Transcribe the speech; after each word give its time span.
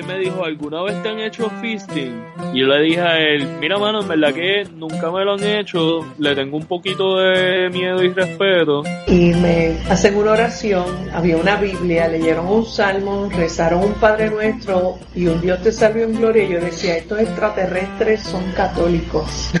él 0.00 0.06
me 0.06 0.18
dijo, 0.18 0.44
¿alguna 0.44 0.82
vez 0.82 1.02
te 1.02 1.10
han 1.10 1.20
hecho 1.20 1.50
fisting? 1.60 2.24
Y 2.52 2.60
yo 2.60 2.66
le 2.66 2.82
dije 2.82 3.00
a 3.00 3.18
él, 3.18 3.46
mira 3.60 3.78
mano, 3.78 4.00
en 4.00 4.08
verdad 4.08 4.32
que 4.32 4.64
nunca 4.74 5.10
me 5.10 5.24
lo 5.24 5.34
han 5.34 5.44
hecho, 5.44 6.00
le 6.18 6.34
tengo 6.34 6.56
un 6.56 6.64
poquito 6.64 7.18
de 7.18 7.68
miedo 7.70 8.02
y 8.02 8.08
respeto. 8.08 8.82
Y 9.06 9.34
me 9.34 9.76
hacen 9.90 10.16
una 10.16 10.32
oración, 10.32 10.86
había 11.12 11.36
una 11.36 11.56
Biblia, 11.56 12.08
leyeron 12.08 12.46
un 12.46 12.64
salmo, 12.64 13.28
rezaron 13.30 13.84
un 13.84 13.94
Padre 13.94 14.30
Nuestro 14.30 14.98
y 15.14 15.26
un 15.26 15.40
Dios 15.40 15.62
te 15.62 15.70
salve 15.70 16.02
en 16.02 16.14
gloria. 16.14 16.44
Y 16.44 16.52
yo 16.52 16.60
decía, 16.60 16.96
estos 16.96 17.20
extraterrestres 17.20 18.22
son 18.22 18.50
católicos. 18.52 19.52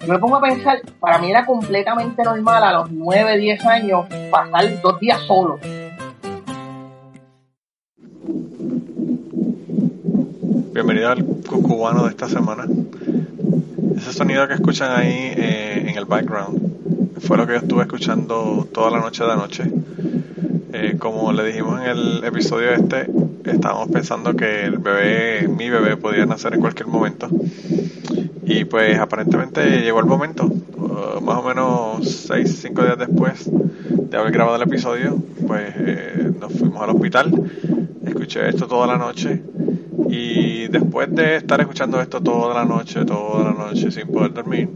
Yo 0.00 0.14
me 0.14 0.18
pongo 0.18 0.36
a 0.36 0.40
pensar, 0.40 0.80
para 0.98 1.18
mí 1.18 1.30
era 1.30 1.44
completamente 1.44 2.22
normal 2.22 2.64
a 2.64 2.72
los 2.72 2.90
9, 2.90 3.36
10 3.36 3.66
años 3.66 4.06
pasar 4.30 4.80
dos 4.80 4.98
días 4.98 5.20
solo. 5.26 5.60
Bienvenido 10.82 11.10
al 11.10 11.22
cucubano 11.46 12.04
de 12.04 12.08
esta 12.08 12.26
semana. 12.26 12.64
Ese 13.98 14.14
sonido 14.14 14.48
que 14.48 14.54
escuchan 14.54 14.98
ahí 14.98 15.12
eh, 15.12 15.84
en 15.86 15.98
el 15.98 16.06
background 16.06 17.18
fue 17.20 17.36
lo 17.36 17.46
que 17.46 17.52
yo 17.52 17.58
estuve 17.58 17.82
escuchando 17.82 18.66
toda 18.72 18.90
la 18.90 18.98
noche 18.98 19.22
de 19.22 19.30
anoche. 19.30 19.64
Eh, 20.72 20.96
como 20.98 21.34
le 21.34 21.44
dijimos 21.44 21.82
en 21.82 21.86
el 21.86 22.24
episodio 22.24 22.70
este, 22.70 23.10
estábamos 23.44 23.90
pensando 23.90 24.34
que 24.34 24.64
el 24.64 24.78
bebé, 24.78 25.48
mi 25.48 25.68
bebé, 25.68 25.98
podía 25.98 26.24
nacer 26.24 26.54
en 26.54 26.60
cualquier 26.62 26.86
momento. 26.86 27.28
Y 28.46 28.64
pues 28.64 28.98
aparentemente 28.98 29.82
llegó 29.82 30.00
el 30.00 30.06
momento, 30.06 30.46
uh, 30.46 31.20
más 31.20 31.36
o 31.36 31.42
menos 31.42 32.10
6, 32.26 32.58
5 32.62 32.82
días 32.82 32.98
después 32.98 33.50
de 33.50 34.16
haber 34.16 34.32
grabado 34.32 34.56
el 34.56 34.62
episodio, 34.62 35.22
pues 35.46 35.74
eh, 35.76 36.32
nos 36.40 36.54
fuimos 36.54 36.82
al 36.82 36.88
hospital, 36.88 37.50
escuché 38.02 38.48
esto 38.48 38.66
toda 38.66 38.86
la 38.86 38.96
noche 38.96 39.42
y 40.08 40.68
después 40.68 41.14
de 41.14 41.36
estar 41.36 41.60
escuchando 41.60 42.00
esto 42.00 42.20
toda 42.20 42.54
la 42.54 42.64
noche, 42.64 43.04
toda 43.04 43.44
la 43.44 43.52
noche 43.52 43.90
sin 43.90 44.06
poder 44.08 44.32
dormir, 44.32 44.68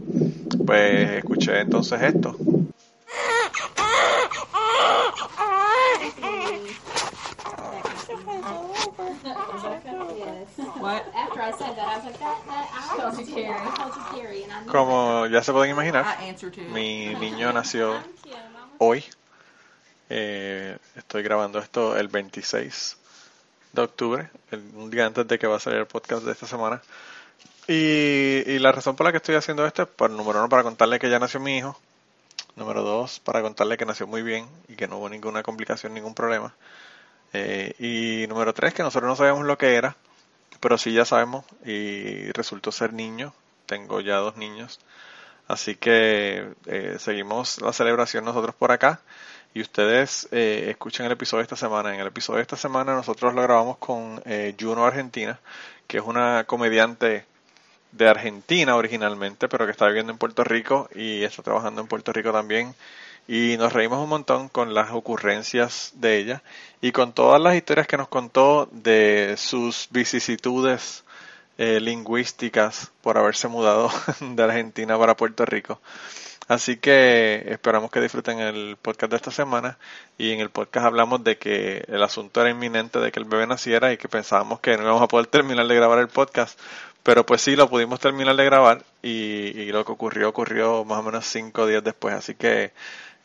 pues 0.65 1.11
escuché 1.11 1.61
entonces 1.61 2.01
esto. 2.01 2.35
Como 14.71 15.27
ya 15.27 15.41
se 15.41 15.51
pueden 15.51 15.71
imaginar, 15.71 16.05
mi 16.73 17.15
niño 17.15 17.51
nació 17.53 17.95
hoy. 18.77 19.03
Eh, 20.09 20.77
estoy 20.95 21.23
grabando 21.23 21.57
esto 21.59 21.97
el 21.97 22.09
26 22.09 22.97
de 23.75 23.81
octubre, 23.81 24.29
un 24.75 24.89
día 24.89 25.05
antes 25.05 25.27
de 25.27 25.37
que 25.37 25.47
va 25.47 25.57
a 25.57 25.59
salir 25.59 25.79
el 25.79 25.85
podcast 25.85 26.23
de 26.23 26.31
esta 26.31 26.47
semana. 26.47 26.81
Y, 27.67 28.43
y 28.45 28.59
la 28.59 28.71
razón 28.71 28.95
por 28.95 29.05
la 29.05 29.11
que 29.11 29.17
estoy 29.17 29.35
haciendo 29.35 29.65
esto 29.65 29.83
es, 29.83 29.87
por 29.89 30.09
número 30.09 30.39
uno, 30.39 30.49
para 30.49 30.63
contarle 30.63 30.99
que 30.99 31.09
ya 31.09 31.19
nació 31.19 31.39
mi 31.39 31.57
hijo. 31.57 31.79
Número 32.55 32.83
dos, 32.83 33.19
para 33.19 33.41
contarle 33.41 33.77
que 33.77 33.85
nació 33.85 34.07
muy 34.07 34.21
bien 34.21 34.47
y 34.69 34.75
que 34.75 34.87
no 34.87 34.97
hubo 34.97 35.09
ninguna 35.09 35.43
complicación, 35.43 35.93
ningún 35.93 36.15
problema. 36.15 36.55
Eh, 37.33 37.73
y 37.79 38.27
número 38.27 38.53
tres, 38.53 38.73
que 38.73 38.83
nosotros 38.83 39.09
no 39.09 39.15
sabíamos 39.15 39.45
lo 39.45 39.57
que 39.57 39.75
era, 39.75 39.97
pero 40.61 40.77
sí 40.77 40.93
ya 40.93 41.03
sabemos 41.03 41.43
y 41.65 42.31
resultó 42.31 42.71
ser 42.71 42.93
niño. 42.93 43.33
Tengo 43.65 43.99
ya 43.99 44.17
dos 44.17 44.37
niños. 44.37 44.79
Así 45.47 45.75
que 45.75 46.53
eh, 46.65 46.95
seguimos 46.99 47.61
la 47.61 47.73
celebración 47.73 48.25
nosotros 48.25 48.55
por 48.55 48.71
acá 48.71 49.01
y 49.55 49.61
ustedes 49.61 50.27
eh, 50.31 50.67
escuchen 50.69 51.05
el 51.05 51.13
episodio 51.13 51.39
de 51.39 51.43
esta 51.43 51.55
semana. 51.55 51.93
En 51.95 52.01
el 52.01 52.07
episodio 52.07 52.37
de 52.37 52.41
esta 52.41 52.57
semana 52.57 52.93
nosotros 52.93 53.33
lo 53.33 53.41
grabamos 53.41 53.77
con 53.77 54.21
eh, 54.25 54.53
Juno 54.59 54.85
Argentina, 54.85 55.39
que 55.87 55.97
es 55.99 56.03
una 56.03 56.43
comediante 56.43 57.23
de 57.93 58.09
Argentina 58.09 58.75
originalmente, 58.75 59.47
pero 59.47 59.65
que 59.65 59.71
está 59.71 59.87
viviendo 59.87 60.11
en 60.11 60.17
Puerto 60.17 60.43
Rico 60.43 60.89
y 60.93 61.23
está 61.23 61.41
trabajando 61.41 61.79
en 61.79 61.87
Puerto 61.87 62.11
Rico 62.11 62.33
también 62.33 62.75
y 63.29 63.55
nos 63.57 63.71
reímos 63.71 63.99
un 64.03 64.09
montón 64.09 64.49
con 64.49 64.73
las 64.73 64.91
ocurrencias 64.91 65.93
de 65.95 66.17
ella 66.17 66.43
y 66.81 66.91
con 66.91 67.13
todas 67.13 67.41
las 67.41 67.55
historias 67.55 67.87
que 67.87 67.95
nos 67.95 68.09
contó 68.09 68.67
de 68.73 69.35
sus 69.37 69.87
vicisitudes 69.89 71.05
eh, 71.57 71.79
lingüísticas 71.79 72.91
por 73.01 73.17
haberse 73.17 73.47
mudado 73.47 73.89
de 74.19 74.43
Argentina 74.43 74.99
para 74.99 75.15
Puerto 75.15 75.45
Rico. 75.45 75.79
Así 76.47 76.77
que 76.77 77.43
esperamos 77.47 77.89
que 77.89 77.99
disfruten 77.99 78.39
el 78.39 78.77
podcast 78.79 79.09
de 79.09 79.15
esta 79.17 79.31
semana 79.31 79.79
y 80.17 80.31
en 80.31 80.39
el 80.39 80.51
podcast 80.51 80.85
hablamos 80.85 81.23
de 81.23 81.37
que 81.37 81.83
el 81.87 82.03
asunto 82.03 82.41
era 82.41 82.51
inminente 82.51 82.99
de 82.99 83.11
que 83.11 83.19
el 83.19 83.25
bebé 83.25 83.47
naciera 83.47 83.91
y 83.91 83.97
que 83.97 84.07
pensábamos 84.07 84.59
que 84.59 84.77
no 84.77 84.83
íbamos 84.83 85.01
a 85.01 85.07
poder 85.07 85.25
terminar 85.25 85.65
de 85.67 85.75
grabar 85.75 85.97
el 85.97 86.07
podcast, 86.07 86.59
pero 87.01 87.25
pues 87.25 87.41
sí 87.41 87.55
lo 87.55 87.67
pudimos 87.67 87.99
terminar 87.99 88.35
de 88.35 88.45
grabar 88.45 88.83
y, 89.01 89.09
y 89.09 89.71
lo 89.71 89.83
que 89.85 89.91
ocurrió 89.91 90.29
ocurrió 90.29 90.85
más 90.85 90.99
o 90.99 91.03
menos 91.03 91.25
cinco 91.25 91.65
días 91.65 91.83
después, 91.83 92.13
así 92.13 92.35
que 92.35 92.73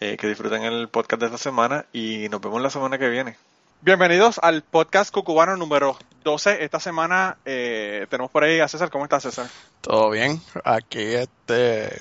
eh, 0.01 0.17
que 0.17 0.27
disfruten 0.27 0.63
el 0.63 0.89
podcast 0.89 1.21
de 1.21 1.27
esta 1.27 1.37
semana 1.37 1.85
y 1.93 2.31
nos 2.31 2.41
vemos 2.41 2.63
la 2.63 2.71
semana 2.71 2.97
que 2.97 3.11
viene. 3.11 3.37
Bienvenidos 3.83 4.41
al 4.43 4.63
podcast 4.63 5.13
cucubano 5.13 5.59
número 5.59 5.99
12. 6.25 6.65
Esta 6.65 6.81
semana 6.81 7.37
eh, 7.45 8.07
tenemos 8.09 8.31
por 8.31 8.45
ahí 8.45 8.61
a 8.61 8.69
César. 8.69 8.89
¿Cómo 8.89 9.05
estás, 9.05 9.25
César? 9.25 9.47
Todo 9.83 10.09
bien. 10.09 10.41
Aquí 10.65 11.03
este 11.03 11.99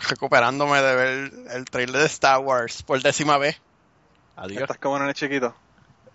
recuperándome 0.00 0.80
de 0.80 0.96
ver 0.96 1.32
el 1.50 1.64
trailer 1.64 2.00
de 2.00 2.06
Star 2.06 2.40
Wars 2.40 2.82
por 2.82 3.02
décima 3.02 3.38
vez. 3.38 3.60
Adiós. 4.36 4.62
¿Estás 4.62 4.78
como 4.78 4.96
en 4.96 5.04
el 5.04 5.14
chiquito? 5.14 5.54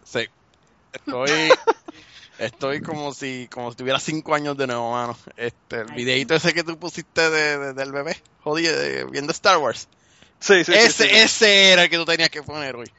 Sí. 0.03 0.27
Estoy 0.93 1.31
estoy 2.39 2.81
como 2.81 3.13
si 3.13 3.47
como 3.51 3.71
si 3.71 3.77
tuviera 3.77 3.99
cinco 3.99 4.35
años 4.35 4.57
de 4.57 4.67
nuevo, 4.67 4.91
mano. 4.91 5.17
Este, 5.35 5.81
el 5.81 5.93
videito 5.93 6.35
ese 6.35 6.53
que 6.53 6.63
tú 6.63 6.77
pusiste 6.77 7.29
de, 7.29 7.73
del 7.73 7.91
bebé, 7.91 8.21
jodido, 8.43 9.09
viendo 9.09 9.31
Star 9.31 9.57
Wars. 9.57 9.87
Sí, 10.39 10.63
sí, 10.63 10.73
ese, 10.73 11.07
sí, 11.07 11.09
ese 11.11 11.71
era 11.71 11.83
el 11.83 11.89
que 11.89 11.97
tú 11.97 12.05
tenías 12.05 12.29
que 12.29 12.43
poner 12.43 12.75
hoy. 12.75 12.91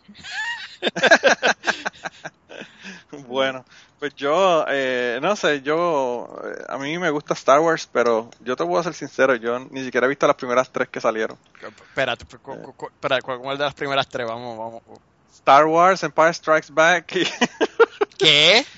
bueno, 3.28 3.64
pues 3.98 4.14
yo, 4.14 4.64
eh, 4.68 5.18
no 5.20 5.34
sé, 5.34 5.60
yo, 5.62 6.28
eh, 6.44 6.64
a 6.68 6.78
mí 6.78 6.98
me 6.98 7.10
gusta 7.10 7.34
Star 7.34 7.60
Wars, 7.60 7.88
pero 7.92 8.30
yo 8.40 8.54
te 8.54 8.62
voy 8.62 8.78
a 8.78 8.84
ser 8.84 8.94
sincero, 8.94 9.34
yo 9.34 9.58
ni 9.58 9.84
siquiera 9.84 10.06
he 10.06 10.08
visto 10.08 10.26
las 10.26 10.36
primeras 10.36 10.70
tres 10.70 10.88
que 10.88 11.00
salieron. 11.00 11.36
Espérate, 11.54 12.24
espera, 12.24 13.20
¿cuál 13.20 13.58
de 13.58 13.64
las 13.64 13.74
primeras 13.74 14.08
tres? 14.08 14.26
Vamos, 14.26 14.56
vamos. 14.56 14.82
Star 15.32 15.66
Wars, 15.66 16.02
Empire 16.02 16.32
Strikes 16.32 16.72
Back 16.72 17.16
y... 17.16 17.24
¿Qué? 18.18 18.64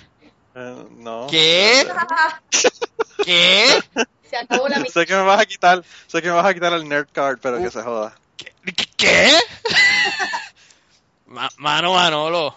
Eh, 0.53 0.85
no. 0.97 1.29
¿Qué? 1.31 1.87
¿Qué? 3.25 3.81
Se 4.29 4.37
acabó 4.37 4.69
la 4.69 4.85
Sé 4.85 5.07
que 5.07 5.15
me 5.15 5.23
vas 5.23 5.41
a 5.41 5.47
quitar, 5.47 5.85
sé 6.09 6.21
que 6.21 6.27
me 6.27 6.35
vas 6.35 6.45
a 6.45 6.53
quitar 6.53 6.73
el 6.73 6.89
nerd 6.89 7.07
card, 7.13 7.39
pero 7.41 7.59
que 7.59 7.71
se 7.71 7.81
joda. 7.83 8.17
¿Qué? 8.37 8.53
¿Qué? 8.97 9.31
Mano 11.27 11.95
Manolo. 11.95 12.55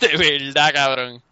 De 0.00 0.16
verdad, 0.16 0.72
cabrón. 0.72 1.22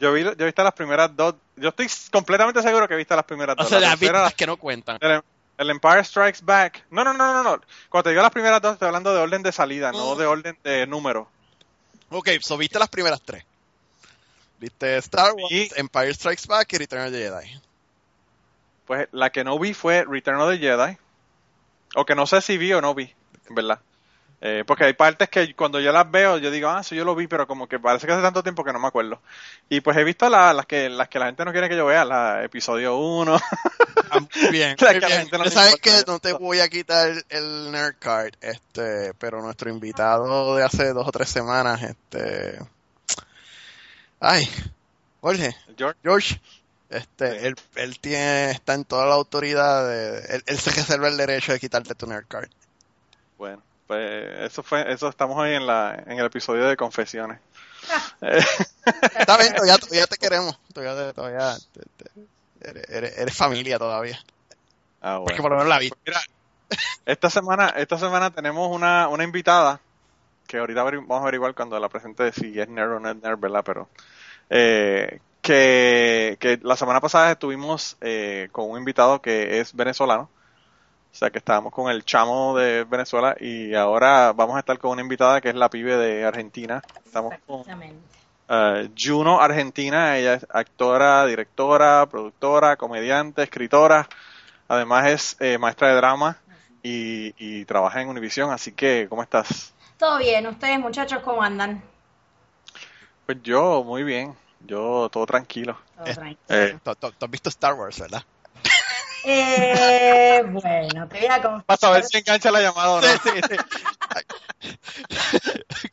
Yo 0.00 0.12
vi, 0.12 0.22
yo 0.22 0.30
he 0.38 0.44
visto 0.44 0.62
las 0.62 0.74
primeras 0.74 1.14
dos. 1.16 1.34
Yo 1.56 1.70
estoy 1.70 1.88
completamente 2.12 2.62
seguro 2.62 2.86
que 2.86 2.94
he 2.94 2.96
visto 2.96 3.16
las 3.16 3.24
primeras 3.24 3.54
O 3.58 3.62
dos. 3.62 3.68
sea, 3.68 3.80
La 3.80 3.90
las 3.90 3.98
vistas 4.00 4.34
que 4.34 4.46
no 4.46 4.56
cuentan. 4.56 4.98
el, 5.00 5.20
el 5.58 5.70
Empire 5.70 6.04
Strikes 6.04 6.40
Back. 6.42 6.84
No, 6.90 7.02
no, 7.04 7.12
no, 7.12 7.32
no, 7.32 7.42
no. 7.42 7.60
Cuando 7.88 8.04
te 8.04 8.10
digo 8.10 8.22
las 8.22 8.30
primeras 8.30 8.60
dos, 8.62 8.74
estoy 8.74 8.86
hablando 8.86 9.12
de 9.12 9.20
orden 9.20 9.42
de 9.42 9.50
salida, 9.52 9.90
no 9.92 10.14
Mm. 10.14 10.18
de 10.18 10.26
orden 10.26 10.58
de 10.62 10.86
número. 10.86 11.28
Ok, 12.10 12.28
so 12.40 12.56
viste 12.56 12.78
las 12.78 12.88
primeras 12.88 13.20
tres. 13.22 13.44
Viste 14.60 14.96
Star 14.98 15.32
Wars, 15.32 15.48
Sí. 15.48 15.68
Empire 15.76 16.14
Strikes 16.14 16.46
Back 16.46 16.72
y 16.72 16.78
Return 16.78 17.02
of 17.06 17.12
the 17.12 17.18
Jedi. 17.18 17.60
Pues 18.86 19.08
la 19.12 19.30
que 19.30 19.44
no 19.44 19.58
vi 19.58 19.74
fue 19.74 20.04
Return 20.08 20.40
of 20.40 20.50
the 20.50 20.58
Jedi. 20.58 20.96
O 21.94 22.04
que 22.04 22.14
no 22.14 22.26
sé 22.26 22.40
si 22.40 22.56
vi 22.58 22.72
o 22.72 22.80
no 22.80 22.94
vi, 22.94 23.12
en 23.48 23.54
verdad. 23.54 23.80
Eh, 24.40 24.62
porque 24.64 24.84
hay 24.84 24.92
partes 24.92 25.28
que 25.28 25.52
cuando 25.56 25.80
yo 25.80 25.90
las 25.90 26.08
veo, 26.08 26.38
yo 26.38 26.52
digo, 26.52 26.68
ah, 26.68 26.80
eso 26.80 26.94
yo 26.94 27.04
lo 27.04 27.16
vi, 27.16 27.26
pero 27.26 27.48
como 27.48 27.66
que 27.68 27.80
parece 27.80 28.06
que 28.06 28.12
hace 28.12 28.22
tanto 28.22 28.42
tiempo 28.44 28.62
que 28.62 28.72
no 28.72 28.78
me 28.78 28.86
acuerdo. 28.86 29.20
Y 29.68 29.80
pues 29.80 29.96
he 29.96 30.04
visto 30.04 30.28
la- 30.28 30.52
las 30.52 30.64
que 30.64 30.88
las 30.88 31.08
que 31.08 31.18
la 31.18 31.26
gente 31.26 31.44
no 31.44 31.50
quiere 31.50 31.68
que 31.68 31.76
yo 31.76 31.86
vea, 31.86 32.04
la 32.04 32.44
episodio 32.44 32.96
1. 32.98 33.36
Ah, 34.10 34.20
bien, 34.52 34.76
La 34.78 34.92
que 34.94 35.00
la 35.00 35.08
gente 35.10 35.38
no 35.38 35.44
sabes 35.50 35.76
que 35.76 35.90
no 36.06 36.20
te 36.20 36.32
voy 36.34 36.60
a 36.60 36.68
quitar 36.68 37.10
el 37.28 37.72
nerd 37.72 37.96
card, 37.98 38.34
este, 38.40 39.12
pero 39.18 39.42
nuestro 39.42 39.70
invitado 39.70 40.54
de 40.54 40.62
hace 40.64 40.92
dos 40.92 41.08
o 41.08 41.10
tres 41.10 41.28
semanas, 41.28 41.82
este, 41.82 42.60
ay, 44.20 44.48
Jorge, 45.20 45.54
George, 45.76 45.98
George, 46.04 46.40
este, 46.90 47.46
él, 47.48 47.56
él 47.74 47.98
tiene, 47.98 48.52
está 48.52 48.74
en 48.74 48.84
toda 48.84 49.06
la 49.06 49.14
autoridad 49.14 49.88
de, 49.88 50.18
él, 50.36 50.42
él 50.46 50.58
se 50.58 50.70
reserva 50.70 51.08
el 51.08 51.16
derecho 51.16 51.52
de 51.52 51.58
quitarte 51.58 51.96
tu 51.96 52.06
nerd 52.06 52.26
card. 52.28 52.48
bueno, 53.36 53.62
pues 53.88 54.40
eso 54.52 54.62
fue, 54.62 54.92
eso 54.92 55.08
estamos 55.08 55.36
hoy 55.36 55.54
en 55.54 55.66
la 55.66 56.04
en 56.06 56.18
el 56.20 56.26
episodio 56.26 56.66
de 56.66 56.76
confesiones. 56.76 57.40
Eh, 58.20 58.38
Está 59.18 59.36
bien, 59.38 59.54
todavía, 59.54 59.78
todavía 59.78 60.06
te 60.06 60.16
queremos, 60.16 60.56
todavía, 60.72 61.12
todavía 61.12 61.56
te- 61.72 62.04
te- 62.04 62.68
eres, 62.70 62.88
eres- 62.90 63.18
eres 63.18 63.36
familia 63.36 63.78
todavía, 63.78 64.20
ah, 65.02 65.18
porque 65.24 65.42
por 65.42 65.50
lo 65.50 65.56
menos 65.56 65.68
la 65.68 65.78
vi. 65.78 65.90
Mira, 66.06 66.20
esta 67.06 67.30
semana, 67.30 67.68
esta 67.70 67.98
semana 67.98 68.30
tenemos 68.30 68.70
una, 68.70 69.08
una 69.08 69.24
invitada 69.24 69.80
que 70.46 70.58
ahorita 70.58 70.82
vamos 70.82 71.18
a 71.18 71.22
averiguar 71.22 71.54
cuando 71.54 71.78
la 71.80 71.88
presente 71.88 72.32
si 72.32 72.58
es 72.60 72.68
nerd 72.68 72.92
o 72.92 73.00
no 73.00 73.10
es 73.10 73.16
nerd, 73.16 73.38
¿verdad? 73.38 73.62
Pero 73.64 73.88
eh, 74.50 75.20
que, 75.42 76.36
que 76.40 76.58
la 76.62 76.76
semana 76.76 77.00
pasada 77.00 77.32
estuvimos 77.32 77.96
eh, 78.00 78.48
con 78.52 78.70
un 78.70 78.78
invitado 78.78 79.20
que 79.22 79.60
es 79.60 79.74
venezolano. 79.74 80.30
O 81.12 81.16
sea 81.18 81.30
que 81.30 81.38
estábamos 81.38 81.72
con 81.72 81.90
el 81.90 82.04
chamo 82.04 82.56
de 82.56 82.84
Venezuela 82.84 83.36
y 83.40 83.74
ahora 83.74 84.32
vamos 84.32 84.56
a 84.56 84.60
estar 84.60 84.78
con 84.78 84.92
una 84.92 85.02
invitada 85.02 85.40
que 85.40 85.48
es 85.48 85.54
la 85.54 85.68
pibe 85.68 85.96
de 85.96 86.24
Argentina. 86.24 86.82
Estamos 87.04 87.34
con 87.46 87.60
uh, 87.60 88.88
Juno 88.96 89.40
Argentina, 89.40 90.16
ella 90.16 90.34
es 90.34 90.46
actora, 90.50 91.26
directora, 91.26 92.06
productora, 92.06 92.76
comediante, 92.76 93.42
escritora. 93.42 94.08
Además 94.68 95.06
es 95.06 95.36
eh, 95.40 95.58
maestra 95.58 95.88
de 95.88 95.94
drama 95.94 96.38
y, 96.82 97.34
y 97.38 97.64
trabaja 97.64 98.00
en 98.00 98.08
Univision. 98.08 98.50
Así 98.50 98.72
que, 98.72 99.06
¿cómo 99.08 99.22
estás? 99.22 99.74
Todo 99.98 100.18
bien, 100.18 100.46
¿ustedes 100.46 100.78
muchachos 100.78 101.20
cómo 101.24 101.42
andan? 101.42 101.82
Pues 103.26 103.42
yo, 103.42 103.82
muy 103.82 104.04
bien. 104.04 104.34
Yo, 104.66 105.08
todo 105.10 105.26
tranquilo. 105.26 105.76
Todo 105.96 106.14
tranquilo. 106.14 106.38
Eh, 106.48 106.78
¿Tú, 106.82 107.06
has 107.20 107.30
visto 107.30 107.48
Star 107.48 107.74
Wars, 107.74 108.00
verdad? 108.00 108.22
Eh, 109.24 110.42
bueno, 110.46 111.08
te 111.08 111.18
voy 111.18 111.26
a 111.28 111.42
confesar. 111.42 111.64
Vas 111.66 111.84
a 111.84 111.90
ver 111.90 112.04
si 112.04 112.18
engancha 112.18 112.50
la 112.50 112.60
llamada 112.60 112.90
o 112.90 113.00
no. 113.00 113.06
Sí, 113.08 113.18
sí, 113.22 113.40
sí. 113.48 113.56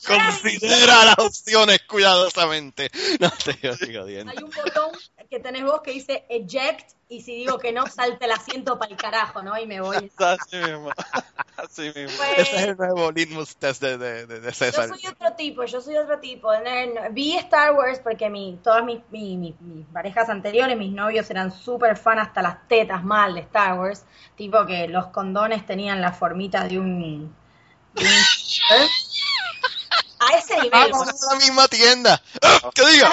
Considera 0.05 1.05
las 1.05 1.19
opciones 1.19 1.81
cuidadosamente. 1.87 2.89
No 3.19 3.31
te 3.31 3.53
sigo. 3.75 4.05
Hay 4.05 4.43
un 4.43 4.51
botón 4.51 4.91
que 5.29 5.39
tenés 5.39 5.63
vos 5.63 5.81
que 5.81 5.91
dice 5.91 6.25
eject 6.29 6.91
y 7.07 7.21
si 7.21 7.35
digo 7.35 7.59
que 7.59 7.71
no, 7.71 7.85
salte 7.87 8.25
el 8.25 8.31
asiento 8.31 8.79
para 8.79 8.91
el 8.91 8.97
carajo, 8.97 9.43
¿no? 9.43 9.57
Y 9.59 9.67
me 9.67 9.79
voy. 9.79 10.11
Así 10.17 10.57
mismo. 10.57 10.89
Así 11.55 11.81
mismo. 11.95 12.17
Pues, 12.17 12.39
Ese 12.39 12.55
es 12.55 12.63
el 12.63 12.77
nuevo 12.77 13.11
litmus 13.11 13.55
test 13.57 13.81
de, 13.81 13.97
de, 13.97 14.25
de, 14.25 14.51
César. 14.51 14.89
Yo 14.89 14.95
soy 14.95 15.07
otro 15.07 15.33
tipo, 15.33 15.65
yo 15.65 15.81
soy 15.81 15.97
otro 15.97 16.19
tipo. 16.19 16.49
Vi 17.11 17.37
Star 17.37 17.73
Wars 17.73 17.99
porque 17.99 18.29
mi, 18.29 18.59
todas 18.63 18.83
mis, 18.83 18.99
mi, 19.11 19.37
mi, 19.37 19.55
mis 19.59 19.85
parejas 19.87 20.29
anteriores, 20.29 20.77
mis 20.77 20.91
novios 20.91 21.29
eran 21.29 21.51
súper 21.51 21.95
fan 21.97 22.19
hasta 22.19 22.41
las 22.41 22.67
tetas 22.67 23.03
mal 23.03 23.35
de 23.35 23.41
Star 23.41 23.79
Wars. 23.79 24.03
Tipo 24.35 24.65
que 24.65 24.87
los 24.87 25.07
condones 25.07 25.65
tenían 25.65 26.01
la 26.01 26.11
formita 26.11 26.67
de 26.67 26.79
un... 26.79 27.35
de 27.93 28.03
un- 28.03 28.07
a 30.31 30.37
ese 30.37 30.55
nivel. 30.61 30.91
Vamos 30.91 31.07
a 31.09 31.33
la 31.33 31.39
misma 31.39 31.67
tienda. 31.67 32.21
¡Ah! 32.41 32.69
¡Que 32.73 32.85
diga! 32.87 33.11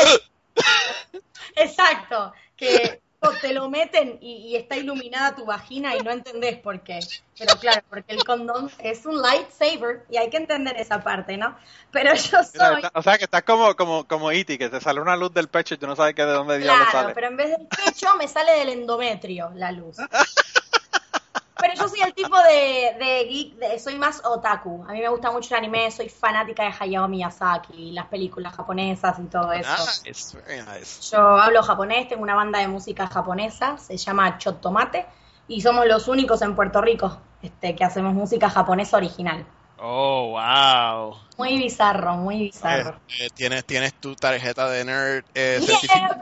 Exacto, 1.57 2.33
que 2.57 3.01
te 3.41 3.53
lo 3.53 3.69
meten 3.71 4.19
y, 4.21 4.49
y 4.49 4.57
está 4.57 4.77
iluminada 4.77 5.35
tu 5.37 5.45
vagina 5.45 5.95
y 5.97 6.01
no 6.01 6.11
entendés 6.11 6.59
por 6.59 6.81
qué. 6.83 6.99
Pero 7.39 7.57
claro, 7.57 7.83
porque 7.89 8.13
el 8.15 8.25
condón 8.25 8.71
es 8.79 9.07
un 9.07 9.21
lightsaber 9.23 10.05
y 10.11 10.17
hay 10.17 10.29
que 10.29 10.39
entender 10.39 10.77
esa 10.77 11.03
parte, 11.05 11.37
¿no? 11.37 11.57
Pero 11.93 12.15
yo 12.15 12.39
Mira, 12.55 12.67
soy... 12.69 12.77
está- 12.83 12.91
o 12.95 13.03
sea 13.03 13.19
que 13.19 13.25
estás 13.25 13.43
como, 13.45 13.77
como, 13.77 14.07
como 14.09 14.31
E.T., 14.33 14.59
que 14.59 14.69
te 14.69 14.81
sale 14.81 15.01
una 15.01 15.15
luz 15.17 15.33
del 15.33 15.49
pecho 15.49 15.75
y 15.75 15.79
tú 15.79 15.87
no 15.87 15.95
sabes 15.95 16.15
qué 16.15 16.25
de 16.25 16.33
dónde 16.33 16.59
diablo 16.59 16.85
Claro, 16.91 16.91
sale. 17.01 17.15
pero 17.15 17.29
en 17.29 17.37
vez 17.37 17.51
del 17.51 17.67
pecho 17.69 18.09
me 18.17 18.27
sale 18.27 18.53
del 18.53 18.71
endometrio 18.71 19.53
la 19.55 19.71
luz. 19.73 19.97
Pero 21.61 21.75
yo 21.75 21.89
soy 21.89 22.01
el 22.01 22.15
tipo 22.15 22.37
de, 22.39 22.97
de 22.99 23.27
geek, 23.29 23.55
de- 23.57 23.79
soy 23.79 23.97
más 23.97 24.23
otaku. 24.25 24.85
A 24.89 24.93
mí 24.93 25.01
me 25.01 25.09
gusta 25.09 25.31
mucho 25.31 25.55
el 25.55 25.59
anime, 25.59 25.91
soy 25.91 26.09
fanática 26.09 26.65
de 26.65 26.73
Hayao 26.79 27.09
Miyazaki, 27.09 27.93
las 27.93 28.07
películas 28.07 28.55
japonesas 28.55 29.19
y 29.19 29.25
todo 29.25 29.53
eso. 29.53 29.71
Nice, 30.05 30.37
very 30.47 30.63
nice. 30.63 31.03
Yo 31.11 31.19
hablo 31.21 31.63
japonés, 31.63 32.09
tengo 32.09 32.23
una 32.23 32.35
banda 32.35 32.59
de 32.59 32.69
música 32.69 33.07
japonesa, 33.07 33.77
se 33.79 33.97
llama 33.97 34.39
Chot 34.39 34.61
Tomate, 34.61 35.07
y 35.47 35.61
somos 35.61 35.87
los 35.87 36.09
únicos 36.09 36.41
en 36.43 36.55
Puerto 36.57 36.81
Rico 36.81 37.21
este, 37.43 37.77
que 37.77 37.85
hacemos 37.85 38.15
música 38.15 38.49
japonesa 38.49 38.97
original. 38.97 39.45
Oh, 39.79 40.31
wow. 40.39 41.19
Muy 41.39 41.59
bizarro, 41.59 42.15
muy 42.15 42.39
bizarro. 42.39 43.01
Eh, 43.19 43.27
eh, 43.27 43.29
¿tienes, 43.35 43.65
tienes 43.65 43.93
tu 43.95 44.15
tarjeta 44.15 44.69
de 44.71 44.85
nerd 44.85 45.25
eh, 45.35 45.61
Yeah, 45.61 46.19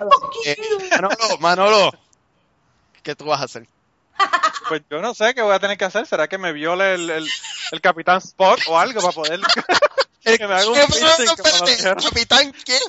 Eh. 0.47 0.57
Manolo, 0.91 1.39
Manolo, 1.39 1.91
¿qué 3.03 3.15
tú 3.15 3.27
vas 3.27 3.41
a 3.41 3.45
hacer? 3.45 3.69
Pues 4.71 4.83
yo 4.89 5.01
no 5.03 5.15
sé 5.15 5.35
qué 5.35 5.43
voy 5.43 5.53
a 5.55 5.59
tener 5.59 5.77
que 5.77 5.85
hacer. 5.85 6.07
¿Será 6.07 6.29
que 6.29 6.39
me 6.39 6.53
viole 6.53 6.95
el, 6.95 7.11
el, 7.11 7.29
el 7.73 7.81
Capitán 7.81 8.19
Spock 8.19 8.61
o 8.69 8.79
algo 8.79 9.01
para 9.01 9.13
poder 9.13 9.41
que 10.25 10.47
me 10.47 10.55
haga 10.55 10.69
un. 10.69 10.75
¿Capitán 10.77 12.55
quién? 12.65 12.81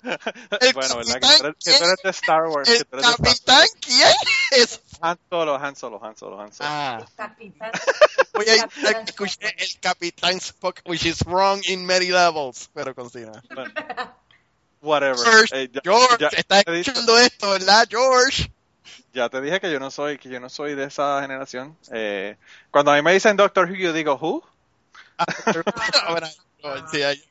el 0.60 0.72
Bueno, 0.74 0.96
¿verdad? 0.98 1.14
Que 1.14 1.20
capitán 1.20 1.38
tú, 1.38 1.44
eres, 1.46 1.56
que 1.64 1.72
tú 1.78 1.84
eres 1.84 2.02
de 2.04 2.10
Star 2.10 2.42
Wars. 2.46 2.68
¿El 2.68 2.78
que 2.78 2.84
tú 2.84 2.96
eres 2.98 3.06
de 3.06 3.16
capitán 3.16 3.66
quién? 3.80 4.12
Es... 4.52 4.80
Han 5.00 5.18
Solo, 5.30 5.56
Han 5.56 5.76
Solo, 5.76 6.04
Han 6.04 6.16
Solo, 6.16 6.40
Han 6.40 6.52
Solo. 6.52 6.68
Ah, 6.70 7.04
Capitán. 7.16 7.70
Capitán 8.32 8.96
a 8.96 9.00
escuchar 9.00 9.54
el 9.56 9.80
capitán 9.80 10.36
Spock, 10.40 10.80
which 10.84 11.04
is 11.06 11.24
wrong 11.24 11.60
in 11.66 11.84
many 11.86 12.10
levels. 12.10 12.68
Pero 12.74 12.94
continúa. 12.94 13.42
Bueno, 13.48 13.72
whatever. 14.82 15.16
George, 15.24 15.62
Eh, 15.62 15.70
ya, 15.72 15.80
George, 15.82 16.16
ya- 16.18 16.28
dicho- 16.30 16.90
escuchando 16.90 17.18
esto, 17.18 17.50
¿verdad, 17.50 17.86
George? 17.90 18.52
Ya 19.18 19.28
te 19.28 19.40
dije 19.40 19.60
que 19.60 19.70
yo 19.70 19.78
no 19.80 19.90
soy, 19.90 20.18
que 20.18 20.28
yo 20.28 20.40
no 20.40 20.48
soy 20.48 20.74
de 20.74 20.84
esa 20.84 21.20
generación. 21.20 21.76
Eh, 21.92 22.36
cuando 22.70 22.92
a 22.92 22.96
mí 22.96 23.02
me 23.02 23.12
dicen 23.12 23.36
Doctor 23.36 23.68
Who, 23.68 23.76
yo 23.76 23.92
digo 23.92 24.14
Who. 24.14 24.42
Ahora, 26.06 26.28
yo- 26.62 26.88
sí, 26.90 27.02
hay 27.02 27.22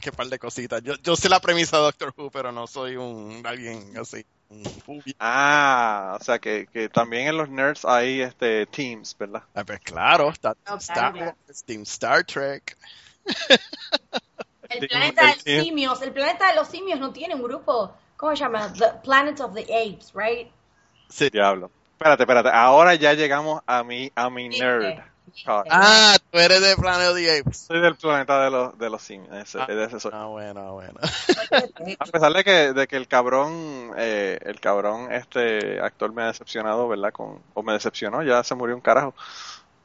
que 0.00 0.12
par 0.12 0.26
de 0.28 0.38
cositas. 0.38 0.82
Yo, 0.82 0.94
yo 1.02 1.16
sé 1.16 1.28
la 1.28 1.40
premisa 1.40 1.78
de 1.78 1.84
Doctor 1.84 2.12
Who, 2.16 2.30
pero 2.30 2.52
no 2.52 2.66
soy 2.66 2.96
un 2.96 3.42
alguien 3.44 3.96
así. 3.98 4.24
Ah, 5.18 6.18
o 6.20 6.24
sea 6.24 6.38
que, 6.38 6.66
que 6.66 6.88
también 6.88 7.28
en 7.28 7.36
los 7.38 7.48
nerds 7.48 7.84
hay 7.86 8.20
este 8.20 8.66
teams, 8.66 9.16
¿verdad? 9.16 9.42
Ah, 9.54 9.64
pues 9.64 9.80
claro, 9.80 10.30
está 10.30 10.54
No, 10.68 10.76
Star 10.76 11.12
claro. 11.14 11.36
Wars, 11.48 11.64
Team 11.64 11.82
Star 11.82 12.24
Trek. 12.24 12.76
El 14.68 14.88
planeta 14.88 15.22
de 15.22 15.30
el- 15.30 15.36
los 15.56 15.64
simios. 15.64 16.02
El 16.02 16.12
planeta 16.12 16.48
de 16.48 16.56
los 16.56 16.68
simios 16.68 17.00
no 17.00 17.12
tiene 17.12 17.34
un 17.34 17.42
grupo. 17.42 17.94
¿Cómo 18.16 18.36
se 18.36 18.42
llama? 18.44 18.72
The 18.72 19.00
Planet 19.02 19.40
of 19.40 19.54
the 19.54 19.62
Apes, 19.62 20.12
right? 20.14 20.48
Sí. 21.12 21.28
Diablo. 21.30 21.70
Espérate, 21.92 22.22
espérate. 22.24 22.48
Ahora 22.52 22.94
ya 22.94 23.12
llegamos 23.14 23.62
a 23.66 23.82
mi, 23.84 24.10
a 24.14 24.30
mi 24.30 24.48
nerd. 24.48 24.86
viste. 24.86 25.04
Ah, 25.46 25.62
Ah, 25.70 26.16
tú 26.30 26.38
eres 26.38 26.60
de 26.60 26.76
Planet 26.76 27.08
of 27.10 27.16
the 27.16 27.38
Apes. 27.40 27.56
Soy 27.68 27.80
del 27.80 27.94
planeta 27.96 28.44
de 28.44 28.50
los, 28.50 28.76
de 28.78 28.90
los 28.90 29.00
simios. 29.02 29.34
Ese, 29.36 29.58
de 29.72 29.84
ese 29.84 30.00
soy. 30.00 30.10
Ah, 30.14 30.26
bueno, 30.26 30.72
bueno. 30.74 30.98
A 32.00 32.04
pesar 32.06 32.32
de 32.32 32.44
que, 32.44 32.72
de 32.72 32.86
que 32.86 32.96
el 32.96 33.08
cabrón, 33.08 33.92
eh, 33.96 34.38
el 34.42 34.60
cabrón, 34.60 35.10
este 35.12 35.80
actor 35.80 36.12
me 36.12 36.22
ha 36.22 36.26
decepcionado, 36.26 36.86
¿verdad? 36.88 37.12
Con, 37.12 37.40
o 37.54 37.62
me 37.62 37.72
decepcionó, 37.72 38.22
ya 38.22 38.42
se 38.44 38.54
murió 38.54 38.74
un 38.74 38.82
carajo. 38.82 39.14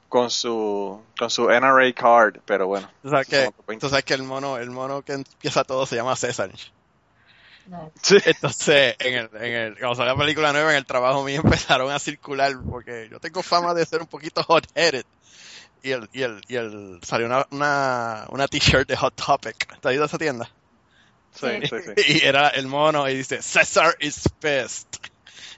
Con 0.09 0.29
su, 0.29 1.01
con 1.19 1.29
su 1.29 1.49
NRA 1.49 1.91
card, 1.93 2.37
pero 2.45 2.67
bueno. 2.67 2.89
Tú 3.03 3.09
sabes 3.09 3.27
que, 3.27 3.51
tú 3.77 3.89
sabes 3.89 4.05
que 4.05 4.13
el 4.13 4.23
mono, 4.23 4.57
el 4.57 4.69
mono 4.71 5.01
que 5.01 5.11
empieza 5.13 5.65
todo 5.65 5.85
se 5.85 5.97
llama 5.97 6.15
César. 6.15 6.49
No. 7.67 7.91
Sí. 8.01 8.17
Entonces, 8.25 8.95
en 8.99 9.13
el, 9.13 9.29
en 9.35 9.53
el, 9.53 9.77
cuando 9.77 9.95
salió 9.95 10.13
la 10.13 10.19
película 10.19 10.53
nueva, 10.53 10.71
en 10.71 10.77
el 10.77 10.85
trabajo 10.85 11.23
mío 11.23 11.41
empezaron 11.43 11.91
a 11.91 11.99
circular, 11.99 12.53
porque 12.69 13.09
yo 13.11 13.19
tengo 13.19 13.43
fama 13.43 13.73
de 13.73 13.85
ser 13.85 14.01
un 14.01 14.07
poquito 14.07 14.43
hot-headed. 14.43 15.05
Y 15.83 15.91
el, 15.91 16.09
y 16.11 16.23
el, 16.23 16.41
y 16.47 16.55
el, 16.55 16.99
salió 17.03 17.27
una, 17.27 17.45
una, 17.51 18.25
una 18.29 18.47
t-shirt 18.47 18.87
de 18.87 18.97
Hot 18.97 19.15
Topic. 19.15 19.79
¿Te 19.79 19.87
has 19.87 19.93
ido 19.93 20.03
a 20.03 20.07
esa 20.07 20.17
tienda? 20.17 20.49
Sí, 21.33 21.47
sí, 21.63 21.75
sí. 21.95 22.13
Y 22.13 22.25
era 22.25 22.49
el 22.49 22.67
mono 22.67 23.07
y 23.07 23.15
dice, 23.15 23.41
César 23.41 23.95
is 23.99 24.27
pissed. 24.39 24.87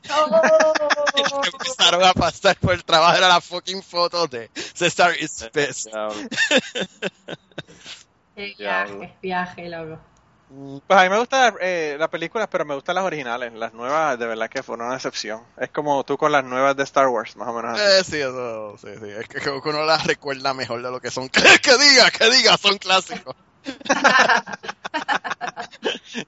Oh. 0.09 0.73
Empezaron 1.53 2.03
a 2.03 2.13
pasar 2.13 2.57
por 2.57 2.73
el 2.73 2.83
trabajo, 2.83 3.17
era 3.17 3.27
la 3.27 3.41
fucking 3.41 3.83
foto 3.83 4.27
de 4.27 4.49
César 4.53 5.15
is 5.19 5.49
pissed. 5.53 5.91
Qué 8.35 8.55
viaje, 8.57 9.13
viaje, 9.21 9.69
loco. 9.69 9.99
Pues 10.49 10.99
a 10.99 11.03
mí 11.03 11.09
me 11.09 11.19
gustan 11.19 11.53
eh, 11.61 11.95
las 11.99 12.09
películas, 12.09 12.47
pero 12.49 12.65
me 12.65 12.73
gustan 12.73 12.95
las 12.95 13.03
originales. 13.03 13.53
Las 13.53 13.73
nuevas, 13.73 14.17
de 14.17 14.25
verdad 14.25 14.49
que 14.49 14.63
fueron 14.63 14.87
una 14.87 14.95
excepción. 14.95 15.43
Es 15.57 15.69
como 15.69 16.03
tú 16.03 16.17
con 16.17 16.31
las 16.31 16.43
nuevas 16.43 16.75
de 16.75 16.83
Star 16.83 17.07
Wars, 17.07 17.35
más 17.35 17.49
o 17.49 17.53
menos 17.53 17.79
así. 17.79 17.83
Eh, 17.83 18.03
sí, 18.03 18.17
eso, 18.17 18.75
sí, 18.77 18.87
sí. 18.99 19.09
Es 19.09 19.27
que, 19.27 19.39
que 19.39 19.49
uno 19.49 19.85
las 19.85 20.07
recuerda 20.07 20.53
mejor 20.55 20.81
de 20.81 20.89
lo 20.89 20.99
que 20.99 21.11
son. 21.11 21.29
Que, 21.39 21.41
que 21.41 21.77
diga, 21.77 22.09
que 22.09 22.29
diga, 22.31 22.57
son 22.57 22.77
clásicos. 22.77 23.35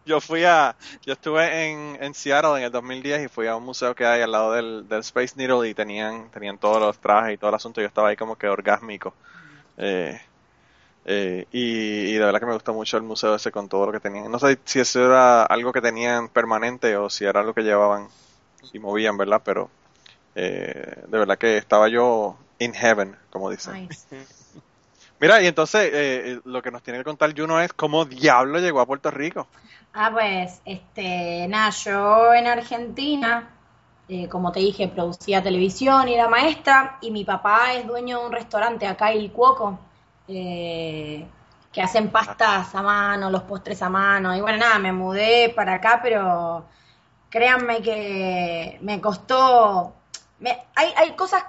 Yo 0.05 0.21
fui 0.21 0.45
a, 0.45 0.75
yo 1.05 1.13
estuve 1.13 1.71
en, 1.71 1.97
en 2.01 2.13
Seattle 2.13 2.57
en 2.57 2.63
el 2.63 2.71
2010 2.71 3.25
y 3.25 3.27
fui 3.27 3.47
a 3.47 3.55
un 3.55 3.63
museo 3.63 3.95
que 3.95 4.05
hay 4.05 4.21
al 4.21 4.31
lado 4.31 4.53
del, 4.53 4.87
del 4.87 4.99
Space 4.99 5.33
Needle 5.35 5.67
y 5.67 5.73
tenían, 5.73 6.29
tenían 6.29 6.57
todos 6.57 6.79
los 6.79 6.99
trajes 6.99 7.33
y 7.33 7.37
todo 7.37 7.49
el 7.49 7.55
asunto. 7.55 7.81
Yo 7.81 7.87
estaba 7.87 8.09
ahí 8.09 8.15
como 8.15 8.37
que 8.37 8.47
orgásmico. 8.47 9.13
Eh, 9.77 10.19
eh, 11.05 11.45
y, 11.51 12.09
y 12.09 12.13
de 12.13 12.19
verdad 12.19 12.39
que 12.39 12.45
me 12.45 12.53
gustó 12.53 12.73
mucho 12.73 12.97
el 12.97 13.03
museo 13.03 13.35
ese 13.35 13.51
con 13.51 13.69
todo 13.69 13.87
lo 13.87 13.91
que 13.91 13.99
tenían. 13.99 14.31
No 14.31 14.39
sé 14.39 14.59
si 14.65 14.79
eso 14.79 15.05
era 15.05 15.43
algo 15.43 15.71
que 15.71 15.81
tenían 15.81 16.29
permanente 16.29 16.95
o 16.97 17.09
si 17.09 17.25
era 17.25 17.39
algo 17.39 17.53
que 17.53 17.63
llevaban 17.63 18.07
y 18.73 18.79
movían, 18.79 19.17
¿verdad? 19.17 19.41
Pero 19.43 19.69
eh, 20.35 21.03
de 21.07 21.17
verdad 21.17 21.37
que 21.37 21.57
estaba 21.57 21.87
yo 21.89 22.37
in 22.59 22.73
heaven, 22.73 23.15
como 23.29 23.49
dicen. 23.49 23.87
Nice. 23.87 24.05
Mira, 25.21 25.39
y 25.39 25.45
entonces 25.45 25.83
eh, 25.93 26.31
eh, 26.31 26.39
lo 26.45 26.63
que 26.63 26.71
nos 26.71 26.81
tiene 26.81 26.97
que 26.97 27.05
contar 27.05 27.37
Juno 27.37 27.61
es 27.61 27.71
cómo 27.73 28.05
diablo 28.05 28.57
llegó 28.57 28.79
a 28.79 28.87
Puerto 28.87 29.11
Rico. 29.11 29.47
Ah, 29.93 30.09
pues, 30.11 30.61
este, 30.65 31.47
nada, 31.47 31.69
yo 31.69 32.33
en 32.33 32.47
Argentina, 32.47 33.49
eh, 34.09 34.27
como 34.29 34.51
te 34.51 34.61
dije, 34.61 34.87
producía 34.87 35.43
televisión 35.43 36.07
y 36.07 36.15
era 36.15 36.27
maestra, 36.27 36.97
y 37.01 37.11
mi 37.11 37.23
papá 37.23 37.73
es 37.73 37.85
dueño 37.85 38.19
de 38.19 38.25
un 38.25 38.31
restaurante 38.31 38.87
acá, 38.87 39.11
El 39.11 39.31
Cuoco, 39.31 39.79
eh, 40.31 41.27
que 41.71 41.81
hacen 41.81 42.09
pastas 42.09 42.73
a 42.75 42.81
mano, 42.81 43.29
los 43.29 43.43
postres 43.43 43.81
a 43.81 43.89
mano. 43.89 44.35
Y 44.35 44.41
bueno, 44.41 44.57
nada, 44.57 44.79
me 44.79 44.91
mudé 44.91 45.51
para 45.55 45.75
acá, 45.75 45.99
pero 46.01 46.65
créanme 47.29 47.81
que 47.81 48.77
me 48.81 48.99
costó... 48.99 49.93
Me, 50.39 50.65
hay, 50.75 50.93
hay 50.97 51.11
cosas 51.15 51.43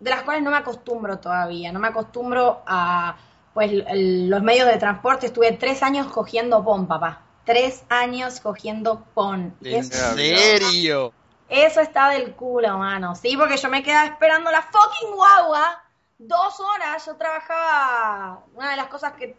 de 0.00 0.10
las 0.10 0.22
cuales 0.22 0.42
no 0.42 0.50
me 0.50 0.56
acostumbro 0.56 1.18
todavía, 1.18 1.72
no 1.72 1.78
me 1.78 1.88
acostumbro 1.88 2.62
a 2.66 3.16
pues 3.52 3.70
los 3.72 4.42
medios 4.42 4.66
de 4.66 4.76
transporte. 4.78 5.26
Estuve 5.26 5.52
tres 5.52 5.82
años 5.82 6.08
cogiendo 6.08 6.64
pon, 6.64 6.86
papá. 6.86 7.22
Tres 7.44 7.84
años 7.88 8.40
cogiendo 8.40 9.04
pon. 9.14 9.54
¿En 9.62 9.84
serio? 9.84 11.12
Eso 11.48 11.80
está 11.80 12.08
del 12.08 12.34
culo, 12.34 12.76
mano. 12.78 13.14
Sí, 13.14 13.36
porque 13.36 13.56
yo 13.56 13.68
me 13.68 13.82
quedaba 13.82 14.06
esperando 14.06 14.50
la 14.50 14.62
fucking 14.62 15.14
guagua 15.14 15.83
dos 16.26 16.60
horas. 16.60 17.04
Yo 17.06 17.16
trabajaba, 17.16 18.40
una 18.54 18.70
de 18.70 18.76
las 18.76 18.88
cosas 18.88 19.12
que, 19.14 19.36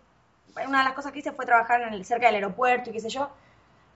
una 0.68 0.80
de 0.80 0.84
las 0.86 0.94
cosas 0.94 1.12
que 1.12 1.20
hice 1.20 1.32
fue 1.32 1.46
trabajar 1.46 1.82
en 1.82 1.94
el, 1.94 2.06
cerca 2.06 2.28
del 2.28 2.36
aeropuerto 2.36 2.90
y 2.90 2.94
qué 2.94 3.00
sé 3.00 3.10
yo. 3.10 3.30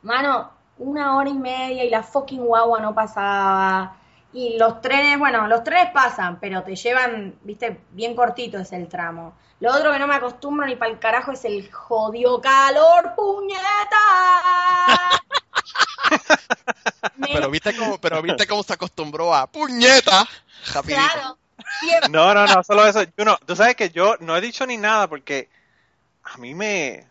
Mano, 0.02 0.52
una 0.78 1.18
hora 1.18 1.30
y 1.30 1.38
media 1.38 1.84
y 1.84 1.90
la 1.90 2.04
fucking 2.04 2.44
guagua 2.44 2.80
no 2.80 2.94
pasaba. 2.94 3.96
Y 4.32 4.58
los 4.58 4.82
trenes, 4.82 5.18
bueno, 5.18 5.48
los 5.48 5.64
trenes 5.64 5.92
pasan, 5.92 6.40
pero 6.40 6.64
te 6.64 6.76
llevan, 6.76 7.36
viste, 7.42 7.82
bien 7.92 8.16
cortito 8.16 8.60
es 8.60 8.72
el 8.74 8.88
tramo. 8.88 9.34
Lo 9.60 9.74
otro 9.74 9.92
que 9.92 10.00
no 10.00 10.08
me 10.08 10.16
acostumbro 10.16 10.66
ni 10.66 10.76
para 10.76 10.92
el 10.92 11.00
carajo 11.00 11.32
es 11.32 11.44
el 11.46 11.70
jodido 11.72 12.40
calor, 12.40 13.14
puñeta. 13.16 13.60
pero 17.34 17.50
viste 17.50 17.76
cómo, 17.76 17.98
pero 18.00 18.22
viste 18.22 18.48
cómo 18.48 18.64
se 18.64 18.74
acostumbró 18.74 19.34
a 19.34 19.48
puñeta. 19.48 20.28
Claro. 20.86 21.38
No, 22.10 22.34
no, 22.34 22.46
no, 22.46 22.64
solo 22.64 22.86
eso. 22.86 23.04
Yo 23.04 23.38
tú 23.46 23.56
sabes 23.56 23.76
que 23.76 23.90
yo 23.90 24.16
no 24.20 24.36
he 24.36 24.42
dicho 24.42 24.66
ni 24.66 24.78
nada 24.78 25.08
porque 25.08 25.50
a 26.24 26.38
mí 26.38 26.54
me, 26.54 27.08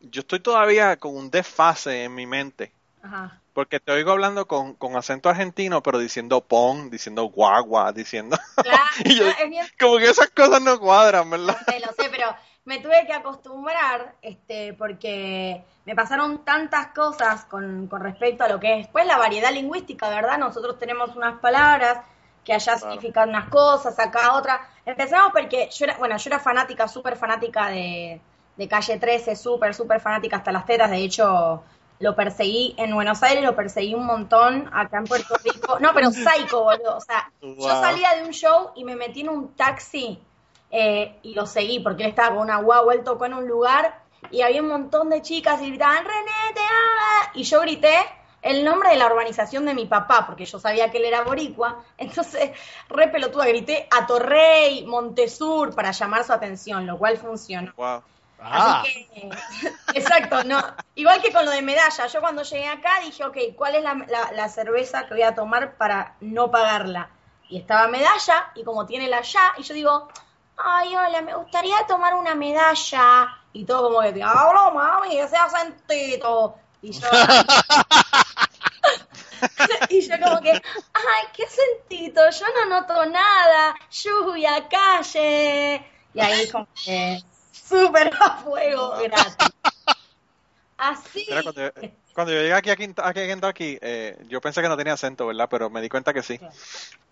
yo 0.00 0.20
estoy 0.20 0.40
todavía 0.40 0.96
con 0.96 1.16
un 1.16 1.30
desfase 1.30 2.04
en 2.04 2.14
mi 2.14 2.26
mente. 2.26 2.72
Ajá. 3.02 3.40
Porque 3.52 3.80
te 3.80 3.90
oigo 3.90 4.12
hablando 4.12 4.46
con, 4.46 4.74
con 4.74 4.96
acento 4.96 5.28
argentino, 5.28 5.82
pero 5.82 5.98
diciendo 5.98 6.40
pon, 6.40 6.90
diciendo 6.90 7.24
guagua, 7.24 7.92
diciendo. 7.92 8.38
Claro, 8.56 9.34
Como 9.78 9.98
que 9.98 10.10
esas 10.10 10.30
cosas 10.30 10.62
no 10.62 10.78
cuadran, 10.78 11.28
¿verdad? 11.30 11.56
Lo 11.66 11.72
sé, 11.72 11.80
lo 11.80 11.92
sé, 11.92 12.10
pero 12.10 12.34
me 12.64 12.78
tuve 12.80 13.06
que 13.06 13.14
acostumbrar, 13.14 14.14
este, 14.20 14.74
porque 14.74 15.64
me 15.86 15.94
pasaron 15.94 16.44
tantas 16.44 16.88
cosas 16.88 17.46
con, 17.46 17.88
con 17.88 18.02
respecto 18.02 18.44
a 18.44 18.48
lo 18.48 18.60
que 18.60 18.72
es 18.72 18.78
después 18.84 19.06
la 19.06 19.16
variedad 19.16 19.50
lingüística, 19.50 20.08
¿verdad? 20.10 20.38
Nosotros 20.38 20.78
tenemos 20.78 21.16
unas 21.16 21.40
palabras 21.40 21.98
que 22.48 22.54
allá 22.54 22.78
significan 22.78 23.28
unas 23.28 23.50
cosas, 23.50 23.98
acá 23.98 24.34
otras. 24.34 24.58
Empezamos 24.86 25.32
porque 25.32 25.68
yo 25.70 25.84
era, 25.84 25.98
bueno, 25.98 26.16
yo 26.16 26.30
era 26.30 26.38
fanática, 26.38 26.88
súper 26.88 27.14
fanática 27.18 27.68
de, 27.68 28.22
de 28.56 28.68
Calle 28.68 28.98
13, 28.98 29.36
súper, 29.36 29.74
súper 29.74 30.00
fanática 30.00 30.38
hasta 30.38 30.50
las 30.50 30.64
tetas. 30.64 30.90
De 30.90 30.96
hecho, 30.96 31.62
lo 31.98 32.16
perseguí 32.16 32.74
en 32.78 32.94
Buenos 32.94 33.22
Aires, 33.22 33.44
lo 33.44 33.54
perseguí 33.54 33.94
un 33.94 34.06
montón 34.06 34.70
acá 34.72 34.96
en 34.96 35.04
Puerto 35.04 35.34
Rico. 35.44 35.78
No, 35.78 35.90
pero 35.92 36.10
psycho, 36.10 36.64
boludo. 36.64 36.96
O 36.96 37.00
sea, 37.02 37.30
yo 37.42 37.68
salía 37.68 38.14
de 38.14 38.24
un 38.24 38.32
show 38.32 38.70
y 38.74 38.82
me 38.84 38.96
metí 38.96 39.20
en 39.20 39.28
un 39.28 39.54
taxi 39.54 40.18
eh, 40.70 41.18
y 41.22 41.34
lo 41.34 41.44
seguí 41.44 41.80
porque 41.80 42.04
él 42.04 42.08
estaba 42.08 42.30
con 42.30 42.44
una 42.44 42.62
guagua, 42.62 42.94
él 42.94 43.04
tocó 43.04 43.26
en 43.26 43.34
un 43.34 43.46
lugar 43.46 44.00
y 44.30 44.40
había 44.40 44.62
un 44.62 44.68
montón 44.68 45.10
de 45.10 45.20
chicas 45.20 45.60
y 45.60 45.68
gritaban, 45.68 46.02
René, 46.02 46.54
te 46.54 46.60
ama. 46.60 47.30
Y 47.34 47.42
yo 47.42 47.60
grité 47.60 47.94
el 48.42 48.64
nombre 48.64 48.90
de 48.90 48.96
la 48.96 49.06
urbanización 49.06 49.64
de 49.66 49.74
mi 49.74 49.86
papá, 49.86 50.26
porque 50.26 50.44
yo 50.44 50.58
sabía 50.58 50.90
que 50.90 50.98
él 50.98 51.04
era 51.04 51.22
boricua. 51.22 51.82
Entonces, 51.96 52.50
re 52.88 53.08
pelotuda, 53.08 53.46
grité 53.46 53.88
a 53.90 54.06
Torrey, 54.06 54.86
Montesur, 54.86 55.74
para 55.74 55.90
llamar 55.90 56.24
su 56.24 56.32
atención, 56.32 56.86
lo 56.86 56.98
cual 56.98 57.16
funcionó. 57.18 57.72
Ah. 58.40 58.84
exacto, 59.94 60.44
no. 60.44 60.62
Igual 60.94 61.20
que 61.20 61.32
con 61.32 61.44
lo 61.44 61.50
de 61.50 61.62
medalla, 61.62 62.06
yo 62.06 62.20
cuando 62.20 62.42
llegué 62.42 62.68
acá 62.68 63.00
dije, 63.04 63.24
ok, 63.24 63.36
¿cuál 63.56 63.74
es 63.74 63.82
la, 63.82 64.48
cerveza 64.48 65.06
que 65.06 65.14
voy 65.14 65.22
a 65.22 65.34
tomar 65.34 65.74
para 65.74 66.14
no 66.20 66.50
pagarla? 66.50 67.10
Y 67.48 67.58
estaba 67.58 67.88
medalla, 67.88 68.50
y 68.54 68.62
como 68.62 68.86
tiene 68.86 69.08
la 69.08 69.22
ya, 69.22 69.54
y 69.56 69.62
yo 69.62 69.74
digo, 69.74 70.08
ay, 70.56 70.94
hola, 70.94 71.22
me 71.22 71.34
gustaría 71.34 71.86
tomar 71.86 72.14
una 72.14 72.34
medalla. 72.34 73.36
Y 73.52 73.64
todo 73.64 73.88
como 73.88 74.00
que, 74.02 74.22
hablo, 74.22 74.72
mami, 74.72 75.18
ese 75.18 75.36
acentito. 75.36 76.56
Y 76.82 76.92
yo, 76.92 77.08
y 79.90 80.00
yo 80.00 80.14
como 80.22 80.40
que, 80.40 80.50
ay, 80.52 81.24
qué 81.34 81.44
sentito, 81.46 82.20
yo 82.30 82.46
no 82.54 82.80
noto 82.80 83.06
nada, 83.06 83.74
lluvia, 83.90 84.68
calle. 84.68 85.84
Y 86.14 86.20
ahí 86.20 86.48
como 86.48 86.68
que 86.84 87.22
súper 87.52 88.10
a 88.20 88.30
fuego 88.38 88.96
gratis. 88.98 89.36
Así. 90.76 91.26
cuando, 91.26 91.52
yo, 92.26 92.40
llegué 92.40 92.54
aquí 92.54 92.70
a 92.70 92.76
Kentucky, 92.76 93.78
eh, 93.80 94.16
yo 94.28 94.40
pensé 94.40 94.62
que 94.62 94.68
no 94.68 94.76
tenía 94.76 94.94
acento, 94.94 95.26
¿verdad? 95.26 95.48
Pero 95.50 95.70
me 95.70 95.80
di 95.80 95.88
cuenta 95.88 96.12
que 96.12 96.22
sí, 96.22 96.40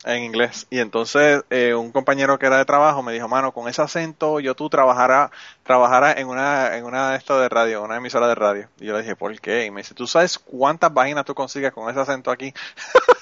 en 0.05 0.23
inglés. 0.25 0.67
Y 0.71 0.81
entonces 0.81 1.45
eh, 1.51 1.75
un 1.75 1.93
compañero 1.93 2.39
que 2.39 2.47
era 2.47 2.59
de 2.59 2.65
trabajo 2.65 3.03
me 3.03 3.13
dijo, 3.13 3.29
mano, 3.29 3.53
con 3.53 3.69
ese 3.69 3.83
acento 3.83 4.41
yo 4.41 4.55
tú 4.55 4.69
trabajarás 4.69 5.31
trabajara 5.63 6.13
en 6.13 6.29
una 6.29 6.77
en 6.77 6.85
una 6.85 7.11
de 7.11 7.17
estas 7.19 7.41
de 7.41 7.49
radio, 7.49 7.83
una 7.83 7.97
emisora 7.97 8.29
de 8.29 8.35
radio. 8.35 8.69
Y 8.81 8.87
yo 8.87 8.95
le 8.95 9.03
dije, 9.03 9.17
¿por 9.17 9.39
qué? 9.41 9.67
Y 9.67 9.71
me 9.71 9.83
dice, 9.83 9.95
¿tú 9.95 10.07
sabes 10.07 10.39
cuántas 10.39 10.91
páginas 10.91 11.25
tú 11.25 11.35
consigues 11.35 11.73
con 11.73 11.89
ese 11.91 12.01
acento 12.01 12.31
aquí? 12.31 12.53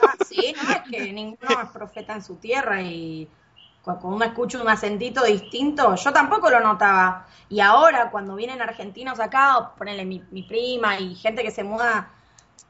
Ah, 0.02 0.16
sí, 0.28 0.54
no, 0.62 0.70
es 0.70 0.80
que 0.90 1.12
ninguno 1.12 1.62
es 1.62 1.70
profeta 1.70 2.14
en 2.14 2.22
su 2.22 2.36
tierra 2.36 2.82
y 2.82 3.28
cuando 3.84 4.08
uno 4.08 4.24
escucha 4.24 4.60
un 4.60 4.68
acentito 4.68 5.22
distinto, 5.24 5.94
yo 5.94 6.12
tampoco 6.12 6.48
lo 6.48 6.60
notaba. 6.60 7.26
Y 7.50 7.60
ahora, 7.60 8.10
cuando 8.10 8.34
vienen 8.34 8.62
argentinos 8.62 9.20
acá, 9.20 9.72
ponele 9.76 10.06
mi, 10.06 10.24
mi 10.30 10.42
prima 10.42 10.98
y 10.98 11.14
gente 11.14 11.42
que 11.42 11.50
se 11.50 11.64
muda, 11.64 12.10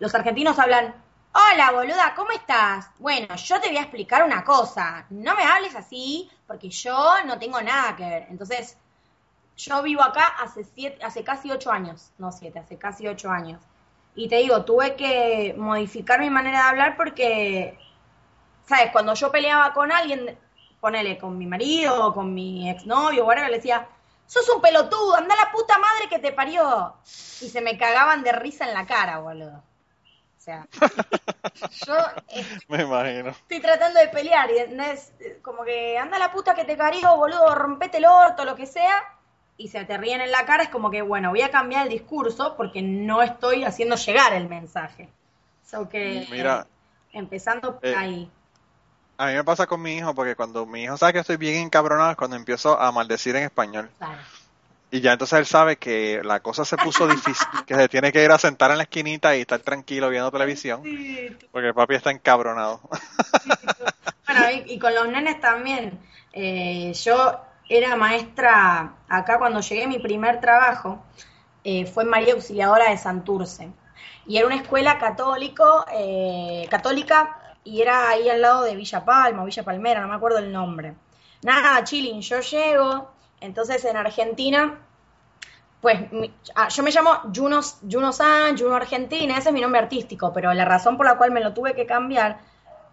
los 0.01 0.13
argentinos 0.15 0.59
hablan, 0.59 0.93
hola 1.33 1.71
boluda, 1.71 2.15
¿cómo 2.17 2.33
estás? 2.33 2.91
Bueno, 2.99 3.35
yo 3.37 3.61
te 3.61 3.69
voy 3.69 3.77
a 3.77 3.83
explicar 3.83 4.25
una 4.25 4.43
cosa, 4.45 5.07
no 5.11 5.37
me 5.37 5.45
hables 5.45 5.77
así 5.77 6.29
porque 6.47 6.69
yo 6.69 7.15
no 7.27 7.39
tengo 7.39 7.61
nada 7.61 7.95
que 7.95 8.05
ver. 8.05 8.27
Entonces, 8.29 8.77
yo 9.57 9.83
vivo 9.83 10.03
acá 10.03 10.27
hace, 10.43 10.65
siete, 10.65 11.05
hace 11.05 11.23
casi 11.23 11.51
ocho 11.51 11.71
años, 11.71 12.11
no 12.19 12.33
siete, 12.33 12.59
hace 12.59 12.77
casi 12.77 13.07
ocho 13.07 13.31
años. 13.31 13.63
Y 14.17 14.29
te 14.29 14.37
digo, 14.39 14.65
tuve 14.65 14.97
que 14.97 15.55
modificar 15.57 16.19
mi 16.21 16.31
manera 16.31 16.59
de 16.59 16.69
hablar 16.71 16.97
porque, 16.97 17.79
¿sabes? 18.67 18.91
Cuando 18.93 19.15
yo 19.15 19.31
peleaba 19.31 19.73
con 19.73 19.93
alguien, 19.93 20.39
ponele 20.85 21.17
con 21.17 21.39
mi 21.39 21.47
marido 21.47 22.09
o 22.09 22.13
con 22.13 22.35
mi 22.35 22.69
exnovio 22.69 23.25
o 23.25 23.31
algo, 23.31 23.47
le 23.47 23.57
decía, 23.57 23.89
sos 24.27 24.47
un 24.51 24.61
pelotudo, 24.61 25.17
anda 25.17 25.35
la 25.35 25.51
puta 25.51 25.79
madre 25.79 26.11
que 26.11 26.19
te 26.19 26.31
parió. 26.31 26.93
Y 27.41 27.49
se 27.49 27.63
me 27.63 27.79
cagaban 27.79 28.23
de 28.23 28.33
risa 28.33 28.69
en 28.69 28.75
la 28.75 28.85
cara, 28.85 29.19
boludo. 29.19 29.63
O 30.37 30.41
sea, 30.45 30.69
yo 31.87 31.95
me 32.69 32.83
imagino. 32.83 33.31
Estoy 33.31 33.61
tratando 33.61 33.99
de 33.99 34.09
pelear 34.09 34.51
y 34.51 34.59
es 34.59 35.15
como 35.41 35.65
que 35.65 35.97
anda 35.97 36.19
la 36.19 36.31
puta 36.31 36.55
que 36.55 36.67
te 36.67 36.77
parió, 36.77 37.17
boludo, 37.17 37.55
rompete 37.55 37.97
el 37.97 38.05
orto, 38.05 38.45
lo 38.45 38.55
que 38.55 38.67
sea, 38.67 39.05
y 39.57 39.69
se 39.69 39.87
te 39.87 39.97
ríen 39.97 40.21
en 40.21 40.33
la 40.33 40.45
cara, 40.45 40.65
es 40.65 40.69
como 40.69 40.91
que, 40.91 41.01
bueno, 41.01 41.31
voy 41.31 41.41
a 41.41 41.51
cambiar 41.51 41.85
el 41.85 41.93
discurso 41.95 42.57
porque 42.59 42.83
no 42.83 43.23
estoy 43.23 43.65
haciendo 43.65 43.97
llegar 43.97 44.35
el 44.35 44.51
mensaje. 44.51 45.09
So 45.65 45.89
que, 45.89 46.27
Mira, 46.31 46.67
empezando 47.11 47.81
por 47.81 47.89
eh, 47.89 47.97
ahí. 47.97 48.31
A 49.17 49.27
mí 49.27 49.35
me 49.35 49.45
pasa 49.45 49.67
con 49.67 49.81
mi 49.81 49.97
hijo 49.97 50.15
porque 50.15 50.35
cuando 50.35 50.67
mi 50.67 50.83
hijo 50.85 50.97
sabe 50.97 51.13
que 51.13 51.19
estoy 51.21 51.37
bien 51.37 51.63
encabronado 51.63 52.11
es 52.11 52.17
cuando 52.17 52.37
empiezo 52.37 52.81
a 52.81 52.91
maldecir 52.91 53.37
en 53.37 53.45
español. 53.45 53.91
Y 54.91 55.01
ya 55.01 55.13
entonces 55.13 55.39
él 55.39 55.47
sabe 55.47 55.77
que 55.77 56.21
la 56.25 56.41
cosa 56.41 56.65
se 56.65 56.77
puso 56.77 57.07
difícil, 57.09 57.47
que 57.67 57.75
se 57.75 57.89
tiene 57.89 58.13
que 58.13 58.25
ir 58.25 58.31
a 58.31 58.39
sentar 58.39 58.71
en 58.71 58.79
la 58.79 58.85
esquinita 58.85 59.37
y 59.37 59.41
estar 59.41 59.61
tranquilo 59.61 60.09
viendo 60.09 60.31
televisión, 60.31 60.83
porque 61.53 61.69
el 61.69 61.75
papi 61.75 61.95
está 61.95 62.11
encabronado. 62.11 62.81
bueno, 64.27 64.63
y, 64.67 64.79
con 64.79 64.95
los 64.95 65.09
nenes 65.09 65.41
también. 65.41 65.99
Eh, 66.33 66.93
yo 66.95 67.41
era 67.69 67.97
maestra 67.97 68.95
acá 69.09 69.39
cuando 69.39 69.61
llegué 69.61 69.85
a 69.85 69.89
mi 69.89 70.01
primer 70.01 70.41
trabajo, 70.41 71.03
eh, 71.63 71.87
fue 71.87 72.05
María 72.05 72.35
Auxiliadora 72.35 72.91
de 72.91 72.99
Santurce. 72.99 73.71
Y 74.27 74.39
era 74.39 74.47
una 74.47 74.57
escuela 74.57 74.99
católico, 74.99 75.85
eh, 75.93 76.67
católica 76.71 77.39
y 77.65 77.81
era 77.81 78.11
ahí 78.11 78.29
al 78.29 78.43
lado 78.43 78.63
de 78.63 78.77
Villa 78.77 79.05
Palma 79.05 79.43
o 79.43 79.47
Villa 79.47 79.63
Palmera, 79.63 80.03
no 80.03 80.09
me 80.09 80.15
acuerdo 80.15 80.39
el 80.39 80.53
nombre. 80.53 80.95
Nada, 81.43 81.83
chilling, 81.83 82.21
yo 82.21 82.41
llego, 82.41 83.11
entonces 83.41 83.85
en 83.85 83.97
Argentina, 83.97 84.79
pues 85.81 86.01
ah, 86.55 86.69
yo 86.69 86.83
me 86.83 86.91
llamo 86.91 87.23
Juno, 87.35 87.61
Juno 87.91 88.13
San, 88.13 88.57
Juno 88.57 88.77
Argentina, 88.77 89.37
ese 89.39 89.49
es 89.49 89.55
mi 89.55 89.61
nombre 89.61 89.81
artístico, 89.81 90.33
pero 90.33 90.53
la 90.53 90.65
razón 90.65 90.97
por 90.97 91.07
la 91.07 91.17
cual 91.17 91.31
me 91.31 91.41
lo 91.41 91.53
tuve 91.53 91.75
que 91.75 91.87
cambiar 91.87 92.39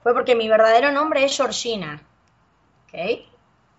fue 0.03 0.13
porque 0.13 0.35
mi 0.35 0.49
verdadero 0.49 0.91
nombre 0.91 1.23
es 1.23 1.35
Georgina. 1.35 2.01
¿Ok? 2.87 3.27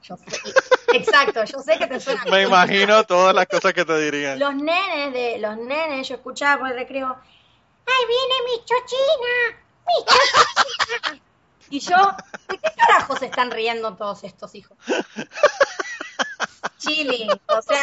exacto, 0.95 1.45
yo 1.45 1.61
sé 1.61 1.79
que 1.79 1.87
te 1.87 2.01
suena. 2.01 2.25
Me 2.31 2.43
imagino 2.43 3.05
todas 3.05 3.35
las 3.35 3.47
cosas 3.47 3.73
que 3.73 3.85
te 3.85 3.99
dirían. 3.99 4.39
Los 4.39 4.55
nenes 4.55 5.13
de 5.13 5.39
los 5.39 5.57
nenes, 5.57 6.09
yo 6.09 6.17
escuchaba 6.17 6.61
por 6.61 6.71
el 6.71 6.77
recreo, 6.77 7.17
¡ay, 7.87 8.07
viene 8.07 8.35
mi 8.47 8.65
chochina! 8.65 9.62
Y 11.71 11.81
yo, 11.81 11.97
¿de 12.49 12.59
qué 12.59 12.71
carajos 12.77 13.23
están 13.23 13.51
riendo 13.51 13.97
todos 13.97 14.25
estos 14.25 14.55
hijos? 14.55 14.77
Chile, 16.77 17.29
o 17.47 17.63
sea, 17.63 17.81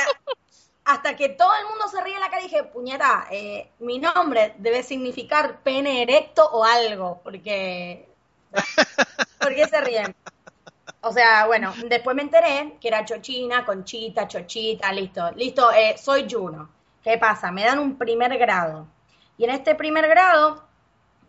hasta 0.86 1.15
que 1.15 1.29
todo 1.29 1.51
el 1.56 1.65
mundo 1.68 1.88
se 1.88 2.01
ríe 2.03 2.13
en 2.13 2.20
la 2.20 2.29
cara 2.29 2.44
dije, 2.44 2.63
puñeta, 2.65 3.27
eh, 3.32 3.72
mi 3.79 3.98
nombre 3.98 4.53
debe 4.60 4.84
significar 4.84 5.62
pene 5.62 6.03
erecto 6.03 6.48
o 6.51 6.63
algo, 6.63 7.20
porque... 7.24 8.08
¿Por 9.39 9.56
qué 9.56 9.68
se 9.68 9.82
ríen? 9.82 10.15
O 11.01 11.12
sea, 11.12 11.46
bueno, 11.48 11.74
después 11.88 12.15
me 12.15 12.24
enteré 12.24 12.77
que 12.82 12.89
era 12.89 13.06
Chochina, 13.06 13.65
Conchita, 13.65 14.27
Chochita, 14.27 14.91
listo, 14.91 15.32
listo, 15.32 15.72
eh, 15.72 15.96
soy 15.98 16.27
Juno. 16.29 16.70
¿Qué 17.03 17.18
pasa? 17.18 17.51
Me 17.51 17.63
dan 17.63 17.79
un 17.79 17.98
primer 17.98 18.38
grado. 18.38 18.86
Y 19.38 19.46
en 19.46 19.51
este 19.51 19.75
primer 19.75 20.08
grado, 20.08 20.68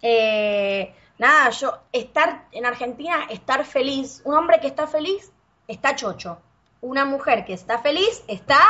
eh, 0.03 0.95
nada, 1.19 1.51
yo, 1.51 1.79
estar 1.93 2.49
en 2.53 2.67
Argentina, 2.67 3.27
estar 3.31 3.65
feliz, 3.65 4.23
un 4.25 4.35
hombre 4.35 4.61
que 4.61 4.67
está 4.67 4.87
feliz, 4.87 5.33
está 5.69 5.95
chocho. 5.95 6.41
Una 6.81 7.05
mujer 7.05 7.45
que 7.45 7.53
está 7.53 7.79
feliz, 7.79 8.25
está 8.27 8.63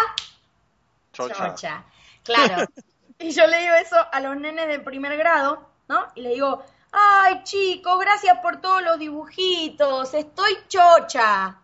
chocha. 1.12 1.84
Claro. 2.24 2.66
y 3.18 3.30
yo 3.30 3.46
le 3.46 3.60
digo 3.60 3.74
eso 3.74 3.96
a 4.10 4.20
los 4.20 4.36
nenes 4.36 4.68
de 4.68 4.80
primer 4.80 5.16
grado, 5.16 5.68
¿no? 5.88 6.06
Y 6.14 6.22
le 6.22 6.30
digo, 6.30 6.64
ay 6.92 7.42
chico, 7.44 7.98
gracias 7.98 8.38
por 8.40 8.60
todos 8.60 8.82
los 8.82 8.98
dibujitos, 8.98 10.12
estoy 10.14 10.58
chocha. 10.68 11.58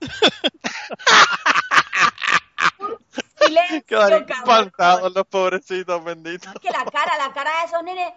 Silencio, 3.38 4.08
espantados 4.08 5.12
los 5.12 5.26
pobrecitos 5.26 6.02
benditos. 6.04 6.54
Es 6.54 6.60
que 6.60 6.70
la 6.70 6.84
cara, 6.84 7.18
la 7.18 7.32
cara 7.32 7.50
de 7.60 7.66
esos 7.66 7.82
nenes, 7.82 8.12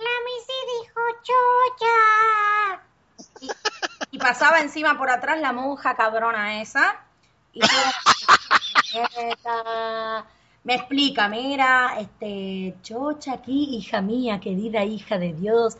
la 0.00 0.14
Missy 0.24 0.58
dijo 0.72 1.00
chocha. 1.28 1.98
Y, 4.10 4.18
pasaba 4.18 4.60
encima 4.60 4.98
por 4.98 5.10
atrás 5.10 5.40
la 5.40 5.52
monja 5.52 5.94
cabrona 5.94 6.60
esa. 6.60 7.00
Y 7.52 7.60
yo, 7.60 7.66
me 10.64 10.74
explica, 10.74 11.28
mira, 11.28 11.96
este, 11.98 12.76
chocha 12.82 13.34
aquí, 13.34 13.76
hija 13.76 14.00
mía, 14.00 14.40
querida 14.40 14.84
hija 14.84 15.18
de 15.18 15.32
Dios. 15.32 15.76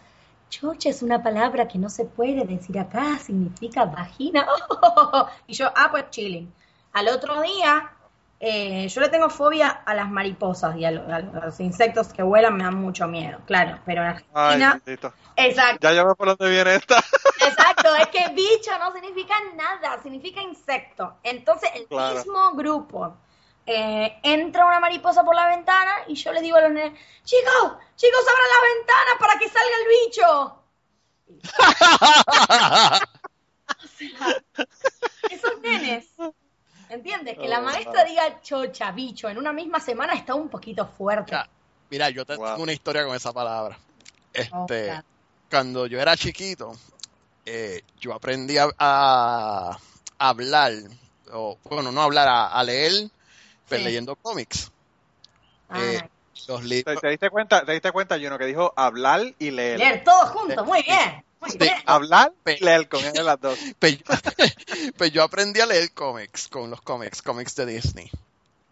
Chocha 0.48 0.88
es 0.88 1.02
una 1.02 1.22
palabra 1.22 1.68
que 1.68 1.78
no 1.78 1.88
se 1.88 2.04
puede 2.04 2.44
decir 2.44 2.78
acá, 2.78 3.18
significa 3.18 3.84
vagina. 3.84 4.46
Y 5.46 5.54
yo, 5.54 5.70
ah, 5.74 5.88
pues 5.90 6.10
chilling. 6.10 6.52
Al 6.92 7.08
otro 7.08 7.40
día, 7.42 7.92
eh, 8.42 8.88
yo 8.88 9.02
le 9.02 9.10
tengo 9.10 9.28
fobia 9.28 9.68
a 9.68 9.94
las 9.94 10.10
mariposas 10.10 10.74
y 10.74 10.86
a, 10.86 10.90
los 10.90 11.60
insectos 11.60 12.08
que 12.08 12.22
vuelan 12.22 12.56
me 12.56 12.64
dan 12.64 12.74
mucho 12.74 13.06
miedo, 13.06 13.38
claro, 13.44 13.78
pero 13.84 14.00
en 14.00 14.08
Argentina... 14.08 14.80
exacto. 15.36 15.86
Ya 15.86 15.92
ya 15.92 16.14
por 16.14 16.28
dónde 16.28 16.48
viene 16.48 16.74
esta. 16.74 16.96
Exacto, 17.46 17.94
es 17.96 18.06
que 18.08 18.28
bicho 18.34 18.70
no 18.78 18.92
significa 18.92 19.34
nada, 19.54 20.00
significa 20.02 20.40
insecto. 20.40 21.18
Entonces 21.22 21.70
el 21.74 21.86
mismo 22.14 22.52
grupo 22.52 23.16
eh, 23.66 24.18
entra 24.22 24.66
una 24.66 24.80
mariposa 24.80 25.22
por 25.22 25.34
la 25.34 25.46
ventana 25.46 25.92
y 26.06 26.14
yo 26.14 26.32
les 26.32 26.42
digo 26.42 26.56
a 26.56 26.62
los 26.62 26.70
nenes, 26.70 26.98
chicos, 27.24 27.72
chicos, 27.96 28.20
abran 28.28 28.48
la 28.54 28.60
ventana 28.74 29.10
para 29.18 29.38
que 29.38 29.48
salga 29.48 29.76
el 29.80 29.88
bicho. 30.06 30.56
esos 35.30 35.60
nenes 35.60 36.08
¿Entiendes? 36.90 37.38
Que 37.38 37.48
la 37.48 37.60
oh, 37.60 37.62
maestra 37.62 38.04
diga 38.04 38.40
chocha, 38.42 38.90
bicho, 38.90 39.28
en 39.28 39.38
una 39.38 39.52
misma 39.52 39.78
semana 39.78 40.14
está 40.14 40.34
un 40.34 40.48
poquito 40.48 40.86
fuerte. 40.86 41.36
mira, 41.88 42.10
yo 42.10 42.26
tengo 42.26 42.56
una 42.56 42.72
historia 42.72 43.04
con 43.06 43.14
esa 43.14 43.32
palabra. 43.32 43.78
Este, 44.32 44.92
oh, 44.92 45.02
cuando 45.48 45.86
yo 45.86 46.00
era 46.00 46.16
chiquito, 46.16 46.72
eh, 47.46 47.82
yo 48.00 48.12
aprendí 48.12 48.56
a, 48.58 49.78
hablar, 50.18 50.72
o 51.32 51.58
bueno, 51.64 51.92
no 51.92 52.02
hablar, 52.02 52.28
a, 52.28 52.62
leer, 52.64 53.08
pero 53.68 53.84
leyendo 53.84 54.16
cómics. 54.16 54.72
Ah, 55.68 55.80
eh, 55.80 56.08
los 56.48 56.64
libros. 56.64 57.00
¿Te, 57.00 57.08
diste 57.08 57.30
cuenta, 57.30 57.64
te 57.64 57.72
diste 57.72 57.92
cuenta, 57.92 58.18
Juno, 58.18 58.36
que 58.36 58.46
dijo 58.46 58.72
hablar 58.74 59.22
y 59.38 59.52
leer? 59.52 59.78
Leer 59.78 60.02
todos 60.02 60.30
juntos, 60.30 60.66
muy 60.66 60.82
bien 60.82 61.24
hablar 61.86 62.32
y 62.46 62.64
leer 62.64 62.88
con 62.88 63.04
él 63.04 63.24
las 63.24 63.40
dos. 63.40 63.58
Pues, 63.78 63.98
pues, 64.96 65.12
yo 65.12 65.22
aprendí 65.22 65.60
a 65.60 65.66
leer 65.66 65.92
cómics 65.92 66.48
con 66.48 66.70
los 66.70 66.80
cómics, 66.82 67.22
cómics 67.22 67.56
de 67.56 67.66
Disney. 67.66 68.10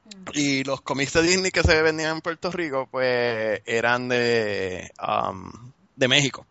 Mm. 0.05 0.31
Y 0.35 0.65
los 0.65 0.81
cómics 0.81 1.13
de 1.15 1.23
Disney 1.23 1.51
que 1.51 1.63
se 1.63 1.81
vendían 1.83 2.17
en 2.17 2.21
Puerto 2.21 2.51
Rico, 2.51 2.89
pues 2.91 3.61
eran 3.67 4.09
de, 4.09 4.91
um, 5.01 5.51
de 5.97 6.09
México. 6.09 6.47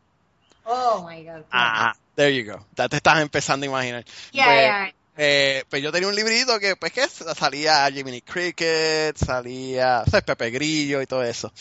Oh 0.65 1.07
my 1.07 1.23
God. 1.23 1.43
Ah, 1.51 1.95
there 2.15 2.35
you 2.35 2.51
go. 2.51 2.65
Ya 2.75 2.89
te 2.89 2.97
estás 2.97 3.21
empezando 3.21 3.65
a 3.65 3.67
imaginar. 3.67 4.05
pues, 4.33 4.93
Eh, 5.19 5.63
pues 5.69 5.81
yo 5.81 5.91
tenía 5.91 6.07
un 6.07 6.15
librito 6.15 6.59
que, 6.59 6.75
pues, 6.75 6.91
que 6.91 7.07
salía 7.07 7.89
Jiminy 7.91 8.21
Cricket, 8.21 9.17
salía, 9.17 10.03
o 10.05 10.09
sea, 10.09 10.21
Pepe 10.21 10.51
Grillo 10.51 11.01
y 11.01 11.07
todo 11.07 11.23
eso. 11.23 11.51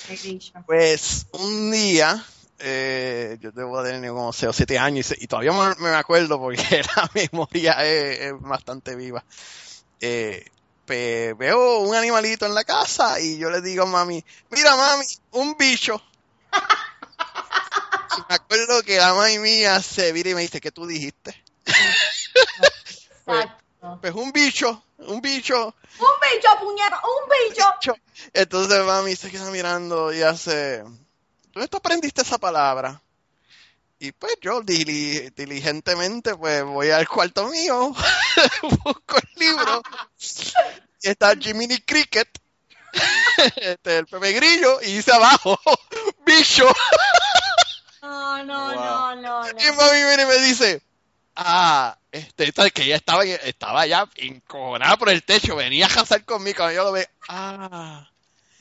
Pues 0.66 1.26
un 1.32 1.70
día 1.70 2.22
eh, 2.58 3.36
yo 3.40 3.52
debo 3.52 3.82
tener 3.82 4.10
como 4.10 4.32
6 4.32 4.50
o 4.50 4.52
7 4.52 4.78
años 4.78 5.14
y, 5.16 5.26
todavía 5.26 5.52
me, 5.78 5.88
acuerdo 5.90 6.38
porque 6.38 6.82
la 6.96 7.10
memoria 7.14 7.84
es, 7.84 8.32
bastante 8.40 8.96
viva. 8.96 9.24
Eh, 10.00 10.44
veo 10.86 11.80
un 11.80 11.94
animalito 11.94 12.46
en 12.46 12.54
la 12.54 12.64
casa 12.64 13.20
y 13.20 13.38
yo 13.38 13.50
le 13.50 13.60
digo 13.60 13.82
a 13.82 13.86
mami, 13.86 14.24
mira 14.50 14.76
mami, 14.76 15.06
un 15.32 15.56
bicho. 15.56 16.02
y 18.18 18.20
me 18.28 18.34
acuerdo 18.34 18.82
que 18.82 18.96
la 18.96 19.12
mami 19.14 19.38
mía 19.38 19.82
se 19.82 20.12
vira 20.12 20.30
y 20.30 20.34
me 20.34 20.42
dice, 20.42 20.60
¿qué 20.60 20.70
tú 20.70 20.86
dijiste? 20.86 21.42
pues, 23.24 23.46
pues, 24.00 24.14
un 24.14 24.32
bicho, 24.32 24.82
un 24.98 25.20
bicho. 25.20 25.74
Un 25.98 26.34
bicho, 26.34 26.48
puñeta, 26.60 27.02
un 27.02 27.50
bicho. 27.50 27.94
Entonces 28.32 28.84
mami 28.84 29.14
se 29.14 29.30
queda 29.30 29.50
mirando 29.50 30.12
y 30.12 30.22
hace 30.22 30.84
¿dónde 31.56 31.68
tú 31.68 31.78
aprendiste 31.78 32.20
esa 32.20 32.36
palabra? 32.36 33.00
Y 33.98 34.12
pues 34.12 34.36
yo 34.42 34.60
diligentemente 34.60 36.36
pues 36.36 36.62
voy 36.62 36.90
al 36.90 37.08
cuarto 37.08 37.48
mío, 37.48 37.94
busco 38.84 39.16
el 39.16 39.28
libro, 39.36 39.82
y 41.00 41.08
está 41.08 41.34
Jiminy 41.34 41.78
Cricket, 41.78 42.28
este, 43.56 43.98
el 43.98 44.06
Pepe 44.06 44.32
Grillo, 44.32 44.82
y 44.82 44.96
dice 44.96 45.14
abajo, 45.14 45.58
bicho. 46.26 46.70
No, 48.02 48.44
no, 48.44 48.74
no, 48.74 49.16
no, 49.16 49.48
Y 49.48 49.76
mami 49.76 50.04
viene 50.04 50.24
y 50.24 50.26
me 50.26 50.38
dice, 50.40 50.82
ah, 51.36 51.96
este, 52.12 52.52
que 52.70 52.82
ella 52.82 52.96
estaba, 52.96 53.24
estaba 53.24 53.86
ya 53.86 54.06
encojonada 54.16 54.98
por 54.98 55.08
el 55.08 55.22
techo, 55.22 55.56
venía 55.56 55.86
a 55.86 55.88
casar 55.88 56.22
conmigo, 56.26 56.70
yo 56.70 56.84
lo 56.84 56.92
ve, 56.92 57.08
ah. 57.30 58.10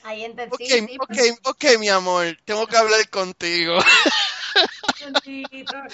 Ahí 0.06 0.24
entendí. 0.24 0.54
Ok, 0.54 0.62
sí, 0.62 0.98
ok, 1.00 1.18
ok, 1.46 1.66
mi 1.80 1.90
amor, 1.90 2.38
tengo 2.46 2.68
que 2.68 2.78
hablar 2.78 3.10
contigo. 3.10 3.80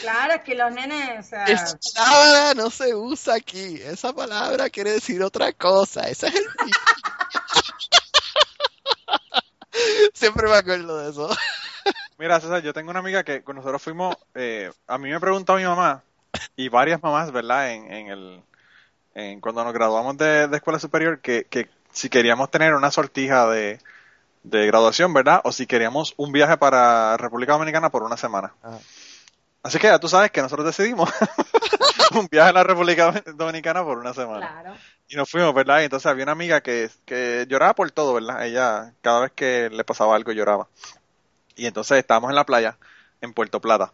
claro, 0.02 0.34
es 0.34 0.42
que 0.42 0.54
los 0.54 0.70
nenes, 0.74 1.26
o 1.26 1.30
sea... 1.30 1.46
Esa 1.46 1.80
palabra 1.96 2.54
no 2.56 2.70
se 2.70 2.94
usa 2.94 3.36
aquí. 3.36 3.80
Esa 3.82 4.12
palabra 4.12 4.70
quiere 4.70 4.92
decir 4.92 5.24
otra 5.24 5.54
cosa. 5.54 6.10
Ese 6.10 6.28
es 6.28 6.36
el... 6.36 6.44
Siempre 10.14 10.50
me 10.50 10.58
acuerdo 10.58 10.98
de 10.98 11.12
eso. 11.12 11.30
Mira, 12.18 12.42
César, 12.42 12.62
yo 12.62 12.74
tengo 12.74 12.92
una 12.92 13.00
amiga 13.00 13.24
que 13.24 13.44
con 13.44 13.56
nosotros 13.56 13.82
fuimos... 13.82 14.18
Eh, 14.36 14.70
a 14.88 14.98
mí 14.98 15.10
me 15.10 15.22
preguntó 15.22 15.56
mi 15.56 15.64
mamá, 15.64 16.04
y 16.58 16.68
varias 16.68 17.02
mamás, 17.02 17.32
¿verdad? 17.32 17.72
En, 17.72 17.94
en 17.94 18.08
el... 18.10 18.44
En, 19.16 19.40
cuando 19.40 19.64
nos 19.64 19.74
graduamos 19.74 20.18
de, 20.18 20.50
de 20.50 20.58
escuela 20.58 20.80
superior, 20.80 21.22
que, 21.22 21.46
que 21.46 21.70
si 21.94 22.10
queríamos 22.10 22.52
tener 22.52 22.74
una 22.74 22.92
sortija 22.92 23.50
de 23.50 23.80
de 24.44 24.66
graduación, 24.66 25.14
¿verdad? 25.14 25.42
O 25.44 25.52
si 25.52 25.68
queríamos 25.68 26.14
un 26.18 26.32
viaje 26.32 26.58
para 26.58 27.18
República 27.18 27.54
Dominicana 27.54 27.90
por 27.90 28.04
una 28.04 28.18
semana. 28.18 28.54
Así 29.64 29.78
que 29.78 29.88
ya 29.88 30.00
tú 30.00 30.08
sabes 30.08 30.32
que 30.32 30.42
nosotros 30.42 30.66
decidimos 30.66 31.10
un 32.16 32.28
viaje 32.32 32.50
a 32.50 32.54
la 32.54 32.64
República 32.64 33.24
Dominicana 33.36 33.84
por 33.84 33.98
una 34.00 34.14
semana. 34.14 34.62
Claro. 34.62 34.78
Y 35.08 35.16
nos 35.16 35.30
fuimos, 35.30 35.54
¿verdad? 35.54 35.82
Y 35.82 35.84
entonces 35.84 36.08
había 36.08 36.24
una 36.24 36.32
amiga 36.32 36.62
que, 36.62 36.90
que 37.06 37.46
lloraba 37.48 37.76
por 37.76 37.92
todo, 37.92 38.14
¿verdad? 38.14 38.46
Ella, 38.46 38.94
cada 39.02 39.22
vez 39.22 39.32
que 39.34 39.70
le 39.70 39.84
pasaba 39.84 40.16
algo, 40.16 40.32
lloraba. 40.32 40.68
Y 41.56 41.66
entonces 41.66 41.98
estábamos 41.98 42.30
en 42.30 42.36
la 42.36 42.46
playa, 42.46 42.78
en 43.20 43.34
Puerto 43.34 43.62
Plata. 43.62 43.94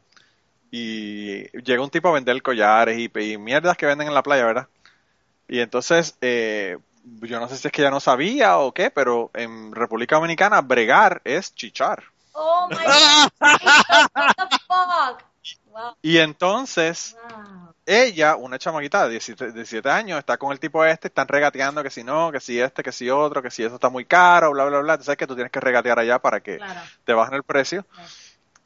Y 0.71 1.49
llega 1.61 1.81
un 1.81 1.89
tipo 1.89 2.09
a 2.09 2.13
vender 2.13 2.41
collares 2.41 2.97
y, 2.97 3.11
y 3.19 3.37
mierdas 3.37 3.77
que 3.77 3.85
venden 3.85 4.07
en 4.07 4.13
la 4.13 4.23
playa, 4.23 4.45
¿verdad? 4.45 4.67
Y 5.47 5.59
entonces, 5.59 6.17
eh, 6.21 6.77
yo 7.21 7.39
no 7.39 7.47
sé 7.47 7.57
si 7.57 7.67
es 7.67 7.71
que 7.71 7.81
ya 7.81 7.91
no 7.91 7.99
sabía 7.99 8.57
o 8.57 8.73
qué, 8.73 8.91
pero 8.91 9.31
en 9.33 9.73
República 9.73 10.15
Dominicana 10.15 10.61
bregar 10.61 11.21
es 11.23 11.53
chichar. 11.55 12.03
Oh 12.33 12.67
my 12.69 12.77
God. 14.69 15.17
Y 16.01 16.17
entonces, 16.17 17.15
ella, 17.85 18.35
una 18.35 18.57
chamaquita 18.57 19.07
de 19.07 19.19
17, 19.19 19.89
años, 19.89 20.19
está 20.19 20.37
con 20.37 20.51
el 20.51 20.59
tipo 20.59 20.83
este, 20.83 21.07
están 21.07 21.27
regateando 21.27 21.83
que 21.83 21.89
si 21.89 22.03
no, 22.03 22.31
que 22.31 22.39
si 22.39 22.59
este, 22.59 22.83
que 22.83 22.91
si 22.91 23.09
otro, 23.09 23.41
que 23.41 23.51
si 23.51 23.63
eso 23.63 23.75
está 23.75 23.89
muy 23.89 24.05
caro, 24.05 24.51
bla, 24.51 24.65
bla, 24.65 24.79
bla. 24.79 24.97
Tú 24.97 25.03
sabes 25.03 25.17
que 25.17 25.27
tú 25.27 25.35
tienes 25.35 25.51
que 25.51 25.59
regatear 25.59 25.99
allá 25.99 26.19
para 26.19 26.39
que 26.41 26.59
te 27.05 27.13
bajen 27.13 27.35
el 27.35 27.43
precio. 27.43 27.85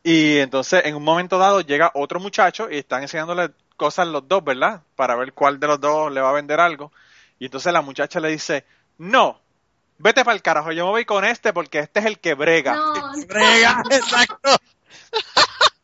Y 0.03 0.39
entonces, 0.39 0.83
en 0.85 0.95
un 0.95 1.03
momento 1.03 1.37
dado, 1.37 1.61
llega 1.61 1.91
otro 1.93 2.19
muchacho 2.19 2.69
y 2.69 2.77
están 2.79 3.03
enseñándole 3.03 3.51
cosas 3.77 4.07
los 4.07 4.27
dos, 4.27 4.43
¿verdad? 4.43 4.81
Para 4.95 5.15
ver 5.15 5.33
cuál 5.33 5.59
de 5.59 5.67
los 5.67 5.79
dos 5.79 6.11
le 6.11 6.21
va 6.21 6.29
a 6.29 6.33
vender 6.33 6.59
algo. 6.59 6.91
Y 7.41 7.45
entonces 7.45 7.73
la 7.73 7.81
muchacha 7.81 8.19
le 8.19 8.29
dice, 8.29 8.65
no, 8.99 9.41
vete 9.97 10.23
para 10.23 10.35
el 10.35 10.43
carajo, 10.43 10.71
yo 10.73 10.85
me 10.85 10.91
voy 10.91 11.05
con 11.05 11.25
este 11.25 11.51
porque 11.53 11.79
este 11.79 11.99
es 11.99 12.05
el 12.05 12.19
que 12.19 12.35
brega. 12.35 12.75
No, 12.75 12.93
Brega, 13.27 13.81
exacto. 13.89 14.57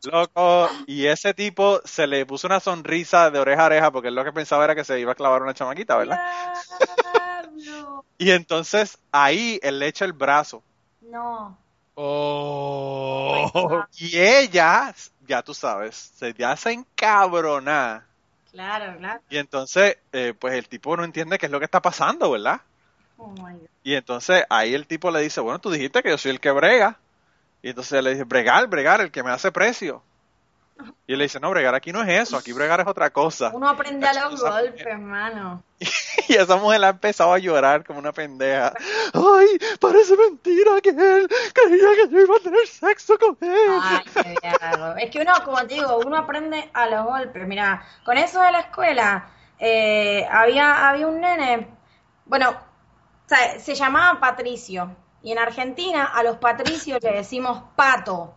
Loco, 0.04 0.70
y 0.86 1.08
ese 1.08 1.34
tipo 1.34 1.82
se 1.84 2.06
le 2.06 2.28
puso 2.28 2.46
una 2.46 2.60
sonrisa 2.60 3.32
de 3.32 3.40
oreja 3.40 3.64
a 3.64 3.66
oreja 3.66 3.92
porque 3.92 4.10
él 4.10 4.14
lo 4.14 4.24
que 4.24 4.34
pensaba 4.34 4.66
era 4.66 4.76
que 4.76 4.84
se 4.84 5.00
iba 5.00 5.14
a 5.14 5.16
clavar 5.16 5.42
una 5.42 5.56
chamaquita, 5.56 5.98
¿verdad? 5.98 6.20
diablo. 7.56 8.06
Y 8.20 8.30
entonces 8.30 9.00
ahí 9.12 9.60
él 9.64 9.80
le 9.80 9.88
echa 9.88 10.06
el 10.06 10.14
brazo. 10.14 10.62
No. 11.02 11.58
Oh. 11.96 13.84
Y 13.98 14.16
ella, 14.16 14.94
ya 15.26 15.42
tú 15.42 15.56
sabes, 15.56 15.96
se 15.96 16.36
ya 16.36 16.56
se 16.56 16.74
encabrona. 16.74 18.07
Claro, 18.58 18.98
claro. 18.98 19.22
Y 19.30 19.38
entonces, 19.38 19.98
eh, 20.14 20.34
pues 20.38 20.56
el 20.56 20.68
tipo 20.68 20.98
no 20.98 21.04
entiende 21.04 21.38
qué 21.38 21.46
es 21.46 21.52
lo 21.52 21.60
que 21.60 21.66
está 21.66 21.80
pasando, 21.80 22.32
¿verdad? 22.32 22.62
Oh 23.18 23.28
my 23.28 23.54
God. 23.54 23.68
Y 23.84 23.94
entonces 23.94 24.46
ahí 24.50 24.74
el 24.74 24.88
tipo 24.88 25.12
le 25.12 25.22
dice, 25.22 25.42
bueno, 25.42 25.60
tú 25.60 25.70
dijiste 25.70 26.02
que 26.02 26.10
yo 26.10 26.18
soy 26.18 26.32
el 26.32 26.40
que 26.40 26.50
brega. 26.50 26.98
Y 27.62 27.70
entonces 27.70 28.04
le 28.04 28.10
dice, 28.12 28.24
bregar, 28.24 28.66
bregar, 28.68 29.00
el 29.02 29.12
que 29.12 29.22
me 29.22 29.30
hace 29.30 29.52
precio. 29.52 30.02
Y 31.06 31.14
él 31.14 31.20
le 31.20 31.26
dice, 31.26 31.40
no, 31.40 31.50
bregar 31.50 31.74
aquí 31.76 31.92
no 31.92 32.04
es 32.04 32.10
eso, 32.10 32.38
aquí 32.38 32.52
bregar 32.52 32.82
es 32.82 32.88
otra 32.88 33.10
cosa. 33.12 33.52
Uno 33.54 33.70
aprende 33.70 34.08
a 34.08 34.14
los 34.30 34.42
golpes, 34.42 34.86
hermano. 34.86 35.64
Y 36.28 36.34
esa 36.34 36.58
mujer 36.58 36.84
ha 36.84 36.90
empezado 36.90 37.32
a 37.32 37.38
llorar 37.38 37.86
como 37.86 38.00
una 38.00 38.12
pendeja. 38.12 38.74
Ay, 39.14 39.48
parece 39.80 40.18
mentira 40.18 40.82
que 40.82 40.90
él 40.90 41.28
creía 41.54 41.88
que 41.96 42.10
yo 42.12 42.20
iba 42.20 42.36
a 42.36 42.40
tener 42.40 42.68
sexo 42.68 43.18
con 43.18 43.38
él. 43.40 43.80
Ay, 43.82 44.00
qué 44.14 44.36
diablo. 44.42 44.98
Es 44.98 45.10
que 45.12 45.22
uno, 45.22 45.32
como 45.46 45.58
te 45.60 45.76
digo, 45.76 46.00
uno 46.06 46.18
aprende 46.18 46.70
a 46.74 46.88
los 46.88 47.06
golpes. 47.06 47.48
Mira, 47.48 47.86
con 48.04 48.18
eso 48.18 48.42
de 48.42 48.52
la 48.52 48.60
escuela, 48.62 49.30
eh, 49.60 50.28
había, 50.30 50.90
había 50.90 51.08
un 51.08 51.22
nene, 51.22 51.68
bueno, 52.26 52.50
o 52.50 53.30
sea, 53.30 53.60
se 53.60 53.76
llamaba 53.76 54.20
Patricio. 54.20 54.96
Y 55.22 55.32
en 55.32 55.40
Argentina 55.40 56.06
a 56.06 56.24
los 56.24 56.38
patricios 56.38 57.02
le 57.02 57.12
decimos 57.12 57.62
pato. 57.76 58.37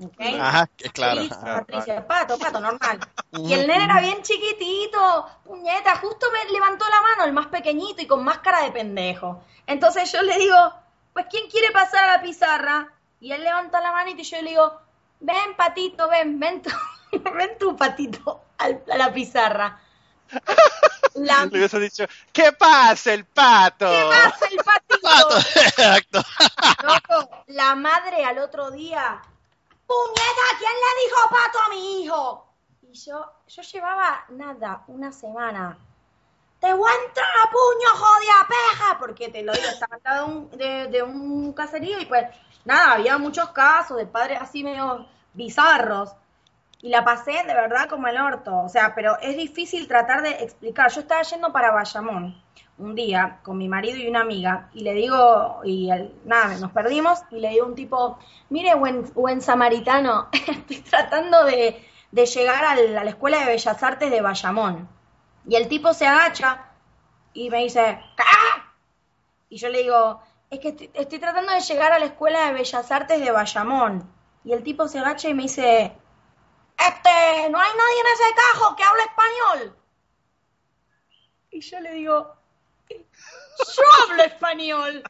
¿Ok? 0.00 0.20
Ajá, 0.40 0.68
que 0.76 0.90
claro. 0.90 1.20
Patricio, 1.22 1.36
ajá. 1.46 1.60
Patricio, 1.60 2.06
pato, 2.06 2.38
pato, 2.38 2.60
normal. 2.60 2.98
Y 3.32 3.52
el 3.52 3.66
nene 3.66 3.84
era 3.84 4.00
bien 4.00 4.22
chiquitito, 4.22 5.26
puñeta, 5.44 5.96
justo 5.96 6.26
me 6.32 6.50
levantó 6.52 6.84
la 6.88 7.00
mano, 7.02 7.24
el 7.24 7.32
más 7.32 7.46
pequeñito 7.46 8.02
y 8.02 8.06
con 8.06 8.24
más 8.24 8.38
cara 8.38 8.62
de 8.62 8.72
pendejo. 8.72 9.44
Entonces 9.66 10.10
yo 10.10 10.22
le 10.22 10.36
digo, 10.38 10.56
pues 11.12 11.26
¿quién 11.30 11.48
quiere 11.50 11.70
pasar 11.70 12.04
a 12.04 12.16
la 12.16 12.22
pizarra? 12.22 12.88
Y 13.20 13.32
él 13.32 13.42
levanta 13.44 13.80
la 13.80 13.92
manita 13.92 14.20
y 14.22 14.24
yo 14.24 14.42
le 14.42 14.50
digo, 14.50 14.80
ven 15.20 15.54
patito, 15.56 16.08
ven, 16.08 16.40
ven 16.40 16.62
tú, 16.62 16.70
ven 17.36 17.56
tú 17.58 17.76
patito 17.76 18.42
al- 18.58 18.82
a 18.92 18.96
la 18.96 19.12
pizarra. 19.12 19.78
La, 21.14 21.44
Le 21.44 21.58
hubiese 21.58 21.78
dicho, 21.78 22.04
¿qué 22.32 22.52
pasa 22.52 23.12
el 23.12 23.26
pato? 23.26 23.86
¿Qué 23.90 24.02
pasa 24.08 24.46
el 24.50 24.56
patito? 24.56 24.82
Pato, 25.02 25.36
exacto. 25.60 26.22
Loco, 26.82 27.44
la 27.48 27.74
madre 27.74 28.24
al 28.24 28.38
otro 28.38 28.70
día, 28.70 29.20
puñeta, 29.92 30.46
¿quién 30.58 30.72
le 30.72 31.04
dijo 31.04 31.30
pato 31.30 31.58
a 31.60 31.68
mi 31.68 32.02
hijo? 32.02 32.46
Y 32.82 32.94
yo, 32.94 33.32
yo 33.46 33.62
llevaba 33.62 34.24
nada, 34.30 34.84
una 34.88 35.12
semana. 35.12 35.78
Te 36.60 36.72
voy 36.72 36.90
a 36.90 37.06
entrar 37.06 37.26
a 37.44 37.50
puño, 37.50 37.88
jodida 37.94 38.48
peja, 38.48 38.98
porque 38.98 39.28
te 39.28 39.42
lo 39.42 39.52
digo, 39.52 39.66
estaba 39.66 39.98
al 40.04 40.24
un, 40.24 40.50
de 40.50 41.02
un 41.02 41.52
caserío 41.52 41.98
y 41.98 42.06
pues 42.06 42.24
nada, 42.64 42.92
había 42.92 43.18
muchos 43.18 43.48
casos 43.50 43.96
de 43.96 44.06
padres 44.06 44.38
así 44.40 44.62
medio 44.62 45.06
bizarros. 45.34 46.14
Y 46.80 46.88
la 46.88 47.04
pasé 47.04 47.32
de 47.32 47.54
verdad 47.54 47.88
como 47.88 48.08
el 48.08 48.18
orto. 48.18 48.56
O 48.58 48.68
sea, 48.68 48.94
pero 48.94 49.18
es 49.20 49.36
difícil 49.36 49.86
tratar 49.86 50.22
de 50.22 50.30
explicar. 50.42 50.90
Yo 50.90 51.00
estaba 51.00 51.22
yendo 51.22 51.52
para 51.52 51.70
Bayamón 51.70 52.42
un 52.78 52.94
día 52.94 53.40
con 53.42 53.58
mi 53.58 53.68
marido 53.68 53.96
y 53.98 54.08
una 54.08 54.20
amiga 54.22 54.70
y 54.74 54.80
le 54.82 54.94
digo, 54.94 55.60
y 55.64 55.90
el- 55.90 56.14
nada, 56.24 56.56
nos 56.58 56.72
perdimos 56.72 57.20
y 57.30 57.38
le 57.40 57.50
digo 57.50 57.64
a 57.64 57.68
un 57.68 57.74
tipo, 57.74 58.18
mire, 58.50 58.74
buen, 58.74 59.40
samaritano, 59.40 60.28
estoy 60.32 60.78
tratando 60.80 61.44
de, 61.44 61.86
de 62.10 62.26
llegar 62.26 62.64
a 62.64 62.74
la 62.74 63.10
Escuela 63.10 63.38
de 63.40 63.46
Bellas 63.46 63.82
Artes 63.82 64.10
de 64.10 64.20
Bayamón. 64.20 64.88
Y 65.48 65.56
el 65.56 65.68
tipo 65.68 65.92
se 65.92 66.06
agacha 66.06 66.66
y 67.32 67.50
me 67.50 67.58
dice, 67.64 68.00
¿qué? 68.16 68.22
Y 69.48 69.58
yo 69.58 69.68
le 69.68 69.82
digo, 69.82 70.22
es 70.50 70.58
que 70.60 70.68
estoy, 70.68 70.90
estoy 70.94 71.18
tratando 71.18 71.52
de 71.52 71.60
llegar 71.60 71.92
a 71.92 71.98
la 71.98 72.06
Escuela 72.06 72.46
de 72.46 72.52
Bellas 72.54 72.90
Artes 72.90 73.20
de 73.20 73.30
Bayamón. 73.30 74.10
Y 74.44 74.52
el 74.52 74.62
tipo 74.62 74.88
se 74.88 74.98
agacha 74.98 75.28
y 75.28 75.34
me 75.34 75.42
dice, 75.44 75.92
este, 76.78 77.50
no 77.50 77.58
hay 77.58 77.70
nadie 77.70 78.00
en 78.00 78.12
ese 78.12 78.34
cajo 78.34 78.76
que 78.76 78.82
hable 78.84 79.02
español. 79.02 79.76
Y 81.50 81.60
yo 81.60 81.80
le 81.80 81.92
digo, 81.92 82.34
yo 82.96 83.82
hablo 84.08 84.22
español. 84.24 85.02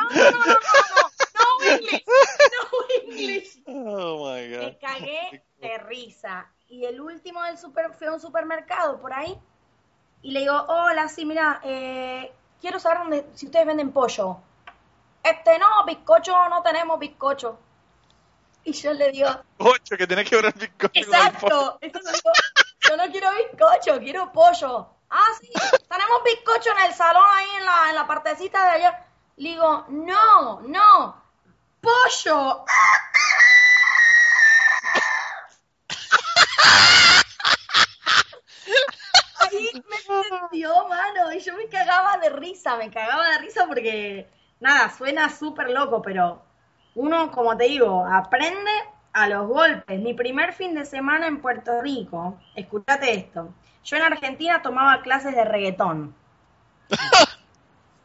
No, 0.00 0.08
no, 0.10 0.30
no, 0.30 0.30
no, 0.30 0.46
no, 0.46 0.54
no, 0.54 1.60
no 1.60 1.72
English, 1.72 2.04
no 2.06 3.02
English. 3.02 3.62
Oh 3.66 4.32
my 4.32 4.48
Me 4.48 4.56
god. 4.56 4.76
cagué 4.80 5.42
de 5.58 5.78
risa. 5.78 6.50
Y 6.68 6.84
el 6.84 7.00
último 7.00 7.42
del 7.42 7.58
super, 7.58 7.92
fue 7.92 8.06
a 8.06 8.12
un 8.12 8.20
supermercado 8.20 9.00
por 9.00 9.12
ahí. 9.12 9.36
Y 10.22 10.32
le 10.32 10.40
digo, 10.40 10.54
hola, 10.68 11.08
sí, 11.08 11.24
mira, 11.24 11.60
eh, 11.64 12.32
quiero 12.60 12.78
saber 12.78 12.98
dónde, 12.98 13.26
si 13.34 13.46
ustedes 13.46 13.66
venden 13.66 13.90
pollo. 13.92 14.38
Este, 15.22 15.58
no, 15.58 15.84
bizcocho, 15.86 16.48
no 16.48 16.62
tenemos 16.62 16.98
bizcocho. 16.98 17.58
Y 18.64 18.72
yo 18.72 18.92
le 18.92 19.10
digo, 19.10 19.28
Ocho, 19.58 19.96
que 19.96 20.06
tiene 20.06 20.24
que 20.24 20.36
el 20.36 20.52
bizcocho 20.52 20.88
con 20.88 20.90
el 20.94 21.06
pollo. 21.06 21.16
Exacto. 21.16 21.78
Entonces 21.80 22.12
digo, 22.12 22.32
yo 22.80 22.96
no 22.96 23.10
quiero 23.10 23.28
bizcocho, 23.34 23.98
quiero 24.00 24.32
pollo. 24.32 24.88
Ah, 25.10 25.26
sí, 25.40 25.50
tenemos 25.88 26.22
bizcocho 26.24 26.70
en 26.70 26.86
el 26.88 26.94
salón 26.94 27.24
ahí 27.26 27.48
en 27.58 27.64
la, 27.64 27.88
en 27.90 27.94
la 27.96 28.06
partecita 28.06 28.62
de 28.64 28.70
allá. 28.70 29.06
Le 29.36 29.50
digo, 29.50 29.84
no, 29.88 30.60
no, 30.62 31.22
pollo. 31.80 32.64
Ahí 39.40 39.70
me 39.88 39.96
entendió, 39.96 40.86
mano, 40.88 41.32
y 41.32 41.40
yo 41.40 41.56
me 41.56 41.68
cagaba 41.68 42.18
de 42.18 42.30
risa, 42.30 42.76
me 42.76 42.90
cagaba 42.90 43.28
de 43.30 43.38
risa 43.38 43.66
porque, 43.66 44.28
nada, 44.60 44.90
suena 44.90 45.28
súper 45.30 45.70
loco, 45.70 46.02
pero 46.02 46.42
uno, 46.94 47.30
como 47.30 47.56
te 47.56 47.64
digo, 47.64 48.04
aprende 48.06 48.70
a 49.12 49.28
los 49.28 49.46
golpes. 49.48 50.00
Mi 50.00 50.14
primer 50.14 50.52
fin 50.52 50.74
de 50.74 50.84
semana 50.84 51.26
en 51.26 51.40
Puerto 51.40 51.80
Rico, 51.80 52.38
escúchate 52.54 53.12
esto, 53.14 53.48
yo 53.84 53.96
en 53.96 54.02
Argentina 54.02 54.62
tomaba 54.62 55.02
clases 55.02 55.34
de 55.34 55.44
reggaetón. 55.44 56.14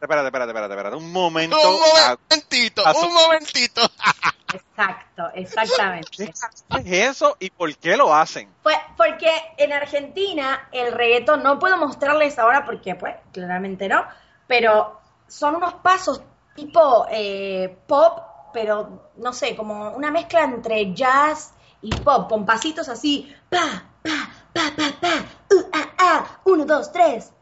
Espérate, 0.01 0.27
espérate, 0.27 0.51
espérate, 0.51 0.73
espérate. 0.73 0.95
Un 0.97 1.11
momento. 1.11 1.57
Un 1.57 1.79
Ah, 1.97 2.15
momentito, 2.29 2.85
a 2.85 2.93
su- 2.93 3.05
un 3.07 3.13
momentito. 3.13 3.81
Exacto, 4.53 5.23
exactamente. 5.33 6.09
¿Qué 6.15 6.23
es 6.25 7.09
eso 7.17 7.35
y 7.39 7.49
por 7.49 7.75
qué 7.77 7.97
lo 7.97 8.13
hacen? 8.13 8.47
Pues 8.63 8.77
porque 8.95 9.29
en 9.57 9.73
Argentina 9.73 10.69
el 10.71 10.93
reggaetón, 10.93 11.43
no 11.43 11.59
puedo 11.59 11.75
mostrarles 11.77 12.37
ahora 12.39 12.63
porque 12.63 12.95
pues 12.95 13.15
claramente 13.33 13.89
no, 13.89 14.05
pero 14.47 15.01
son 15.27 15.55
unos 15.55 15.73
pasos 15.75 16.21
tipo 16.55 17.05
eh, 17.11 17.75
pop, 17.87 18.19
pero 18.55 19.11
no 19.17 19.33
sé, 19.33 19.53
como 19.53 19.89
una 19.89 20.11
mezcla 20.11 20.45
entre 20.45 20.93
jazz 20.93 21.53
y 21.81 21.93
pop, 21.93 22.29
con 22.29 22.45
pasitos 22.45 22.87
así, 22.87 23.35
pa, 23.49 23.83
pa, 24.01 24.29
pa, 24.53 24.71
pa, 24.77 24.91
pa, 25.01 25.53
uh, 25.53 25.63
ah, 25.73 25.89
ah, 25.99 26.39
uno, 26.45 26.65
dos, 26.65 26.89
tres. 26.89 27.33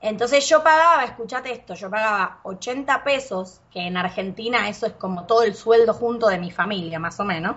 Entonces 0.00 0.48
yo 0.48 0.62
pagaba, 0.62 1.02
escuchate 1.02 1.50
esto, 1.50 1.74
yo 1.74 1.90
pagaba 1.90 2.38
80 2.44 3.02
pesos, 3.02 3.62
que 3.72 3.80
en 3.80 3.96
Argentina 3.96 4.68
eso 4.68 4.86
es 4.86 4.92
como 4.92 5.26
todo 5.26 5.42
el 5.42 5.56
sueldo 5.56 5.92
junto 5.92 6.28
de 6.28 6.38
mi 6.38 6.52
familia, 6.52 7.00
más 7.00 7.18
o 7.18 7.24
menos. 7.24 7.56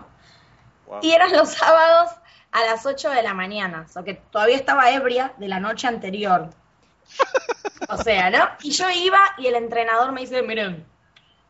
Wow. 0.88 1.00
Y 1.04 1.12
eran 1.12 1.32
los 1.34 1.50
sábados 1.50 2.10
a 2.52 2.66
las 2.66 2.84
8 2.84 3.12
de 3.12 3.22
la 3.22 3.36
mañana, 3.36 3.86
o 3.88 3.92
sea 3.92 4.02
que 4.02 4.16
todavía 4.16 4.56
estaba 4.56 4.90
ebria 4.90 5.36
de 5.38 5.48
la 5.48 5.60
noche 5.60 5.88
anterior. 5.88 6.50
O 7.90 7.98
sea, 7.98 8.32
¿no? 8.32 8.50
Y 8.64 8.72
yo 8.72 8.90
iba 8.90 9.20
y 9.38 9.46
el 9.46 9.56
entrenador 9.56 10.12
me 10.12 10.22
dice, 10.22 10.42
miren, 10.42 10.86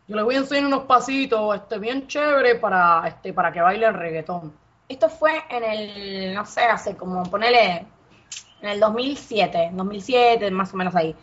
yo 0.08 0.16
les 0.16 0.26
voy 0.26 0.36
a 0.36 0.40
enseñar 0.40 0.68
unos 0.68 0.84
pasitos, 0.84 1.56
este, 1.56 1.80
bien 1.80 2.08
chévere 2.08 2.56
para, 2.56 3.08
este, 3.08 3.34
para 3.34 3.52
que 3.52 3.62
bailen 3.62 3.94
reggaetón. 3.94 4.54
Esto 4.88 5.10
fue 5.10 5.44
en 5.50 5.64
el, 5.64 6.34
no 6.34 6.46
sé, 6.46 6.62
hace 6.62 6.96
como, 6.96 7.24
ponele, 7.24 7.86
en 8.62 8.70
el 8.70 8.80
2007, 8.80 9.72
2007, 9.74 10.50
más 10.52 10.74
o 10.74 10.78
menos 10.78 10.96
ahí. 10.96 11.16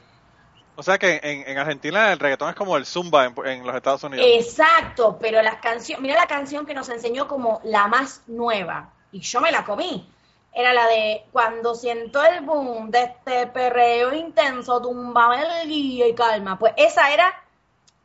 O 0.77 0.83
sea 0.83 0.99
que 0.99 1.20
en, 1.23 1.49
en 1.49 1.57
Argentina 1.57 2.12
el 2.12 2.18
reggaetón 2.18 2.51
es 2.51 2.57
como 2.57 2.77
el 2.77 2.85
zumba 2.85 3.27
en, 3.27 3.35
en 3.47 3.66
los 3.66 3.75
Estados 3.75 4.03
Unidos. 4.05 4.27
Exacto, 4.29 5.18
pero 5.20 5.40
la 5.40 5.61
canción, 5.61 6.03
mira 6.03 6.16
la 6.16 6.27
canción 6.27 6.66
que 6.66 6.75
nos 6.75 6.88
enseñó 6.88 7.29
como 7.29 7.61
la 7.64 7.87
más 7.87 8.23
nueva, 8.27 8.90
y 9.12 9.20
yo 9.20 9.40
me 9.40 9.53
la 9.53 9.64
comí. 9.64 10.11
Era 10.53 10.73
la 10.73 10.87
de 10.87 11.25
cuando 11.33 11.75
siento 11.75 12.23
el 12.25 12.42
boom 12.42 12.90
de 12.90 13.03
este 13.03 13.47
perreo 13.49 14.12
intenso, 14.12 14.81
tumba 14.81 15.40
el 15.40 15.68
guía 15.68 16.07
y 16.07 16.14
calma. 16.14 16.59
Pues 16.59 16.75
esa 16.77 17.12
era, 17.12 17.43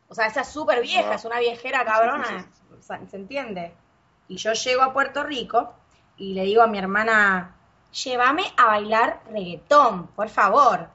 o 0.09 0.15
sea, 0.15 0.25
esa 0.25 0.41
es 0.41 0.47
súper 0.47 0.81
vieja, 0.81 1.13
es 1.13 1.23
una 1.23 1.39
viejera 1.39 1.85
cabrona, 1.85 2.47
o 2.77 2.81
sea, 2.81 2.99
¿se 3.07 3.15
entiende? 3.15 3.73
Y 4.27 4.37
yo 4.37 4.53
llego 4.53 4.81
a 4.81 4.91
Puerto 4.91 5.23
Rico 5.23 5.73
y 6.17 6.33
le 6.33 6.43
digo 6.43 6.63
a 6.63 6.67
mi 6.67 6.79
hermana, 6.79 7.55
llévame 7.91 8.43
a 8.57 8.65
bailar 8.65 9.21
reggaetón, 9.31 10.07
por 10.07 10.29
favor. 10.29 10.89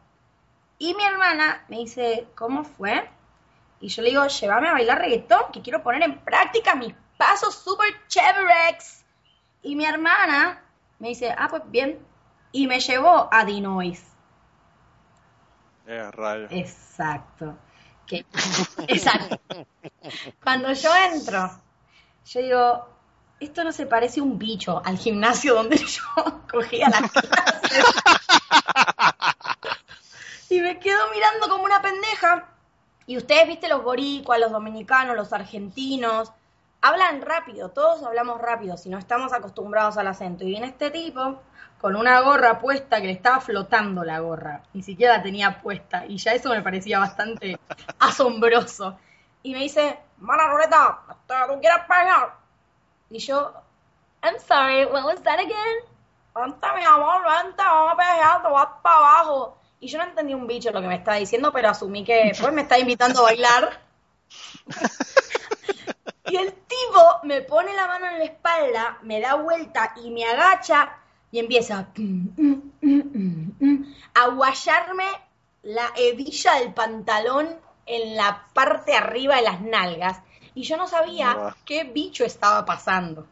Y 0.79 0.94
mi 0.94 1.05
hermana 1.05 1.64
me 1.68 1.77
dice, 1.79 2.27
¿cómo 2.35 2.64
fue? 2.64 3.09
Y 3.81 3.88
yo 3.88 4.03
le 4.03 4.11
digo, 4.11 4.27
llévame 4.27 4.68
a 4.68 4.72
bailar 4.72 4.98
reggaetón, 4.98 5.53
que 5.53 5.62
quiero 5.62 5.83
poner 5.83 6.03
en 6.03 6.18
práctica 6.18 6.74
mis 6.74 6.94
pasos 7.16 7.55
super 7.55 7.88
chéverex. 8.09 9.05
Y 9.62 9.77
mi 9.77 9.87
hermana 9.87 10.62
me 10.98 11.09
dice, 11.09 11.35
ah, 11.37 11.48
pues 11.48 11.62
bien. 11.66 12.05
Y 12.50 12.66
me 12.66 12.81
llevó 12.81 13.29
a 13.31 13.44
Dinois. 13.44 14.05
Eh, 15.87 16.11
rayo. 16.12 16.48
Exacto. 16.50 17.57
Que, 18.06 18.24
exacto. 18.88 19.40
Cuando 20.42 20.72
yo 20.72 20.90
entro, 21.12 21.50
yo 22.26 22.40
digo, 22.40 22.88
esto 23.40 23.64
no 23.64 23.72
se 23.72 23.86
parece 23.86 24.20
un 24.20 24.38
bicho 24.38 24.82
al 24.84 24.98
gimnasio 24.98 25.54
donde 25.54 25.76
yo 25.78 26.02
cogía 26.50 26.88
las 26.88 27.10
clases. 27.10 27.84
y 30.50 30.60
me 30.60 30.78
quedo 30.78 31.10
mirando 31.12 31.48
como 31.48 31.64
una 31.64 31.80
pendeja. 31.82 32.48
Y 33.06 33.18
ustedes, 33.18 33.46
viste, 33.46 33.68
los 33.68 33.82
boricuas, 33.82 34.40
los 34.40 34.50
dominicanos, 34.50 35.14
los 35.14 35.32
argentinos, 35.32 36.32
hablan 36.80 37.22
rápido, 37.22 37.70
todos 37.70 38.02
hablamos 38.02 38.40
rápido, 38.40 38.76
si 38.76 38.88
no 38.88 38.98
estamos 38.98 39.32
acostumbrados 39.32 39.96
al 39.98 40.06
acento. 40.06 40.44
Y 40.44 40.48
viene 40.48 40.66
este 40.68 40.90
tipo 40.90 41.40
con 41.85 41.97
una 41.97 42.18
gorra 42.23 42.61
puesta 42.61 42.99
que 42.99 43.09
le 43.09 43.12
estaba 43.12 43.42
flotando 43.42 44.05
la 44.05 44.18
gorra, 44.20 44.62
ni 44.73 44.83
siquiera 44.83 45.18
la 45.18 45.23
tenía 45.23 45.61
puesta, 45.61 46.07
y 46.07 46.16
ya 46.16 46.33
eso 46.33 46.49
me 46.49 46.62
parecía 46.62 46.99
bastante 46.99 47.61
asombroso. 47.99 48.99
Y 49.42 49.53
me 49.53 49.59
dice, 49.59 49.99
mana 50.16 50.47
ruleta, 50.47 51.01
¿tú 51.27 51.61
quieres 51.61 51.81
pegar? 51.87 52.37
Y 53.11 53.18
yo, 53.18 53.53
I'm 54.23 54.38
sorry, 54.38 54.87
what 54.87 55.05
was 55.05 55.23
that 55.25 55.38
again? 55.38 55.79
Vente, 56.35 56.66
mi 56.75 56.85
amor, 56.85 57.23
vente, 57.23 57.62
vamos 57.62 57.92
a 57.92 57.97
pegar, 57.99 58.42
te 58.42 58.49
vas 58.49 58.68
para 58.83 58.97
abajo. 58.97 59.59
Y 59.79 59.88
yo 59.88 59.99
no 59.99 60.05
entendí 60.05 60.33
un 60.33 60.47
bicho 60.47 60.70
lo 60.70 60.81
que 60.81 60.88
me 60.88 60.94
estaba 60.94 61.18
diciendo, 61.18 61.53
pero 61.53 61.68
asumí 61.68 62.03
que 62.03 62.33
pues 62.40 62.51
me 62.55 62.62
está 62.62 62.79
invitando 62.79 63.20
a 63.20 63.25
bailar. 63.25 63.79
y 66.25 66.37
el 66.37 66.51
tipo 66.51 67.20
me 67.25 67.42
pone 67.42 67.75
la 67.75 67.87
mano 67.88 68.07
en 68.07 68.20
la 68.20 68.25
espalda, 68.25 68.99
me 69.03 69.20
da 69.20 69.35
vuelta 69.35 69.92
y 70.03 70.11
me 70.11 70.25
agacha 70.25 71.01
y 71.35 71.40
empieza 71.40 71.88
a 74.14 74.29
guayarme 74.29 75.05
la 75.64 75.90
hebilla 75.97 76.55
del 76.61 76.73
pantalón 76.73 77.59
en 77.87 78.14
la 78.14 78.47
parte 78.53 78.94
arriba 78.94 79.35
de 79.35 79.42
las 79.42 79.61
nalgas. 79.61 80.20
Y 80.55 80.62
yo 80.62 80.77
no 80.77 80.87
sabía 80.87 81.57
qué 81.64 81.83
bicho 81.83 82.25
estaba 82.25 82.64
pasando. 82.64 83.27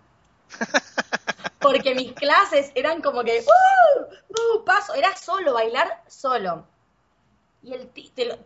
Porque 1.61 1.95
mis 1.95 2.13
clases 2.13 2.73
eran 2.75 3.03
como 3.03 3.23
que, 3.23 3.39
¡uh! 3.39 4.03
¡uh! 4.03 4.65
Paso, 4.65 4.95
era 4.95 5.17
solo, 5.17 5.55
bailar 5.55 6.03
solo. 6.09 6.67
Y 7.63 7.73
el 7.73 7.89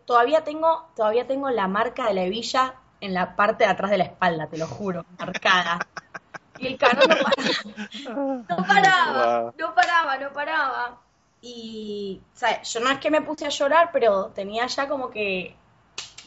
todavía 0.05 0.45
tengo, 0.45 0.91
todavía 0.95 1.27
tengo 1.27 1.49
la 1.49 1.67
marca 1.67 2.09
de 2.09 2.13
la 2.13 2.25
hebilla 2.25 2.75
en 3.01 3.15
la 3.15 3.37
parte 3.37 3.65
de 3.65 3.71
atrás 3.71 3.91
de 3.91 3.97
la 3.97 4.05
espalda, 4.05 4.49
te 4.49 4.59
lo 4.59 4.67
juro, 4.67 5.07
marcada. 5.19 5.79
Y 6.59 6.67
el 6.67 6.79
cano 6.79 7.01
no 8.49 8.57
paraba. 8.57 8.57
No 8.57 8.67
paraba, 8.67 9.53
no 9.59 9.75
paraba, 9.75 10.19
no 10.19 10.33
paraba. 10.33 10.99
Y, 11.43 12.21
o 12.35 12.39
sea, 12.39 12.63
yo 12.63 12.81
no 12.81 12.91
es 12.91 12.99
que 12.99 13.11
me 13.11 13.23
puse 13.23 13.47
a 13.47 13.51
llorar, 13.51 13.91
pero 13.93 14.27
tenía 14.29 14.67
ya 14.67 14.89
como 14.89 15.11
que 15.11 15.55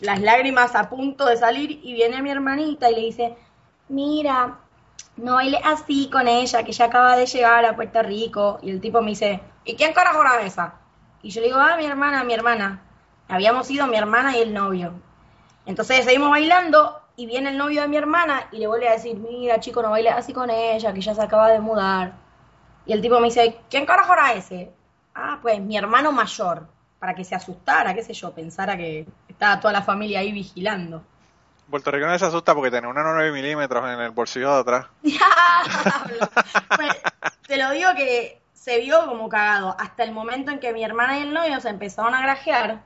las 0.01 0.21
lágrimas 0.21 0.75
a 0.75 0.89
punto 0.89 1.25
de 1.25 1.37
salir 1.37 1.79
y 1.83 1.93
viene 1.93 2.21
mi 2.21 2.31
hermanita 2.31 2.89
y 2.89 2.95
le 2.95 3.01
dice, 3.01 3.37
mira, 3.89 4.59
no 5.17 5.35
baile 5.35 5.59
así 5.63 6.09
con 6.09 6.27
ella, 6.27 6.63
que 6.63 6.71
ella 6.71 6.85
acaba 6.85 7.15
de 7.17 7.25
llegar 7.25 7.65
a 7.65 7.75
Puerto 7.75 8.01
Rico. 8.01 8.59
Y 8.61 8.69
el 8.69 8.81
tipo 8.81 9.01
me 9.01 9.09
dice, 9.09 9.41
¿y 9.65 9.75
quién 9.75 9.93
carajo 9.93 10.21
era 10.21 10.41
esa? 10.41 10.75
Y 11.21 11.31
yo 11.31 11.41
le 11.41 11.47
digo, 11.47 11.59
ah, 11.59 11.75
mi 11.77 11.85
hermana, 11.85 12.23
mi 12.23 12.33
hermana. 12.33 12.83
Habíamos 13.27 13.69
ido 13.69 13.87
mi 13.87 13.97
hermana 13.97 14.37
y 14.37 14.41
el 14.41 14.53
novio. 14.53 14.93
Entonces 15.65 16.05
seguimos 16.05 16.31
bailando 16.31 16.98
y 17.19 17.25
viene 17.25 17.49
el 17.49 17.57
novio 17.57 17.81
de 17.81 17.89
mi 17.89 17.97
hermana 17.97 18.47
y 18.49 18.59
le 18.59 18.67
vuelve 18.67 18.87
a 18.87 18.93
decir, 18.93 19.17
mira 19.17 19.59
chico, 19.59 19.81
no 19.81 19.89
baile 19.89 20.09
así 20.09 20.31
con 20.31 20.49
ella, 20.49 20.93
que 20.93 21.01
ya 21.01 21.13
se 21.13 21.21
acaba 21.21 21.49
de 21.49 21.59
mudar. 21.59 22.13
Y 22.85 22.93
el 22.93 23.01
tipo 23.01 23.19
me 23.19 23.25
dice, 23.27 23.59
¿quién 23.69 23.85
carajo 23.85 24.13
era 24.13 24.31
ese? 24.31 24.71
Ah, 25.13 25.37
pues 25.41 25.59
mi 25.59 25.77
hermano 25.77 26.13
mayor, 26.13 26.65
para 26.97 27.13
que 27.13 27.25
se 27.25 27.35
asustara, 27.35 27.93
qué 27.93 28.03
sé 28.03 28.13
yo, 28.13 28.33
pensara 28.33 28.77
que 28.77 29.05
estaba 29.27 29.59
toda 29.59 29.73
la 29.73 29.81
familia 29.81 30.21
ahí 30.21 30.31
vigilando. 30.31 31.03
Puerto 31.69 31.91
Rico 31.91 32.07
no 32.07 32.17
se 32.17 32.23
asusta 32.23 32.55
porque 32.55 32.71
tiene 32.71 32.87
una 32.87 33.03
9 33.03 33.33
milímetros 33.33 33.83
en 33.83 33.99
el 33.99 34.11
bolsillo 34.11 34.53
de 34.53 34.59
atrás. 34.61 34.85
pues, 36.77 36.91
te 37.45 37.57
lo 37.57 37.71
digo 37.71 37.89
que 37.97 38.41
se 38.53 38.79
vio 38.79 39.05
como 39.07 39.27
cagado 39.27 39.75
hasta 39.77 40.05
el 40.05 40.13
momento 40.13 40.51
en 40.51 40.59
que 40.59 40.71
mi 40.71 40.85
hermana 40.85 41.19
y 41.19 41.23
el 41.23 41.33
novio 41.33 41.59
se 41.59 41.67
empezaron 41.67 42.13
a 42.13 42.21
grajear 42.21 42.81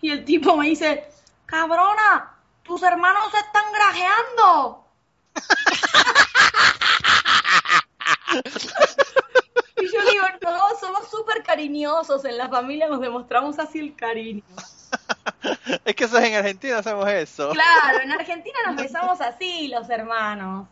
y 0.00 0.12
el 0.12 0.24
tipo 0.24 0.56
me 0.56 0.68
dice, 0.68 1.08
cabrona, 1.44 2.33
tus 2.64 2.82
hermanos 2.82 3.30
se 3.30 3.38
están 3.38 3.72
grajeando. 3.72 4.84
y 9.76 9.92
yo 9.92 10.00
digo, 10.10 10.24
no, 10.42 10.60
somos 10.80 11.10
súper 11.10 11.42
cariñosos, 11.42 12.24
en 12.24 12.38
la 12.38 12.48
familia 12.48 12.88
nos 12.88 13.00
demostramos 13.00 13.58
así 13.58 13.78
el 13.78 13.94
cariño. 13.94 14.42
es 15.84 15.94
que 15.94 16.04
eso 16.04 16.18
es 16.18 16.24
en 16.24 16.34
Argentina 16.34 16.78
hacemos 16.78 17.08
eso. 17.08 17.50
Claro, 17.50 18.00
en 18.02 18.12
Argentina 18.12 18.58
nos 18.66 18.76
besamos 18.76 19.20
así 19.20 19.68
los 19.68 19.88
hermanos. 19.90 20.66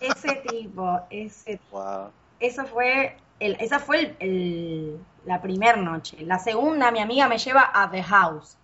Ese 0.00 0.36
tipo, 0.48 1.00
ese 1.10 1.60
wow. 1.70 2.10
Eso 2.40 2.66
fue 2.66 3.16
el, 3.40 3.56
esa 3.60 3.80
fue 3.80 4.16
el, 4.20 4.98
la 5.24 5.40
primera 5.40 5.76
noche. 5.76 6.18
La 6.20 6.38
segunda, 6.38 6.90
mi 6.90 7.00
amiga 7.00 7.28
me 7.28 7.38
lleva 7.38 7.70
a 7.72 7.90
The 7.90 8.02
House, 8.02 8.56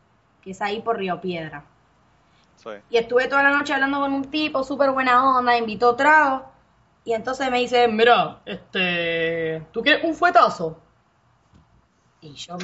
que 0.42 0.52
es 0.52 0.60
ahí 0.60 0.80
por 0.80 0.98
Río 0.98 1.20
Piedra. 1.20 1.64
Y 2.88 2.96
estuve 2.96 3.28
toda 3.28 3.42
la 3.42 3.50
noche 3.50 3.74
hablando 3.74 4.00
con 4.00 4.12
un 4.12 4.30
tipo, 4.30 4.64
súper 4.64 4.90
buena 4.90 5.36
onda, 5.36 5.56
invitó 5.56 5.94
trago. 5.94 6.50
Y 7.04 7.12
entonces 7.12 7.50
me 7.50 7.58
dice, 7.58 7.86
mira, 7.88 8.40
este, 8.46 9.66
¿tú 9.72 9.82
quieres 9.82 10.04
un 10.04 10.14
fuetazo? 10.14 10.80
Y 12.22 12.32
yo, 12.34 12.56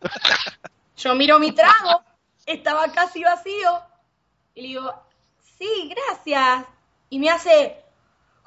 yo 0.96 1.14
miro 1.16 1.38
mi 1.40 1.52
trago, 1.52 2.02
estaba 2.46 2.92
casi 2.92 3.24
vacío. 3.24 3.82
Y 4.54 4.62
le 4.62 4.68
digo, 4.68 4.94
sí, 5.58 5.92
gracias. 5.94 6.66
Y 7.08 7.18
me 7.18 7.30
hace, 7.30 7.82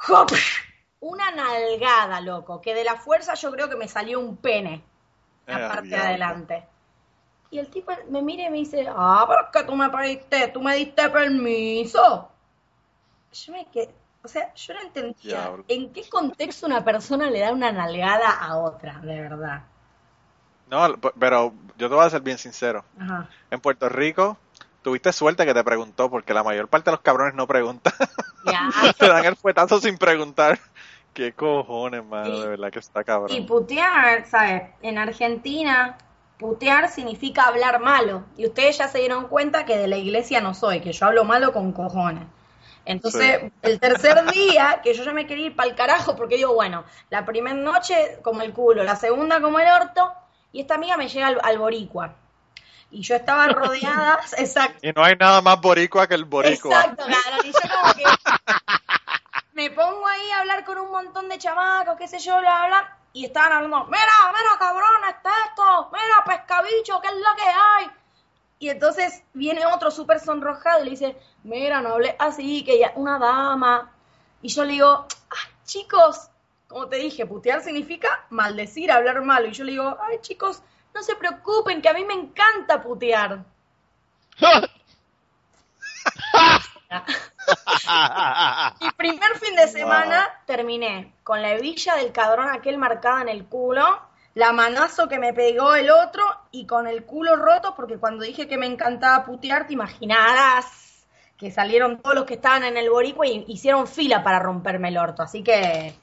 ¡hop! 0.07 0.31
una 1.03 1.31
nalgada, 1.31 2.21
loco, 2.21 2.61
que 2.61 2.73
de 2.73 2.85
la 2.85 2.95
fuerza 2.95 3.33
yo 3.33 3.51
creo 3.51 3.67
que 3.67 3.75
me 3.75 3.89
salió 3.89 4.19
un 4.21 4.37
pene 4.37 4.83
la 5.45 5.67
parte 5.67 5.89
de 5.89 5.97
adelante. 5.97 6.67
Y 7.53 7.59
el 7.59 7.67
tipo 7.67 7.91
me 8.09 8.23
mira 8.23 8.47
y 8.47 8.49
me 8.49 8.57
dice, 8.57 8.87
ah, 8.89 9.25
pero 9.27 9.51
que 9.51 9.71
tú 9.71 9.75
me 9.75 9.87
pediste, 9.91 10.47
tú 10.47 10.59
me 10.59 10.75
diste 10.75 11.07
permiso. 11.11 12.27
Yo 13.31 13.53
me 13.53 13.67
quedé, 13.67 13.93
o 14.23 14.27
sea, 14.27 14.51
yo 14.55 14.73
no 14.73 14.81
entendía 14.81 15.51
en 15.67 15.93
qué 15.93 16.09
contexto 16.09 16.65
una 16.65 16.83
persona 16.83 17.29
le 17.29 17.41
da 17.41 17.51
una 17.51 17.71
nalgada 17.71 18.31
a 18.31 18.57
otra, 18.57 18.97
de 19.01 19.21
verdad. 19.21 19.61
No, 20.67 20.95
pero 21.19 21.53
yo 21.77 21.89
te 21.89 21.93
voy 21.93 22.03
a 22.03 22.09
ser 22.09 22.21
bien 22.21 22.39
sincero. 22.39 22.83
En 23.51 23.61
Puerto 23.61 23.87
Rico, 23.87 24.35
tuviste 24.81 25.13
suerte 25.13 25.45
que 25.45 25.53
te 25.53 25.63
preguntó, 25.63 26.09
porque 26.09 26.33
la 26.33 26.43
mayor 26.43 26.67
parte 26.69 26.89
de 26.89 26.93
los 26.93 27.01
cabrones 27.01 27.35
no 27.35 27.45
preguntan. 27.45 27.93
te 28.97 29.07
dan 29.07 29.25
el 29.25 29.35
fuetazo 29.35 29.79
sin 29.79 29.99
preguntar. 29.99 30.57
Qué 31.13 31.33
cojones, 31.33 32.03
mano, 32.03 32.39
de 32.39 32.47
verdad 32.47 32.71
que 32.71 32.79
está 32.79 33.03
cabrón. 33.03 33.37
Y 33.37 33.41
putear, 33.41 34.25
¿sabes? 34.25 34.71
En 34.81 34.97
Argentina, 34.97 35.95
putear 36.43 36.89
significa 36.89 37.43
hablar 37.43 37.79
malo. 37.79 38.25
Y 38.35 38.45
ustedes 38.45 38.77
ya 38.77 38.89
se 38.89 38.97
dieron 38.97 39.29
cuenta 39.29 39.63
que 39.63 39.77
de 39.77 39.87
la 39.87 39.95
iglesia 39.95 40.41
no 40.41 40.53
soy, 40.53 40.81
que 40.81 40.91
yo 40.91 41.05
hablo 41.05 41.23
malo 41.23 41.53
con 41.53 41.71
cojones. 41.71 42.25
Entonces, 42.83 43.49
el 43.61 43.79
tercer 43.79 44.29
día, 44.29 44.81
que 44.83 44.93
yo 44.93 45.05
ya 45.05 45.13
me 45.13 45.25
quería 45.25 45.47
ir 45.47 45.55
para 45.55 45.69
el 45.69 45.75
carajo, 45.75 46.17
porque 46.17 46.35
digo, 46.35 46.53
bueno, 46.53 46.83
la 47.09 47.23
primera 47.23 47.55
noche 47.55 48.19
como 48.21 48.41
el 48.41 48.51
culo, 48.51 48.83
la 48.83 48.97
segunda 48.97 49.39
como 49.39 49.57
el 49.57 49.69
orto, 49.69 50.11
y 50.51 50.59
esta 50.59 50.75
amiga 50.75 50.97
me 50.97 51.07
llega 51.07 51.27
al, 51.27 51.57
boricua. 51.57 52.15
Y 52.91 53.01
yo 53.03 53.15
estaba 53.15 53.47
rodeada, 53.47 54.19
exacto. 54.37 54.85
Y 54.85 54.91
no 54.91 55.01
hay 55.01 55.15
nada 55.15 55.41
más 55.41 55.61
boricua 55.61 56.07
que 56.07 56.15
el 56.15 56.25
boricua. 56.25 56.75
Exacto, 56.75 57.05
claro. 57.05 57.43
Y 57.45 57.53
yo 57.53 57.59
como 57.81 57.93
que 57.93 58.03
me 59.53 59.71
pongo 59.71 60.05
ahí 60.05 60.29
a 60.31 60.39
hablar 60.41 60.65
con 60.65 60.77
un 60.77 60.91
montón 60.91 61.29
de 61.29 61.37
chamacos, 61.37 61.95
qué 61.97 62.09
sé 62.09 62.19
yo, 62.19 62.37
bla, 62.37 62.67
bla, 62.67 62.97
y 63.13 63.25
estaban 63.25 63.51
hablando, 63.51 63.85
mira, 63.85 64.01
mira, 64.27 64.57
cabrón, 64.57 65.03
está 65.07 65.29
esto, 65.47 65.91
mira, 65.91 66.23
pescabicho, 66.25 66.99
¿qué 66.99 67.07
es 67.09 67.13
lo 67.13 67.35
que 67.35 67.43
hay? 67.43 67.91
Y 68.57 68.69
entonces 68.69 69.23
viene 69.33 69.65
otro 69.67 69.91
súper 69.91 70.19
sonrojado 70.19 70.81
y 70.81 70.85
le 70.85 70.91
dice, 70.91 71.17
mira, 71.43 71.79
no 71.81 71.93
hables 71.93 72.15
así, 72.17 72.63
que 72.63 72.79
ya 72.79 72.91
una 72.95 73.19
dama. 73.19 73.91
Y 74.41 74.47
yo 74.49 74.65
le 74.65 74.73
digo, 74.73 75.05
ay, 75.29 75.51
chicos, 75.65 76.29
como 76.67 76.87
te 76.87 76.95
dije, 76.95 77.25
putear 77.27 77.61
significa 77.61 78.25
maldecir, 78.29 78.91
hablar 78.91 79.21
malo. 79.21 79.47
Y 79.47 79.51
yo 79.51 79.63
le 79.63 79.73
digo, 79.73 79.97
ay, 80.01 80.19
chicos, 80.21 80.63
no 80.93 81.03
se 81.03 81.15
preocupen, 81.15 81.81
que 81.81 81.89
a 81.89 81.93
mí 81.93 82.03
me 82.05 82.13
encanta 82.13 82.81
putear. 82.81 83.43
y 88.79 88.91
primer 88.91 89.37
fin 89.39 89.55
de 89.55 89.67
semana 89.67 90.27
terminé 90.45 91.13
con 91.23 91.41
la 91.41 91.53
hebilla 91.53 91.95
del 91.95 92.11
cadrón 92.11 92.49
aquel 92.49 92.77
marcada 92.77 93.21
en 93.21 93.29
el 93.29 93.45
culo, 93.45 94.01
la 94.35 94.51
manazo 94.51 95.07
que 95.07 95.19
me 95.19 95.33
pegó 95.33 95.75
el 95.75 95.89
otro 95.91 96.23
y 96.51 96.65
con 96.65 96.87
el 96.87 97.03
culo 97.03 97.35
roto, 97.35 97.75
porque 97.75 97.97
cuando 97.97 98.23
dije 98.23 98.47
que 98.47 98.57
me 98.57 98.65
encantaba 98.65 99.25
putear, 99.25 99.67
te 99.67 99.73
imaginarás 99.73 101.05
que 101.37 101.51
salieron 101.51 102.01
todos 102.01 102.15
los 102.15 102.25
que 102.25 102.35
estaban 102.35 102.63
en 102.63 102.77
el 102.77 102.89
boricua 102.89 103.27
y 103.27 103.43
hicieron 103.47 103.87
fila 103.87 104.23
para 104.23 104.39
romperme 104.39 104.89
el 104.89 104.97
orto. 104.97 105.23
Así 105.23 105.43
que. 105.43 105.93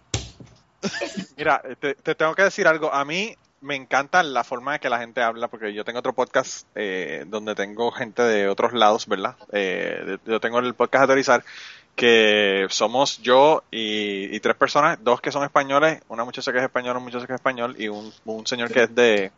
Mira, 1.37 1.62
te, 1.79 1.94
tengo 1.94 2.35
que 2.35 2.42
decir 2.42 2.68
algo. 2.68 2.92
A 2.92 3.05
mí 3.05 3.35
me 3.61 3.77
encanta 3.77 4.23
la 4.23 4.44
forma 4.44 4.73
de 4.73 4.81
que 4.81 4.88
la 4.88 4.99
gente 4.99 5.23
habla, 5.23 5.49
porque 5.49 5.75
yo 5.75 5.85
tengo 5.85 5.99
otro 5.99 6.14
podcast 6.14 6.66
eh, 6.75 7.25
donde 7.27 7.55
tengo 7.55 7.90
gente 7.92 8.23
de 8.23 8.49
otros 8.49 8.73
lados, 8.73 9.07
¿verdad? 9.07 9.37
Eh, 9.53 10.18
yo 10.27 10.40
tengo 10.40 10.59
el 10.59 10.75
podcast 10.75 11.03
Autorizar 11.03 11.44
que 11.94 12.66
somos 12.70 13.18
yo 13.18 13.62
y, 13.70 14.40
tres 14.40 14.57
personas, 14.57 14.99
dos 15.03 15.20
que 15.20 15.31
son 15.31 15.44
españoles, 15.44 16.01
una 16.09 16.25
muchacha 16.25 16.53
que 16.53 16.59
es 16.59 16.64
española, 16.64 16.99
un 16.99 17.05
muchacho 17.05 17.27
que 17.27 17.35
es 17.35 17.38
español 17.38 17.77
y 17.79 17.88
un, 17.88 18.12
señor 18.46 18.73
que 18.73 18.85
es 18.85 18.94
de, 18.94 19.33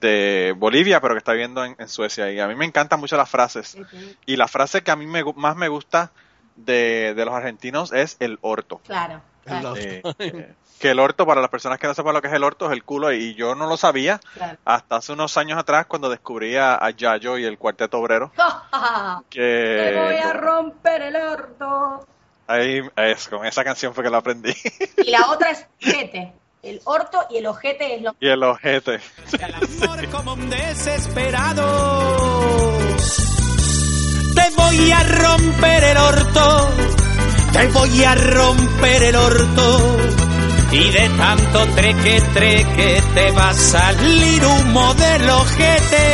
de 0.00 0.54
Bolivia, 0.56 1.00
pero 1.00 1.14
que 1.14 1.18
está 1.18 1.32
viviendo 1.32 1.64
en, 1.64 1.88
Suecia. 1.88 2.32
Y 2.32 2.40
a 2.40 2.48
mí 2.48 2.56
me 2.56 2.64
encantan 2.64 2.98
mucho 2.98 3.16
las 3.16 3.30
frases. 3.30 3.76
Y 4.24 4.34
la 4.34 4.48
frase 4.48 4.82
que 4.82 4.90
a 4.90 4.96
mí 4.96 5.06
me, 5.06 5.22
más 5.36 5.54
me 5.54 5.68
gusta 5.68 6.10
de, 6.56 7.14
de 7.14 7.24
los 7.24 7.34
argentinos 7.34 7.92
es 7.92 8.16
el 8.18 8.38
orto. 8.40 8.80
Claro. 8.84 9.22
Eh, 9.46 10.02
eh, 10.18 10.54
que 10.78 10.90
el 10.90 10.98
orto, 10.98 11.26
para 11.26 11.40
las 11.40 11.50
personas 11.50 11.78
que 11.78 11.86
no 11.86 11.94
sepan 11.94 12.14
lo 12.14 12.20
que 12.20 12.28
es 12.28 12.34
el 12.34 12.44
orto, 12.44 12.66
es 12.66 12.72
el 12.72 12.84
culo, 12.84 13.12
y 13.12 13.34
yo 13.34 13.54
no 13.54 13.66
lo 13.66 13.76
sabía 13.76 14.20
hasta 14.64 14.96
hace 14.96 15.12
unos 15.12 15.36
años 15.36 15.58
atrás 15.58 15.86
cuando 15.86 16.10
descubrí 16.10 16.56
a, 16.56 16.90
Yayo 16.90 17.38
y 17.38 17.44
el 17.44 17.58
Cuarteto 17.58 17.98
Obrero. 17.98 18.32
que 19.30 19.92
Te 19.92 20.00
voy 20.00 20.16
a 20.16 20.32
romper 20.32 21.02
el 21.02 21.16
orto. 21.16 22.06
Ahí, 22.48 22.80
es, 22.96 23.28
con 23.28 23.44
esa 23.44 23.64
canción 23.64 23.92
fue 23.94 24.04
que 24.04 24.10
lo 24.10 24.18
aprendí. 24.18 24.54
y 24.98 25.10
la 25.10 25.26
otra 25.30 25.50
es 25.50 25.66
ojete. 25.82 26.32
El 26.62 26.80
orto 26.84 27.24
y 27.30 27.36
el 27.36 27.46
ojete 27.46 27.94
es 27.94 28.02
lo 28.02 28.16
Y 28.18 28.28
el 28.28 28.42
ojete. 28.42 28.98
El 29.32 29.54
amor 29.54 30.08
como 30.10 30.32
un 30.32 30.50
desesperado. 30.50 31.62
Te 34.34 34.50
voy 34.56 34.90
a 34.90 35.02
romper 35.04 35.84
el 35.84 35.96
orto 35.96 37.05
te 37.56 37.66
voy 37.68 38.04
a 38.04 38.14
romper 38.14 39.02
el 39.02 39.16
orto 39.16 39.96
y 40.72 40.90
de 40.90 41.08
tanto 41.16 41.66
treque 41.74 42.20
treque 42.34 43.02
te 43.14 43.30
va 43.30 43.48
a 43.48 43.54
salir 43.54 44.44
humo 44.44 44.92
del 44.94 45.30
ojete. 45.30 46.06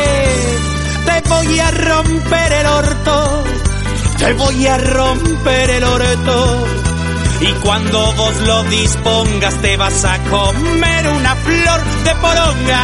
Te 1.05 1.29
voy 1.29 1.59
a 1.59 1.71
romper 1.71 2.53
el 2.53 2.65
orto, 2.65 3.43
te 4.19 4.33
voy 4.33 4.67
a 4.67 4.77
romper 4.77 5.69
el 5.69 5.83
orto. 5.83 6.67
Y 7.41 7.51
cuando 7.61 8.13
vos 8.13 8.35
lo 8.47 8.63
dispongas 8.63 9.55
te 9.61 9.75
vas 9.75 10.05
a 10.05 10.17
comer 10.23 11.07
una 11.09 11.35
flor 11.35 11.83
de 12.05 12.15
poronga. 12.15 12.83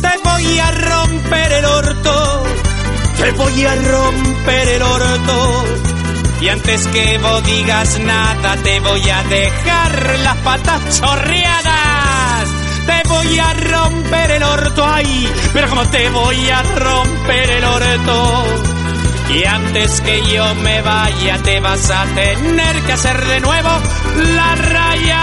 Te 0.00 0.28
voy 0.28 0.58
a 0.58 0.70
romper 0.72 1.52
el 1.52 1.64
orto, 1.64 2.44
te 3.18 3.30
voy 3.30 3.64
a 3.66 3.74
romper 3.76 4.68
el 4.68 4.82
orto 4.82 5.91
y 6.42 6.48
antes 6.48 6.88
que 6.88 7.18
vos 7.18 7.44
digas 7.44 8.00
nada, 8.00 8.56
te 8.64 8.80
voy 8.80 9.08
a 9.08 9.22
dejar 9.22 10.18
las 10.24 10.36
patas 10.38 11.00
chorreadas. 11.00 12.48
Te 12.84 13.08
voy 13.08 13.38
a 13.38 13.54
romper 13.54 14.30
el 14.32 14.42
orto 14.42 14.84
ahí, 14.84 15.32
pero 15.52 15.68
como 15.68 15.88
te 15.88 16.10
voy 16.10 16.50
a 16.50 16.62
romper 16.62 17.48
el 17.48 17.64
orto. 17.64 18.44
Y 19.30 19.44
antes 19.44 20.00
que 20.00 20.20
yo 20.34 20.54
me 20.56 20.82
vaya, 20.82 21.40
te 21.44 21.60
vas 21.60 21.88
a 21.90 22.04
tener 22.06 22.82
que 22.82 22.92
hacer 22.92 23.24
de 23.24 23.40
nuevo 23.40 23.70
la 24.34 24.54
raya. 24.56 25.22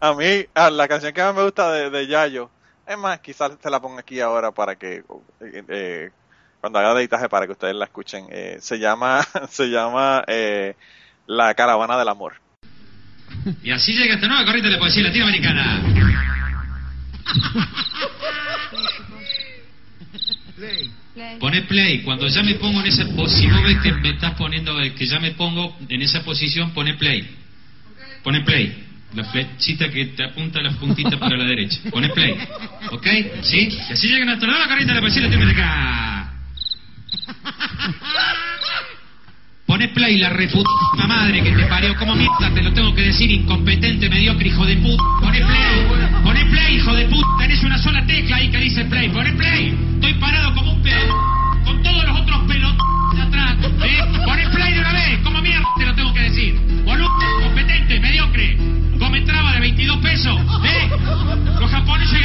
A 0.00 0.14
mí, 0.14 0.46
a 0.52 0.70
la 0.70 0.88
canción 0.88 1.12
que 1.12 1.22
más 1.22 1.34
me 1.34 1.44
gusta 1.44 1.70
de, 1.70 2.06
Yayo, 2.08 2.50
es 2.84 2.98
más, 2.98 3.20
quizás 3.20 3.56
te 3.56 3.70
la 3.70 3.80
pongo 3.80 4.00
aquí 4.00 4.20
ahora 4.20 4.50
para 4.50 4.74
que 4.74 5.04
eh, 5.40 5.64
eh 5.68 6.10
cuando 6.66 6.80
haga 6.80 6.98
editaje 6.98 7.28
para 7.28 7.46
que 7.46 7.52
ustedes 7.52 7.76
la 7.76 7.84
escuchen. 7.84 8.26
Eh, 8.28 8.56
se 8.60 8.76
llama, 8.78 9.24
se 9.50 9.68
llama 9.68 10.24
eh, 10.26 10.74
La 11.28 11.54
Caravana 11.54 11.96
del 11.96 12.08
Amor. 12.08 12.34
Y 13.62 13.70
así 13.70 13.92
llega 13.92 14.14
esta 14.14 14.26
nueva 14.26 14.44
corriente 14.44 14.70
de 14.70 14.78
poesía 14.78 15.04
latinoamericana. 15.04 15.82
Pone 21.38 21.62
play. 21.62 22.02
Cuando 22.02 22.26
ya 22.26 22.42
me 22.42 22.54
pongo 22.54 22.80
en 22.80 22.86
esa 22.86 23.04
posición, 23.14 23.56
si 23.58 23.62
ves 23.62 23.82
que 23.82 23.92
me 23.92 24.10
estás 24.10 24.34
poniendo, 24.34 24.76
que 24.96 25.06
ya 25.06 25.20
me 25.20 25.30
pongo 25.32 25.76
en 25.88 26.02
esa 26.02 26.24
posición, 26.24 26.72
pone 26.72 26.94
play. 26.94 27.30
Pone 28.24 28.40
play. 28.40 28.84
La 29.14 29.22
flechita 29.22 29.88
que 29.88 30.06
te 30.06 30.24
apunta 30.24 30.60
las 30.60 30.74
puntitas 30.76 31.14
para 31.14 31.36
la 31.36 31.44
derecha. 31.44 31.78
Pone 31.90 32.08
play. 32.08 32.36
¿Ok? 32.90 33.06
¿Sí? 33.42 33.68
Y 33.88 33.92
así 33.92 34.08
llega 34.08 34.32
esta 34.32 34.46
nueva 34.46 34.66
corriente 34.66 34.92
de 34.94 35.00
poesía 35.00 35.22
latinoamericana. 35.22 36.15
Pone 39.66 39.88
play 39.88 40.18
la 40.18 40.30
reputa 40.30 40.70
madre 41.06 41.42
que 41.42 41.52
te 41.52 41.66
parió. 41.66 41.94
Como 41.96 42.14
mierda 42.14 42.50
te 42.54 42.62
lo 42.62 42.72
tengo 42.72 42.94
que 42.94 43.02
decir, 43.02 43.30
incompetente, 43.30 44.08
mediocre, 44.08 44.48
hijo 44.48 44.64
de 44.64 44.76
puta. 44.76 45.02
Pone 45.20 45.40
play. 45.44 46.22
Pone 46.22 46.44
play, 46.46 46.76
hijo 46.76 46.94
de 46.94 47.06
puta. 47.06 47.26
Tenés 47.38 47.62
una 47.62 47.78
sola 47.78 48.06
tecla 48.06 48.36
ahí 48.36 48.50
que 48.50 48.58
dice 48.58 48.84
play. 48.84 49.08
Pone 49.08 49.32
play. 49.32 49.76
Estoy 49.94 50.14
parado 50.14 50.54
como 50.54 50.72
un 50.72 50.82
pedo. 50.82 51.14
Con 51.64 51.82
todos 51.82 52.04
los 52.04 52.20
otros 52.20 52.40
pelos 52.46 52.74
de 53.14 53.22
atrás. 53.22 53.56
¿eh? 53.62 54.22
Pone 54.24 54.48
play 54.50 54.74
de 54.74 54.80
una 54.80 54.92
vez. 54.92 55.18
Como 55.22 55.40
mierda 55.42 55.66
te 55.78 55.86
lo 55.86 55.94
tengo 55.94 56.14
que 56.14 56.20
decir. 56.20 56.54
Boludo, 56.84 57.10
competente, 57.42 58.00
mediocre. 58.00 58.56
Come 58.98 59.20
traba 59.22 59.52
de 59.52 59.60
22 59.60 59.98
pesos. 59.98 60.40
¿eh? 60.64 60.90
Los 61.60 61.70
japoneses 61.70 62.20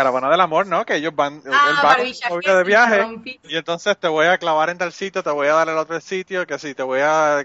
caravana 0.00 0.30
del 0.30 0.40
amor, 0.40 0.66
¿no? 0.66 0.84
Que 0.84 0.96
ellos 0.96 1.14
van, 1.14 1.42
Ah, 1.50 1.70
él 1.70 1.76
va 1.84 1.96
de 2.54 2.64
viaje 2.64 3.06
y 3.42 3.56
entonces 3.56 3.98
te 3.98 4.08
voy 4.08 4.26
a 4.26 4.38
clavar 4.38 4.70
en 4.70 4.78
tal 4.78 4.92
sitio, 4.92 5.22
te 5.22 5.30
voy 5.30 5.48
a 5.48 5.54
dar 5.54 5.68
el 5.68 5.76
otro 5.78 6.00
sitio, 6.00 6.46
que 6.46 6.58
sí, 6.58 6.74
te 6.74 6.82
voy 6.82 7.00
a... 7.02 7.40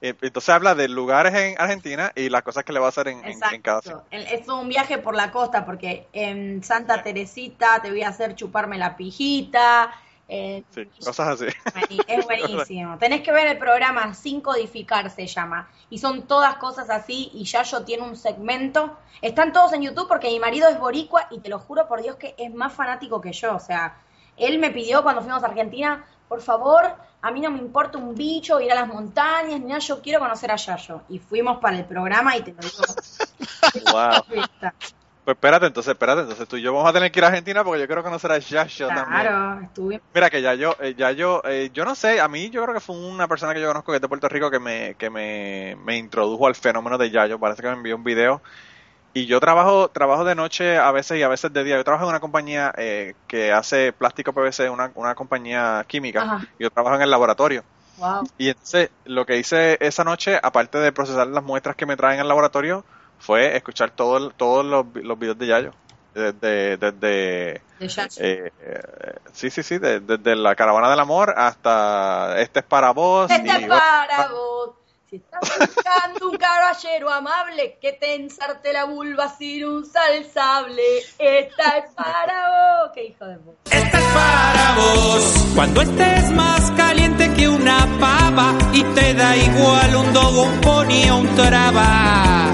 eh, 0.00 0.14
Entonces 0.20 0.48
habla 0.48 0.74
de 0.74 0.88
lugares 0.88 1.34
en 1.34 1.54
Argentina 1.60 2.12
y 2.14 2.28
las 2.28 2.42
cosas 2.42 2.64
que 2.64 2.72
le 2.72 2.80
va 2.80 2.86
a 2.86 2.88
hacer 2.88 3.08
en, 3.08 3.18
en- 3.24 3.40
en 3.50 3.62
cada 3.62 3.82
sitio. 3.82 4.02
Es 4.10 4.48
un 4.48 4.68
viaje 4.68 4.98
por 4.98 5.14
la 5.14 5.30
costa 5.30 5.64
porque 5.64 6.06
en 6.12 6.62
Santa 6.62 7.02
Teresita 7.02 7.80
te 7.82 7.90
voy 7.90 8.02
a 8.02 8.08
hacer 8.08 8.34
chuparme 8.34 8.78
la 8.78 8.96
pijita. 8.96 9.90
Eh, 10.28 10.64
Sí, 10.70 10.86
cosas 11.04 11.40
así. 11.40 11.46
Es 12.08 12.24
buenísimo. 12.24 12.96
Tenés 13.00 13.22
que 13.22 13.32
ver 13.32 13.46
el 13.46 13.58
programa 13.58 14.12
Sin 14.14 14.40
Codificar 14.40 15.10
se 15.10 15.26
llama. 15.26 15.68
Y 15.88 15.98
son 15.98 16.22
todas 16.22 16.56
cosas 16.56 16.90
así. 16.90 17.30
Y 17.34 17.44
Yayo 17.44 17.84
tiene 17.84 18.02
un 18.02 18.16
segmento. 18.16 18.98
Están 19.22 19.52
todos 19.52 19.72
en 19.72 19.82
YouTube 19.82 20.08
porque 20.08 20.28
mi 20.28 20.40
marido 20.40 20.68
es 20.68 20.78
boricua 20.78 21.28
y 21.30 21.38
te 21.40 21.48
lo 21.48 21.58
juro 21.58 21.86
por 21.86 22.02
Dios 22.02 22.16
que 22.16 22.34
es 22.38 22.52
más 22.52 22.72
fanático 22.72 23.20
que 23.20 23.32
yo. 23.32 23.54
O 23.54 23.60
sea, 23.60 23.96
él 24.36 24.58
me 24.58 24.70
pidió 24.70 25.02
cuando 25.02 25.22
fuimos 25.22 25.42
a 25.42 25.46
Argentina, 25.46 26.04
por 26.28 26.42
favor, 26.42 26.94
a 27.22 27.30
mí 27.30 27.40
no 27.40 27.50
me 27.50 27.58
importa 27.58 27.98
un 27.98 28.14
bicho, 28.14 28.60
ir 28.60 28.70
a 28.72 28.74
las 28.74 28.88
montañas, 28.88 29.60
ni 29.60 29.66
nada, 29.66 29.78
yo 29.78 30.02
quiero 30.02 30.18
conocer 30.20 30.50
a 30.50 30.56
Yayo. 30.56 31.02
Y 31.08 31.18
fuimos 31.18 31.58
para 31.58 31.78
el 31.78 31.84
programa 31.84 32.36
y 32.36 32.42
te 32.42 32.52
lo 32.52 32.60
digo. 32.60 32.84
Wow. 33.92 34.22
Pues 35.26 35.34
espérate, 35.34 35.66
entonces, 35.66 35.90
espérate, 35.90 36.20
entonces 36.20 36.46
tú 36.46 36.56
y 36.56 36.62
yo 36.62 36.72
vamos 36.72 36.88
a 36.88 36.92
tener 36.92 37.10
que 37.10 37.18
ir 37.18 37.24
a 37.24 37.26
Argentina 37.26 37.64
porque 37.64 37.80
yo 37.80 37.88
quiero 37.88 38.04
conocer 38.04 38.30
a 38.30 38.38
Yasha 38.38 38.86
también. 38.86 39.22
Claro, 39.22 39.60
estuve. 39.60 40.00
Mira 40.14 40.30
que 40.30 40.40
ya 40.40 40.54
yo, 40.54 40.76
eh, 40.78 40.94
ya 40.96 41.10
yo, 41.10 41.42
eh, 41.44 41.68
yo 41.74 41.84
no 41.84 41.96
sé, 41.96 42.20
a 42.20 42.28
mí 42.28 42.48
yo 42.48 42.62
creo 42.62 42.72
que 42.72 42.78
fue 42.78 42.96
una 42.96 43.26
persona 43.26 43.52
que 43.52 43.60
yo 43.60 43.66
conozco 43.66 43.90
que 43.90 43.96
es 43.96 44.02
de 44.02 44.06
Puerto 44.06 44.28
Rico 44.28 44.52
que 44.52 44.60
me, 44.60 44.94
que 44.94 45.10
me, 45.10 45.76
me 45.84 45.96
introdujo 45.96 46.46
al 46.46 46.54
fenómeno 46.54 46.96
de 46.96 47.10
Yayo, 47.10 47.40
parece 47.40 47.60
que 47.60 47.66
me 47.66 47.74
envió 47.74 47.96
un 47.96 48.04
video. 48.04 48.40
Y 49.14 49.26
yo 49.26 49.40
trabajo, 49.40 49.88
trabajo 49.88 50.24
de 50.24 50.36
noche 50.36 50.78
a 50.78 50.92
veces 50.92 51.18
y 51.18 51.24
a 51.24 51.28
veces 51.28 51.52
de 51.52 51.64
día. 51.64 51.74
Yo 51.74 51.82
trabajo 51.82 52.04
en 52.04 52.10
una 52.10 52.20
compañía 52.20 52.72
eh, 52.78 53.14
que 53.26 53.52
hace 53.52 53.92
plástico 53.92 54.32
PVC, 54.32 54.70
una, 54.70 54.92
una 54.94 55.16
compañía 55.16 55.84
química. 55.88 56.22
Ajá. 56.22 56.46
Yo 56.60 56.70
trabajo 56.70 56.94
en 56.94 57.02
el 57.02 57.10
laboratorio. 57.10 57.64
Wow. 57.96 58.28
Y 58.38 58.50
entonces 58.50 58.90
lo 59.06 59.26
que 59.26 59.38
hice 59.38 59.76
esa 59.80 60.04
noche, 60.04 60.38
aparte 60.40 60.78
de 60.78 60.92
procesar 60.92 61.26
las 61.26 61.42
muestras 61.42 61.74
que 61.74 61.84
me 61.84 61.96
traen 61.96 62.20
al 62.20 62.28
laboratorio, 62.28 62.84
fue 63.18 63.56
escuchar 63.56 63.90
todo 63.90 64.30
todos 64.30 64.64
los, 64.64 64.92
vi- 64.92 65.02
los 65.02 65.18
videos 65.18 65.38
de 65.38 65.46
Yayo. 65.46 65.72
Desde, 66.14 66.78
desde 66.78 67.60
De 67.78 67.88
Yayo. 67.88 68.22
eh, 68.24 68.50
eh, 68.60 68.82
sí, 69.34 69.50
sí, 69.50 69.62
sí, 69.62 69.76
de- 69.78 70.00
desde 70.00 70.34
la 70.34 70.54
caravana 70.54 70.88
del 70.88 71.00
amor 71.00 71.34
hasta 71.36 72.40
este 72.40 72.60
es 72.60 72.64
para 72.64 72.92
vos. 72.92 73.30
Este 73.30 73.48
es 73.50 73.66
para 73.68 74.28
vos. 74.28 74.70
Si 75.10 75.16
estás 75.16 75.40
buscando 75.40 76.30
un 76.30 76.36
caballero 76.36 77.10
amable 77.12 77.78
que 77.80 77.92
te 77.92 78.14
ensarte 78.16 78.72
la 78.72 78.84
vulva 78.86 79.28
sin 79.28 79.64
un 79.64 79.84
salsable, 79.86 80.82
esta 81.18 81.78
es 81.78 81.94
para 81.94 82.48
vos. 82.82 82.90
Qué 82.94 83.04
hijo 83.04 83.24
de 83.26 83.36
puta. 83.36 83.58
Esta 83.76 83.98
es 83.98 84.04
para 84.06 84.74
vos. 84.74 85.44
Cuando 85.54 85.82
estés 85.82 86.30
más 86.32 86.70
caliente 86.72 87.32
que 87.34 87.46
una 87.48 87.86
pava 88.00 88.54
y 88.72 88.82
te 88.82 89.14
da 89.14 89.36
igual 89.36 89.94
un 89.96 90.12
dogo, 90.12 90.42
un 90.42 90.60
pony 90.60 91.08
o 91.12 91.16
un 91.18 91.36
traba. 91.36 92.52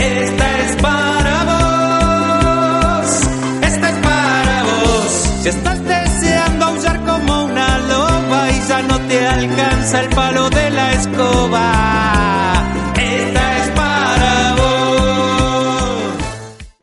Esta 0.00 0.60
es 0.60 0.76
para 0.76 1.44
vos. 1.50 3.10
Esta 3.62 3.88
es 3.88 3.98
para 3.98 4.62
vos. 4.62 5.10
Si 5.42 5.48
estás 5.48 5.84
deseando 5.84 6.66
aullar 6.66 7.04
como 7.04 7.44
una 7.44 7.78
loba 7.78 8.50
y 8.50 8.60
ya 8.68 8.82
no 8.82 8.98
te 9.08 9.26
alcanza 9.26 10.00
el 10.00 10.08
palo 10.10 10.50
de 10.50 10.70
la 10.70 10.92
escoba. 10.92 11.72
Esta 12.96 13.58
es 13.58 13.70
para 13.70 14.54
vos. 14.56 16.18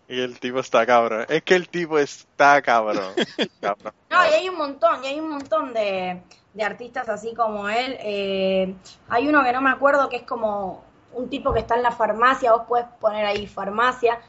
Y 0.10 0.20
el 0.20 0.40
tipo 0.40 0.60
está 0.60 0.86
cabrón. 0.86 1.26
Es 1.30 1.44
que 1.44 1.56
el 1.56 1.70
tipo 1.70 1.98
está 2.00 2.62
cabrón. 2.62 3.14
Cabrón. 3.62 3.94
No, 4.10 4.26
y 4.26 4.34
hay 4.34 4.50
un 4.50 4.58
montón, 4.58 5.04
y 5.04 5.08
hay 5.08 5.20
un 5.20 5.30
montón 5.30 5.74
de, 5.74 6.22
de 6.54 6.64
artistas 6.64 7.10
así 7.10 7.34
como 7.34 7.68
él. 7.68 7.98
Eh, 8.00 8.74
hay 9.10 9.28
uno 9.28 9.44
que 9.44 9.52
no 9.52 9.62
me 9.62 9.72
acuerdo 9.72 10.08
que 10.08 10.18
es 10.18 10.24
como 10.24 10.85
un 11.16 11.30
tipo 11.30 11.54
que 11.54 11.60
está 11.60 11.76
en 11.76 11.84
la 11.84 11.92
farmacia, 11.92 12.52
vos 12.54 12.64
podés 12.68 12.86
poner 13.00 13.26
ahí 13.26 13.48
farmacia, 13.48 14.20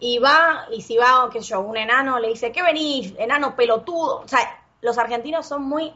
y 0.00 0.18
va, 0.18 0.66
y 0.72 0.82
si 0.82 0.96
va, 0.96 1.28
qué 1.32 1.40
sé 1.40 1.48
yo, 1.50 1.60
un 1.60 1.76
enano, 1.76 2.18
le 2.18 2.28
dice, 2.28 2.52
¿qué 2.52 2.62
venís, 2.62 3.14
enano 3.18 3.54
pelotudo? 3.56 4.20
O 4.20 4.28
sea, 4.28 4.40
los 4.82 4.98
argentinos 4.98 5.46
son 5.46 5.62
muy 5.62 5.92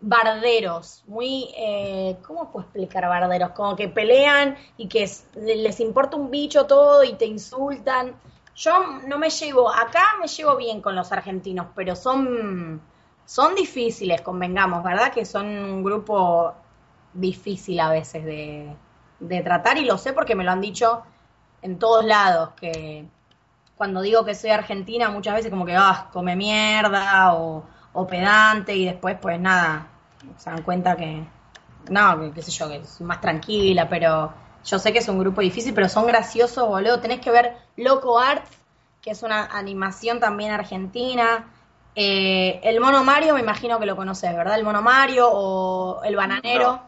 barderos, 0.00 1.02
muy, 1.06 1.48
eh, 1.56 2.16
¿cómo 2.26 2.50
puedo 2.52 2.64
explicar 2.64 3.08
barderos? 3.08 3.50
Como 3.50 3.74
que 3.74 3.88
pelean 3.88 4.56
y 4.76 4.88
que 4.88 5.02
es- 5.04 5.26
les 5.34 5.80
importa 5.80 6.16
un 6.16 6.30
bicho 6.30 6.66
todo 6.66 7.02
y 7.02 7.14
te 7.14 7.26
insultan. 7.26 8.14
Yo 8.54 8.72
no 9.06 9.18
me 9.18 9.30
llevo, 9.30 9.68
acá 9.70 10.04
me 10.20 10.28
llevo 10.28 10.56
bien 10.56 10.80
con 10.80 10.94
los 10.94 11.10
argentinos, 11.10 11.66
pero 11.74 11.96
son, 11.96 12.80
son 13.24 13.54
difíciles, 13.54 14.20
convengamos, 14.20 14.84
¿verdad? 14.84 15.12
Que 15.12 15.24
son 15.24 15.46
un 15.46 15.82
grupo 15.82 16.54
difícil 17.12 17.80
a 17.80 17.90
veces 17.90 18.24
de, 18.24 18.72
de 19.20 19.42
tratar 19.42 19.78
y 19.78 19.84
lo 19.84 19.98
sé 19.98 20.12
porque 20.12 20.34
me 20.34 20.44
lo 20.44 20.52
han 20.52 20.60
dicho 20.60 21.02
en 21.62 21.78
todos 21.78 22.04
lados, 22.04 22.50
que 22.60 23.06
cuando 23.76 24.00
digo 24.00 24.24
que 24.24 24.34
soy 24.34 24.50
argentina 24.50 25.10
muchas 25.10 25.34
veces 25.34 25.50
como 25.50 25.66
que, 25.66 25.76
ah, 25.76 26.08
come 26.12 26.36
mierda 26.36 27.34
o, 27.34 27.64
o 27.92 28.06
pedante 28.06 28.74
y 28.76 28.84
después 28.84 29.16
pues 29.20 29.40
nada, 29.40 29.88
se 30.36 30.50
dan 30.50 30.62
cuenta 30.62 30.96
que, 30.96 31.24
no, 31.90 32.20
que 32.20 32.32
qué 32.32 32.42
sé 32.42 32.50
yo, 32.50 32.68
que 32.68 32.76
es 32.76 33.00
más 33.00 33.20
tranquila, 33.20 33.88
pero 33.88 34.32
yo 34.64 34.78
sé 34.78 34.92
que 34.92 34.98
es 34.98 35.08
un 35.08 35.18
grupo 35.18 35.40
difícil, 35.40 35.74
pero 35.74 35.88
son 35.88 36.06
graciosos, 36.06 36.68
boludo. 36.68 37.00
Tenés 37.00 37.20
que 37.20 37.30
ver 37.30 37.56
Loco 37.76 38.18
Art, 38.18 38.44
que 39.00 39.10
es 39.10 39.22
una 39.22 39.46
animación 39.46 40.20
también 40.20 40.50
argentina. 40.50 41.46
Eh, 41.94 42.60
el 42.62 42.80
Mono 42.80 43.02
Mario, 43.02 43.34
me 43.34 43.40
imagino 43.40 43.78
que 43.78 43.86
lo 43.86 43.96
conoces, 43.96 44.34
¿verdad? 44.36 44.56
El 44.56 44.64
Mono 44.64 44.82
Mario 44.82 45.28
o 45.30 46.02
El 46.02 46.16
Bananero. 46.16 46.87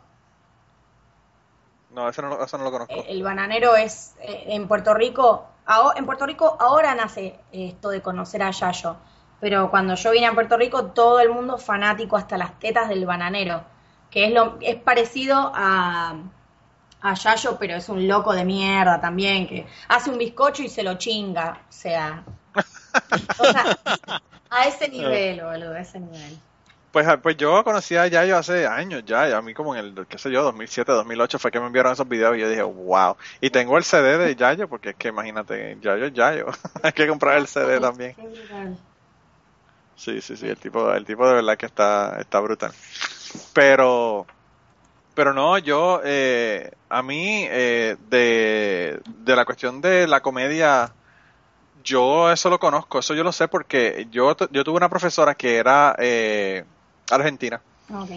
Eso 2.09 2.23
no, 2.23 2.43
eso 2.43 2.59
no 2.59 2.65
lo 2.65 2.71
conozco. 2.71 2.95
Eh, 2.95 3.07
El 3.09 3.23
bananero 3.23 3.77
es 3.77 4.15
eh, 4.21 4.45
en 4.49 4.69
Puerto 4.69 4.95
Rico. 4.95 5.47
En 5.95 6.05
Puerto 6.05 6.27
Rico 6.27 6.57
ahora 6.59 6.95
nace 6.95 7.39
esto 7.53 7.91
de 7.91 8.03
conocer 8.03 8.43
a 8.43 8.51
Yayo. 8.51 8.97
Pero 9.41 9.71
cuando 9.71 9.95
yo 9.95 10.11
vine 10.11 10.27
a 10.27 10.35
Puerto 10.35 10.57
Rico, 10.57 10.87
todo 10.87 11.21
el 11.21 11.31
mundo 11.31 11.59
fanático 11.59 12.17
hasta 12.17 12.37
las 12.37 12.59
tetas 12.59 12.89
del 12.89 13.07
bananero. 13.07 13.63
Que 14.11 14.27
es 14.27 14.33
lo 14.33 14.59
es 14.61 14.77
parecido 14.77 15.53
a, 15.55 16.17
a 17.01 17.15
Yayo, 17.15 17.57
pero 17.59 17.77
es 17.77 17.89
un 17.89 18.07
loco 18.09 18.33
de 18.35 18.45
mierda 18.45 19.01
también. 19.01 19.47
Que 19.47 19.67
hace 19.89 20.11
un 20.11 20.19
bizcocho 20.19 20.63
y 20.63 20.69
se 20.69 20.83
lo 20.83 20.95
chinga. 20.95 21.63
O 21.69 21.73
sea. 21.73 22.25
o 23.39 23.45
sea, 23.45 23.79
a 24.51 24.67
ese 24.67 24.89
nivel, 24.89 25.43
boludo, 25.43 25.75
a 25.75 25.81
ese 25.81 26.01
nivel. 26.01 26.39
Pues, 26.93 27.07
ah, 27.07 27.19
pues 27.19 27.37
yo 27.37 27.63
conocí 27.63 27.97
a 27.97 28.09
Yayo 28.09 28.37
hace 28.37 28.67
años 28.67 29.05
ya, 29.05 29.29
y 29.29 29.33
a 29.33 29.41
mí 29.41 29.55
como 29.55 29.77
en 29.77 29.85
el, 29.85 30.07
qué 30.09 30.19
sé 30.19 30.31
yo, 30.31 30.43
2007, 30.43 30.91
2008 30.91 31.39
fue 31.39 31.53
que 31.53 31.61
me 31.61 31.67
enviaron 31.67 31.93
esos 31.93 32.09
videos 32.09 32.37
y 32.37 32.41
yo 32.41 32.49
dije, 32.49 32.63
wow. 32.63 33.17
Y 33.41 33.51
tengo 33.51 33.79
el 33.79 33.85
CD 33.85 34.19
de 34.19 34.35
Yayo, 34.35 34.69
porque 34.69 34.91
es 34.91 34.97
que 34.97 35.09
imagínate, 35.09 35.79
Yayo 35.81 36.07
es 36.07 36.13
Yayo. 36.13 36.47
Hay 36.83 36.93
que 36.93 37.07
comprar 37.07 37.39
el 37.39 37.47
CD 37.47 37.79
también. 37.79 38.17
Sí, 39.95 40.21
sí, 40.21 40.37
sí, 40.37 40.49
el 40.49 40.57
tipo, 40.57 40.93
el 40.93 41.05
tipo 41.05 41.29
de 41.29 41.35
verdad 41.35 41.57
que 41.57 41.67
está, 41.67 42.17
está 42.19 42.41
brutal. 42.41 42.73
Pero, 43.53 44.27
pero 45.15 45.33
no, 45.33 45.59
yo, 45.59 46.01
eh, 46.03 46.73
a 46.89 47.03
mí, 47.03 47.47
eh, 47.49 47.97
de, 48.09 49.01
de 49.05 49.37
la 49.37 49.45
cuestión 49.45 49.81
de 49.81 50.09
la 50.09 50.21
comedia, 50.23 50.93
yo 51.85 52.33
eso 52.33 52.51
lo 52.51 52.59
conozco, 52.59 52.99
eso 52.99 53.15
yo 53.15 53.23
lo 53.23 53.31
sé 53.31 53.47
porque 53.47 54.09
yo, 54.11 54.37
yo 54.51 54.65
tuve 54.65 54.77
una 54.77 54.89
profesora 54.89 55.35
que 55.35 55.57
era 55.57 55.95
eh, 55.99 56.65
argentina. 57.17 57.61
Ok. 57.93 58.11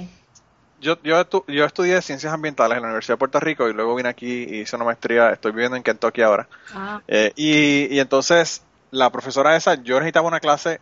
Yo, 0.81 0.97
yo, 1.01 1.23
yo 1.47 1.65
estudié 1.65 2.01
ciencias 2.01 2.33
ambientales 2.33 2.75
en 2.75 2.81
la 2.81 2.89
Universidad 2.89 3.13
de 3.13 3.19
Puerto 3.19 3.39
Rico 3.39 3.69
y 3.69 3.73
luego 3.73 3.95
vine 3.95 4.09
aquí 4.09 4.43
y 4.43 4.59
hice 4.61 4.75
una 4.75 4.85
maestría, 4.85 5.29
estoy 5.29 5.53
viviendo 5.53 5.77
en 5.77 5.83
Kentucky 5.83 6.21
ahora. 6.21 6.47
Ah, 6.73 7.01
Eh, 7.07 7.31
y, 7.37 7.95
y 7.95 7.99
entonces 7.99 8.63
la 8.91 9.09
profesora 9.09 9.55
esa, 9.55 9.75
yo 9.75 9.95
necesitaba 9.95 10.27
una 10.27 10.41
clase 10.41 10.81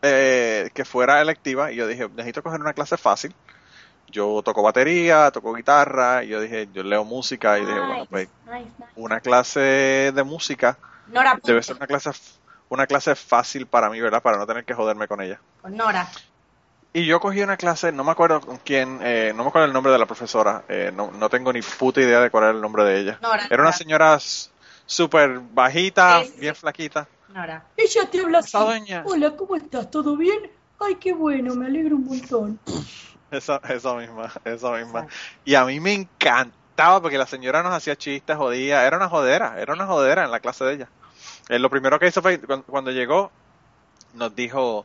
eh, 0.00 0.70
que 0.74 0.84
fuera 0.84 1.20
electiva 1.20 1.70
y 1.70 1.76
yo 1.76 1.86
dije, 1.86 2.08
necesito 2.08 2.42
coger 2.42 2.60
una 2.60 2.72
clase 2.72 2.96
fácil. 2.96 3.34
Yo 4.08 4.42
toco 4.42 4.62
batería, 4.62 5.30
toco 5.30 5.54
guitarra 5.54 6.24
y 6.24 6.28
yo 6.28 6.40
dije, 6.40 6.68
yo 6.72 6.82
leo 6.82 7.04
música 7.04 7.58
y 7.58 7.64
dije, 7.64 7.78
bueno, 7.78 8.06
pues 8.10 8.28
nice, 8.46 8.58
nice. 8.78 8.92
una 8.96 9.20
clase 9.20 9.60
de 10.14 10.22
música 10.22 10.78
Nora 11.06 11.38
debe 11.42 11.62
ser 11.62 11.76
una 11.76 11.86
clase 11.86 12.10
una 12.68 12.86
clase 12.86 13.14
fácil 13.14 13.66
para 13.66 13.90
mí, 13.90 14.00
¿verdad? 14.00 14.22
Para 14.22 14.38
no 14.38 14.46
tener 14.46 14.64
que 14.64 14.72
joderme 14.72 15.06
con 15.06 15.20
ella. 15.20 15.38
con 15.60 15.76
Nora. 15.76 16.08
Y 16.94 17.06
yo 17.06 17.20
cogí 17.20 17.40
una 17.40 17.56
clase, 17.56 17.90
no 17.90 18.04
me 18.04 18.10
acuerdo 18.10 18.40
con 18.42 18.58
quién, 18.58 18.98
eh, 19.02 19.32
no 19.34 19.44
me 19.44 19.48
acuerdo 19.48 19.66
el 19.66 19.72
nombre 19.72 19.92
de 19.92 19.98
la 19.98 20.04
profesora, 20.04 20.64
eh, 20.68 20.92
no, 20.94 21.10
no 21.10 21.30
tengo 21.30 21.50
ni 21.50 21.62
puta 21.62 22.02
idea 22.02 22.20
de 22.20 22.30
cuál 22.30 22.44
era 22.44 22.52
el 22.52 22.60
nombre 22.60 22.84
de 22.84 23.00
ella. 23.00 23.18
Nora. 23.22 23.46
Era 23.48 23.62
una 23.62 23.72
señora 23.72 24.18
súper 24.84 25.40
bajita, 25.40 26.22
bien 26.38 26.54
flaquita. 26.54 27.08
Nora. 27.28 27.64
Ella 27.78 28.10
te 28.10 28.20
habla 28.20 28.40
así. 28.40 28.58
Doña. 28.58 29.04
Hola, 29.06 29.30
¿cómo 29.36 29.56
estás? 29.56 29.90
¿Todo 29.90 30.16
bien? 30.18 30.50
Ay, 30.78 30.96
qué 30.96 31.14
bueno, 31.14 31.54
me 31.54 31.64
alegro 31.64 31.96
un 31.96 32.04
montón. 32.04 32.58
Esa, 33.30 33.62
esa 33.70 33.94
misma, 33.94 34.30
esa 34.44 34.72
misma. 34.72 35.04
Exacto. 35.04 35.14
Y 35.46 35.54
a 35.54 35.64
mí 35.64 35.80
me 35.80 35.94
encantaba 35.94 37.00
porque 37.00 37.16
la 37.16 37.26
señora 37.26 37.62
nos 37.62 37.72
hacía 37.72 37.96
chistes, 37.96 38.36
jodía, 38.36 38.86
era 38.86 38.98
una 38.98 39.08
jodera, 39.08 39.58
era 39.58 39.72
una 39.72 39.86
jodera 39.86 40.24
en 40.24 40.30
la 40.30 40.40
clase 40.40 40.64
de 40.64 40.74
ella. 40.74 40.88
Eh, 41.48 41.58
lo 41.58 41.70
primero 41.70 41.98
que 41.98 42.08
hizo 42.08 42.20
fue, 42.20 42.38
cuando 42.38 42.90
llegó, 42.90 43.32
nos 44.12 44.34
dijo, 44.34 44.84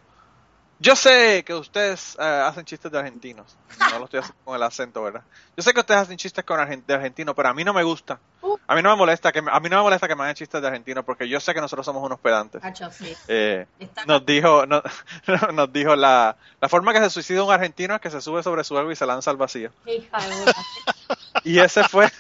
yo 0.80 0.96
sé 0.96 1.44
que 1.46 1.54
ustedes 1.54 2.16
eh, 2.20 2.24
hacen 2.24 2.64
chistes 2.66 2.92
de 2.92 3.00
argentinos. 3.00 3.58
No 3.92 4.00
lo 4.00 4.06
estoy 4.06 4.20
haciendo 4.20 4.44
con 4.44 4.56
el 4.56 4.64
acento, 4.64 5.02
¿verdad? 5.02 5.24
Yo 5.56 5.64
sé 5.64 5.74
que 5.74 5.80
ustedes 5.80 6.02
hacen 6.02 6.18
chistes 6.18 6.44
con 6.46 6.58
de 6.86 6.94
argentinos, 6.94 7.36
pero 7.36 7.50
a 7.50 7.54
mí 7.54 7.64
no 7.64 7.74
me 7.74 7.84
gusta. 7.84 8.20
Uh. 8.42 8.58
A 8.68 8.76
mí 8.76 8.82
no 8.82 8.92
me 8.92 8.96
molesta 8.96 9.32
que 9.32 9.40
a 9.40 9.60
mí 9.60 9.70
no 9.70 9.78
me 9.78 9.84
molesta 9.84 10.08
que 10.08 10.16
me 10.16 10.24
hagan 10.24 10.36
chistes 10.36 10.62
de 10.62 10.68
argentinos 10.68 11.04
porque 11.04 11.28
yo 11.28 11.40
sé 11.40 11.54
que 11.54 11.62
nosotros 11.62 11.86
somos 11.86 12.04
unos 12.04 12.20
pedantes. 12.20 12.62
Eh, 13.28 13.66
nos 14.06 14.26
dijo 14.26 14.66
nos 15.54 15.74
dijo 15.74 15.96
la, 15.96 16.38
la 16.62 16.70
forma 16.70 16.94
que 16.94 17.00
se 17.00 17.10
suicida 17.10 17.44
un 17.44 17.52
argentino 17.52 17.96
es 17.96 18.02
que 18.02 18.12
se 18.12 18.22
sube 18.22 18.44
sobre 18.44 18.64
su 18.64 18.78
ego 18.78 18.92
y 18.92 18.96
se 18.96 19.06
lanza 19.06 19.32
al 19.32 19.38
vacío. 19.38 19.72
y 21.44 21.60
ese 21.60 21.84
fue 21.86 22.12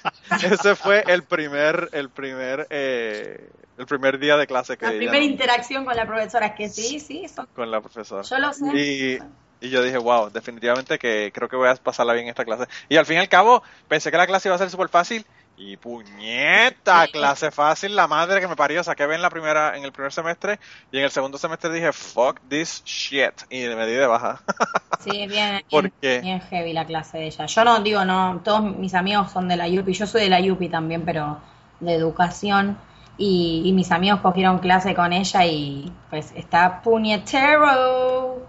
ese 0.43 0.75
fue 0.75 1.03
el 1.07 1.23
primer 1.23 1.89
el 1.91 2.09
primer 2.09 2.65
eh, 2.69 3.49
el 3.77 3.85
primer 3.85 4.19
día 4.19 4.37
de 4.37 4.47
clase 4.47 4.77
que 4.77 4.85
La 4.85 4.91
primera 4.91 5.23
interacción 5.23 5.85
con 5.85 5.95
la 5.95 6.05
profesora, 6.05 6.47
es 6.47 6.55
que 6.55 6.69
sí, 6.69 6.99
sí. 6.99 7.25
Con 7.55 7.69
la 7.69 7.81
profesora. 7.81 8.23
Yo 8.23 8.39
lo 8.39 8.53
sé. 8.53 8.65
Y, 8.75 9.19
y 9.65 9.69
yo 9.69 9.81
dije, 9.83 9.97
wow, 9.97 10.29
definitivamente 10.29 10.97
que 10.97 11.31
creo 11.33 11.47
que 11.47 11.55
voy 11.55 11.69
a 11.69 11.75
pasarla 11.75 12.13
bien 12.13 12.27
esta 12.27 12.45
clase. 12.45 12.65
Y 12.89 12.97
al 12.97 13.05
fin 13.05 13.17
y 13.17 13.19
al 13.19 13.29
cabo, 13.29 13.63
pensé 13.87 14.11
que 14.11 14.17
la 14.17 14.27
clase 14.27 14.47
iba 14.47 14.55
a 14.55 14.59
ser 14.59 14.69
súper 14.69 14.89
fácil. 14.89 15.25
Y 15.59 15.75
puñeta, 15.75 17.07
clase 17.07 17.49
fácil, 17.49 17.95
la 17.95 18.07
madre 18.07 18.39
que 18.39 18.47
me 18.47 18.55
parió, 18.55 18.83
saqué 18.83 19.07
bien 19.07 19.23
la 19.23 19.31
primera, 19.31 19.75
en 19.75 19.83
el 19.83 19.91
primer 19.91 20.13
semestre, 20.13 20.59
y 20.91 20.99
en 20.99 21.05
el 21.05 21.09
segundo 21.09 21.39
semestre 21.39 21.73
dije, 21.73 21.91
fuck 21.91 22.39
this 22.47 22.83
shit, 22.85 23.33
y 23.49 23.63
me 23.63 23.87
di 23.87 23.93
de 23.93 24.05
baja. 24.05 24.39
Sí, 24.99 25.25
bien, 25.25 25.63
bien, 25.71 26.21
bien, 26.21 26.41
heavy 26.41 26.73
la 26.73 26.85
clase 26.85 27.17
de 27.17 27.27
ella. 27.27 27.45
Yo 27.45 27.63
no 27.63 27.79
digo, 27.79 28.03
no, 28.03 28.41
todos 28.43 28.61
mis 28.61 28.93
amigos 28.93 29.31
son 29.31 29.47
de 29.47 29.55
la 29.55 29.67
UPI, 29.67 29.93
yo 29.93 30.05
soy 30.05 30.21
de 30.23 30.29
la 30.29 30.41
UPI 30.41 30.69
también, 30.69 31.05
pero 31.05 31.39
de 31.79 31.93
educación, 31.93 32.77
y, 33.17 33.71
mis 33.73 33.91
amigos 33.91 34.21
cogieron 34.21 34.59
clase 34.59 34.93
con 34.93 35.13
ella 35.13 35.45
y 35.45 35.91
pues 36.09 36.31
está 36.35 36.81
puñetero. 36.81 38.47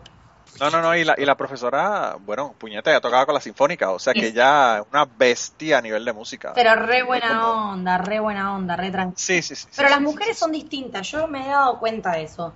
No, 0.60 0.70
no, 0.70 0.82
no, 0.82 0.96
y 0.96 1.04
la, 1.04 1.14
y 1.16 1.24
la 1.24 1.36
profesora, 1.36 2.16
bueno, 2.20 2.54
puñeta, 2.58 2.90
ya 2.90 3.00
tocaba 3.00 3.24
con 3.24 3.34
la 3.34 3.40
sinfónica, 3.40 3.90
o 3.90 3.98
sea 3.98 4.12
que 4.12 4.32
ya 4.32 4.84
una 4.90 5.04
bestia 5.04 5.78
a 5.78 5.80
nivel 5.80 6.04
de 6.04 6.12
música. 6.12 6.52
Pero 6.54 6.74
re 6.74 7.04
buena 7.04 7.70
onda, 7.70 7.98
re 7.98 8.18
buena 8.18 8.54
onda, 8.54 8.74
re 8.74 8.90
tranquila. 8.90 9.18
Sí, 9.18 9.40
sí, 9.40 9.54
sí. 9.54 9.68
Pero 9.76 9.88
las 9.88 10.00
mujeres 10.00 10.36
son 10.36 10.50
distintas, 10.50 11.08
yo 11.10 11.28
me 11.28 11.46
he 11.46 11.48
dado 11.48 11.78
cuenta 11.78 12.12
de 12.12 12.24
eso. 12.24 12.52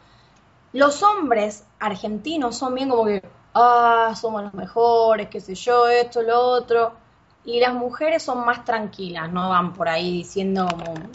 Los 0.73 1.03
hombres 1.03 1.65
argentinos 1.79 2.57
son 2.57 2.75
bien 2.75 2.89
como 2.89 3.05
que, 3.05 3.23
ah, 3.55 4.13
somos 4.21 4.43
los 4.43 4.55
mejores, 4.55 5.29
qué 5.29 5.41
sé 5.41 5.55
yo, 5.55 5.87
esto, 5.87 6.23
lo 6.23 6.41
otro. 6.41 7.02
Y 7.45 7.59
las 7.59 7.75
mujeres 7.75 8.23
son 8.23 8.45
más 8.45 8.65
tranquilas, 8.65 9.31
no 9.33 9.49
van 9.49 9.73
por 9.73 9.89
ahí 9.89 10.13
diciendo 10.13 10.69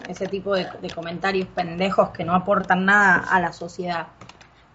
ese 0.09 0.27
tipo 0.27 0.53
de, 0.55 0.67
comentarios 0.93 1.47
pendejos 1.47 2.09
que 2.09 2.25
no 2.25 2.33
aportan 2.35 2.83
nada 2.85 3.25
a 3.29 3.39
la 3.39 3.53
sociedad. 3.53 4.07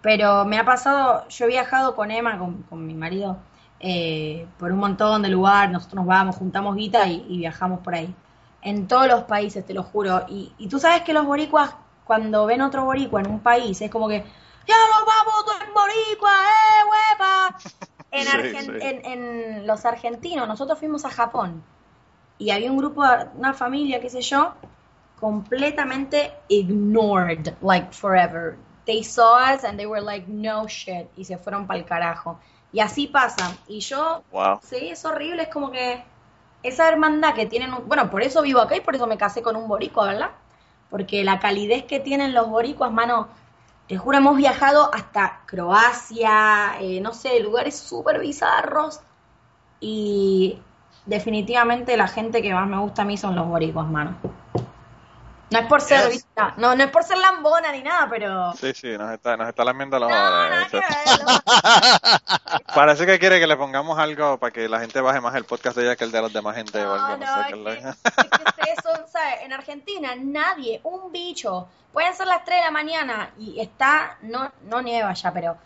Pero 0.01 0.47
me 0.47 0.59
ha 0.59 0.65
pasado, 0.65 1.29
yo 1.29 1.45
he 1.45 1.49
viajado 1.49 1.95
con 1.95 2.11
Emma, 2.11 2.39
con, 2.39 2.87
mi 2.87 2.95
marido, 2.95 3.37
eh, 3.81 4.47
por 4.59 4.73
un 4.73 4.79
montón 4.79 5.23
de 5.23 5.29
lugares, 5.29 5.71
nosotros 5.71 5.97
nos 5.97 6.07
vamos, 6.07 6.37
juntamos 6.37 6.75
guita 6.75 7.07
y, 7.07 7.37
viajamos 7.37 7.81
por 7.81 7.95
ahí. 7.95 8.15
En 8.63 8.89
todos 8.89 9.07
los 9.07 9.25
países, 9.25 9.67
te 9.67 9.75
lo 9.75 9.83
juro. 9.83 10.25
Y, 10.29 10.53
y 10.57 10.69
tú 10.69 10.79
sabes 10.79 11.03
que 11.03 11.13
los 11.13 11.27
boricuas, 11.27 11.75
cuando 12.05 12.47
ven 12.47 12.63
otro 12.63 12.85
boricua 12.85 13.21
en 13.21 13.31
un 13.31 13.41
país, 13.41 13.81
es 13.83 13.91
como 13.91 14.09
que, 14.09 14.25
ya 14.67 14.75
nos 14.75 15.05
vamos, 15.07 15.45
tú 15.45 15.65
en 15.65 15.75
boricua, 15.75 16.31
eh, 16.31 16.83
huepa. 16.89 17.59
En, 18.13 19.05
en, 19.05 19.67
los 19.67 19.85
argentinos, 19.87 20.47
nosotros 20.47 20.79
fuimos 20.79 21.05
a 21.07 21.11
Japón 21.11 21.63
y 22.39 22.51
había 22.51 22.71
un 22.71 22.77
grupo, 22.77 23.03
una 23.37 23.55
familia, 23.55 24.01
qué 24.01 24.11
sé 24.11 24.21
yo, 24.21 24.53
completamente 25.19 26.33
ignored, 26.49 27.55
like 27.63 27.93
forever. 27.93 28.57
They 28.85 29.03
saw 29.03 29.55
us 29.55 29.65
and 29.65 29.79
they 29.79 29.87
were 29.87 30.03
like, 30.03 30.27
no 30.29 30.67
shit, 30.67 31.07
y 31.17 31.25
se 31.25 31.39
fueron 31.39 31.67
para 31.67 31.79
el 31.79 31.87
carajo. 31.87 32.39
Y 32.73 32.81
así 32.81 33.07
pasa. 33.07 33.57
Y 33.69 33.81
yo, 33.81 34.25
wow. 34.33 34.59
sí, 34.63 34.89
es 34.91 35.05
horrible, 35.05 35.45
es 35.45 35.49
como 35.49 35.71
que 35.71 36.03
esa 36.63 36.89
hermandad 36.89 37.35
que 37.35 37.47
tienen, 37.47 37.71
bueno, 37.87 38.11
por 38.11 38.23
eso 38.23 38.43
vivo 38.43 38.61
acá 38.61 38.77
y 38.77 38.81
por 38.81 38.95
eso 38.95 39.07
me 39.07 39.17
casé 39.17 39.43
con 39.43 39.57
un 39.57 39.69
boricua, 39.69 40.07
¿verdad? 40.07 40.31
Porque 40.91 41.25
la 41.25 41.39
calidez 41.39 41.85
que 41.85 42.01
tienen 42.01 42.35
los 42.35 42.49
boricuas, 42.49 42.93
mano, 42.93 43.29
te 43.93 43.99
juro, 43.99 44.17
hemos 44.17 44.39
viajado 44.39 44.89
hasta 44.91 45.43
Croacia, 45.45 46.79
eh, 46.81 46.99
no 47.03 47.13
sé, 47.13 47.41
lugares 47.41 47.79
súper 47.79 48.21
bizarros. 48.21 49.01
Y 49.81 50.59
definitivamente 51.05 51.99
la 51.99 52.09
gente 52.09 52.41
que 52.41 52.55
más 52.55 52.67
me 52.67 52.79
gusta 52.79 53.03
a 53.03 53.05
mí 53.05 53.19
son 53.19 53.37
los 53.37 53.47
boricuas, 53.47 53.87
mano. 53.87 54.17
No 55.51 55.59
es 55.59 55.67
por 55.67 55.83
ser 55.83 56.11
no, 56.57 56.75
no 56.75 56.85
es 56.85 56.91
por 56.91 57.05
ser 57.05 57.19
lambona 57.19 57.71
ni 57.71 57.83
nada, 57.83 58.09
pero. 58.09 58.55
Sí, 58.55 58.73
sí, 58.75 58.97
nos 58.97 59.13
está, 59.13 59.37
nos 59.37 59.51
está 59.51 59.63
lamiendo 59.63 59.99
los 59.99 60.11
Parece 62.75 63.05
que 63.05 63.19
quiere 63.19 63.41
que 63.41 63.47
le 63.47 63.59
pongamos 63.59 63.99
algo 63.99 64.39
para 64.39 64.53
que 64.53 64.71
la 64.71 64.81
gente 64.81 65.03
baje 65.03 65.21
más 65.21 65.35
el 65.35 65.45
podcast 65.45 65.77
de 65.77 65.85
ella 65.85 65.97
que 65.97 66.05
el 66.05 66.13
de 66.13 66.23
los 66.23 66.33
demás 66.33 66.57
gente. 66.57 66.83
No, 66.83 67.19
no, 67.19 67.19
En 69.43 69.53
Argentina, 69.53 70.15
nadie, 70.17 70.81
un 70.85 71.11
bicho, 71.11 71.69
pueden 71.93 72.15
ser 72.15 72.27
las 72.27 72.45
3 72.45 72.59
de 72.59 72.65
la 72.65 72.71
mañana 72.71 73.35
y 73.39 73.61
está, 73.61 74.19
no, 74.23 74.53
no 74.63 74.83
nieva 74.83 75.13
ya, 75.15 75.33
pero 75.33 75.57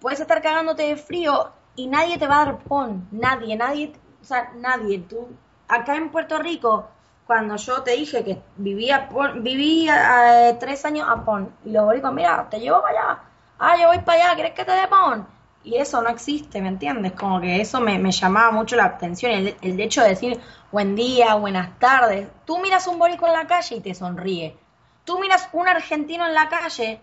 puedes 0.00 0.20
estar 0.20 0.42
cagándote 0.42 0.82
de 0.82 0.96
frío 0.96 1.52
y 1.76 1.86
nadie 1.86 2.18
te 2.18 2.26
va 2.26 2.42
a 2.42 2.44
dar 2.44 2.58
pon. 2.58 3.08
Nadie, 3.10 3.56
nadie, 3.56 3.92
o 4.20 4.24
sea, 4.24 4.52
nadie. 4.56 4.98
Tú, 5.00 5.28
acá 5.68 5.96
en 5.96 6.10
Puerto 6.10 6.38
Rico 6.38 6.88
cuando 7.28 7.56
yo 7.56 7.82
te 7.82 7.90
dije 7.90 8.24
que 8.24 8.40
vivía 8.56 9.06
vivía 9.36 10.48
eh, 10.48 10.56
tres 10.58 10.82
años 10.86 11.06
a 11.10 11.22
Pon 11.26 11.52
y 11.62 11.70
los 11.72 11.84
boricos, 11.84 12.10
mira, 12.14 12.48
te 12.48 12.58
llevo 12.58 12.80
para 12.80 12.98
allá, 12.98 13.18
ah, 13.58 13.76
yo 13.78 13.88
voy 13.88 13.98
para 13.98 14.24
allá, 14.24 14.34
¿quieres 14.34 14.54
que 14.54 14.64
te 14.64 14.72
dé 14.72 14.88
Pon? 14.88 15.26
Y 15.68 15.76
eso 15.76 16.00
no 16.00 16.08
existe, 16.08 16.62
¿me 16.62 16.68
entiendes? 16.68 17.12
Como 17.12 17.42
que 17.42 17.60
eso 17.60 17.78
me, 17.78 18.10
llamaba 18.10 18.50
mucho 18.52 18.74
la 18.74 18.86
atención, 18.86 19.32
el, 19.32 19.54
el, 19.60 19.78
hecho 19.78 20.00
de 20.00 20.08
decir 20.08 20.40
buen 20.72 20.96
día, 20.96 21.34
buenas 21.34 21.78
tardes. 21.78 22.26
Tú 22.46 22.58
miras 22.58 22.86
un 22.86 22.98
borico 22.98 23.26
en 23.26 23.34
la 23.34 23.46
calle 23.46 23.76
y 23.76 23.80
te 23.80 23.94
sonríe. 23.94 24.56
Tú 25.04 25.18
miras 25.18 25.46
un 25.52 25.68
argentino 25.68 26.26
en 26.26 26.32
la 26.32 26.48
calle 26.48 27.02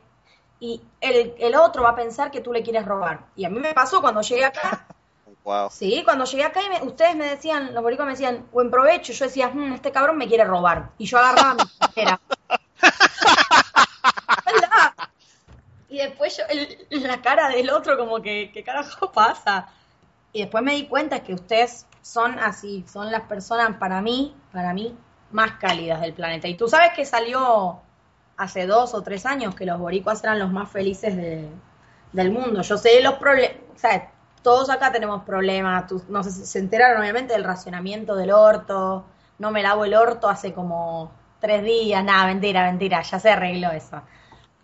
y 0.59 0.81
el, 0.99 1.35
el 1.37 1.53
otro 1.53 1.83
va 1.83 1.91
a 1.91 1.95
pensar 1.95 2.31
que 2.31 2.41
tú 2.41 2.51
le 2.51 2.63
quieres 2.63 2.85
robar. 2.85 3.27
Y 3.35 3.45
a 3.45 3.51
mí 3.51 3.59
me 3.59 3.75
pasó 3.75 4.01
cuando 4.01 4.21
llegué 4.21 4.45
acá, 4.45 4.87
Sí, 5.69 6.01
cuando 6.03 6.25
llegué 6.25 6.43
acá 6.43 6.59
y 6.81 6.87
ustedes 6.87 7.15
me 7.15 7.25
decían, 7.25 7.71
los 7.71 7.83
boricos 7.83 8.07
me 8.07 8.13
decían, 8.13 8.47
buen 8.51 8.71
provecho, 8.71 9.13
yo 9.13 9.25
decía, 9.25 9.49
mm, 9.49 9.73
este 9.73 9.91
cabrón 9.91 10.17
me 10.17 10.27
quiere 10.27 10.43
robar. 10.43 10.89
Y 10.97 11.05
yo 11.05 11.19
agarraba 11.19 11.53
mi 11.53 11.63
cartera. 11.79 12.19
Y 15.95 15.97
después 15.99 16.35
yo, 16.35 16.43
la 17.07 17.21
cara 17.21 17.47
del 17.47 17.69
otro 17.69 17.97
como 17.97 18.21
que, 18.21 18.51
¿qué 18.53 18.63
carajo 18.65 19.11
pasa? 19.13 19.69
Y 20.33 20.41
después 20.41 20.61
me 20.61 20.73
di 20.73 20.87
cuenta 20.87 21.23
que 21.23 21.33
ustedes 21.33 21.85
son 22.01 22.37
así, 22.37 22.83
son 22.91 23.13
las 23.13 23.21
personas 23.21 23.77
para 23.77 24.01
mí, 24.01 24.35
para 24.51 24.73
mí, 24.73 24.93
más 25.31 25.53
cálidas 25.53 26.01
del 26.01 26.11
planeta. 26.13 26.49
Y 26.49 26.55
tú 26.55 26.67
sabes 26.67 26.91
que 26.93 27.05
salió 27.05 27.79
hace 28.35 28.67
dos 28.67 28.93
o 28.93 29.03
tres 29.03 29.25
años 29.25 29.55
que 29.55 29.65
los 29.65 29.79
boricuas 29.79 30.21
eran 30.21 30.37
los 30.37 30.51
más 30.51 30.69
felices 30.69 31.15
del 31.15 32.31
mundo. 32.31 32.61
Yo 32.61 32.77
sé 32.77 33.01
los 33.01 33.13
problemas, 33.13 33.55
sea, 33.75 34.11
todos 34.41 34.69
acá 34.69 34.91
tenemos 34.91 35.23
problemas, 35.23 35.89
no 36.09 36.23
sé 36.23 36.31
se 36.31 36.59
enteraron 36.59 36.99
obviamente 36.99 37.31
del 37.31 37.45
racionamiento 37.45 38.17
del 38.17 38.31
orto, 38.31 39.05
no 39.39 39.49
me 39.49 39.63
lavo 39.63 39.85
el 39.85 39.93
orto 39.93 40.27
hace 40.27 40.53
como 40.53 41.13
tres 41.39 41.63
días, 41.63 42.03
nada, 42.03 42.25
mentira, 42.25 42.63
mentira, 42.63 43.01
ya 43.01 43.17
se 43.17 43.29
arregló 43.29 43.71
eso. 43.71 44.01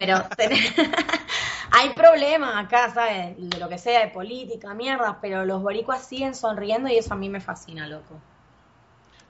Pero 0.01 0.15
hay 1.71 1.93
problemas 1.93 2.65
acá, 2.65 2.91
¿sabes? 2.91 3.35
De 3.37 3.59
lo 3.59 3.69
que 3.69 3.77
sea, 3.77 3.99
de 3.99 4.07
política, 4.07 4.73
mierda, 4.73 5.19
pero 5.21 5.45
los 5.45 5.61
boricuas 5.61 6.03
siguen 6.03 6.33
sonriendo 6.33 6.89
y 6.89 6.97
eso 6.97 7.13
a 7.13 7.17
mí 7.17 7.29
me 7.29 7.39
fascina, 7.39 7.87
loco. 7.87 8.19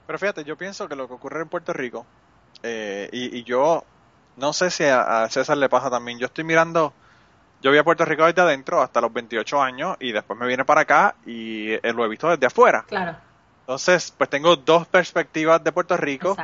Pero 0.06 0.18
fíjate, 0.18 0.44
yo 0.44 0.56
pienso 0.56 0.88
que 0.88 0.96
lo 0.96 1.06
que 1.06 1.12
ocurre 1.12 1.42
en 1.42 1.48
Puerto 1.50 1.74
Rico, 1.74 2.06
eh, 2.62 3.06
y, 3.12 3.44
yo 3.44 3.84
no 4.38 4.54
sé 4.54 4.70
si 4.70 4.84
a, 4.84 5.28
César 5.28 5.58
le 5.58 5.68
pasa 5.68 5.90
también, 5.90 6.18
yo 6.18 6.26
estoy 6.26 6.44
mirando 6.44 6.94
yo 7.60 7.70
vi 7.70 7.78
a 7.78 7.84
Puerto 7.84 8.04
Rico 8.06 8.24
desde 8.24 8.40
adentro 8.40 8.80
hasta 8.80 9.00
los 9.00 9.12
28 9.12 9.62
años 9.62 9.96
y 10.00 10.10
después 10.10 10.36
me 10.38 10.46
vine 10.46 10.64
para 10.64 10.80
acá 10.80 11.14
y 11.26 11.72
eh, 11.72 11.92
lo 11.94 12.04
he 12.04 12.08
visto 12.08 12.28
desde 12.28 12.46
afuera. 12.46 12.84
Claro. 12.88 13.14
Entonces, 13.60 14.12
pues 14.16 14.28
tengo 14.28 14.56
dos 14.56 14.88
perspectivas 14.88 15.62
de 15.62 15.70
Puerto 15.70 15.96
Rico 15.96 16.36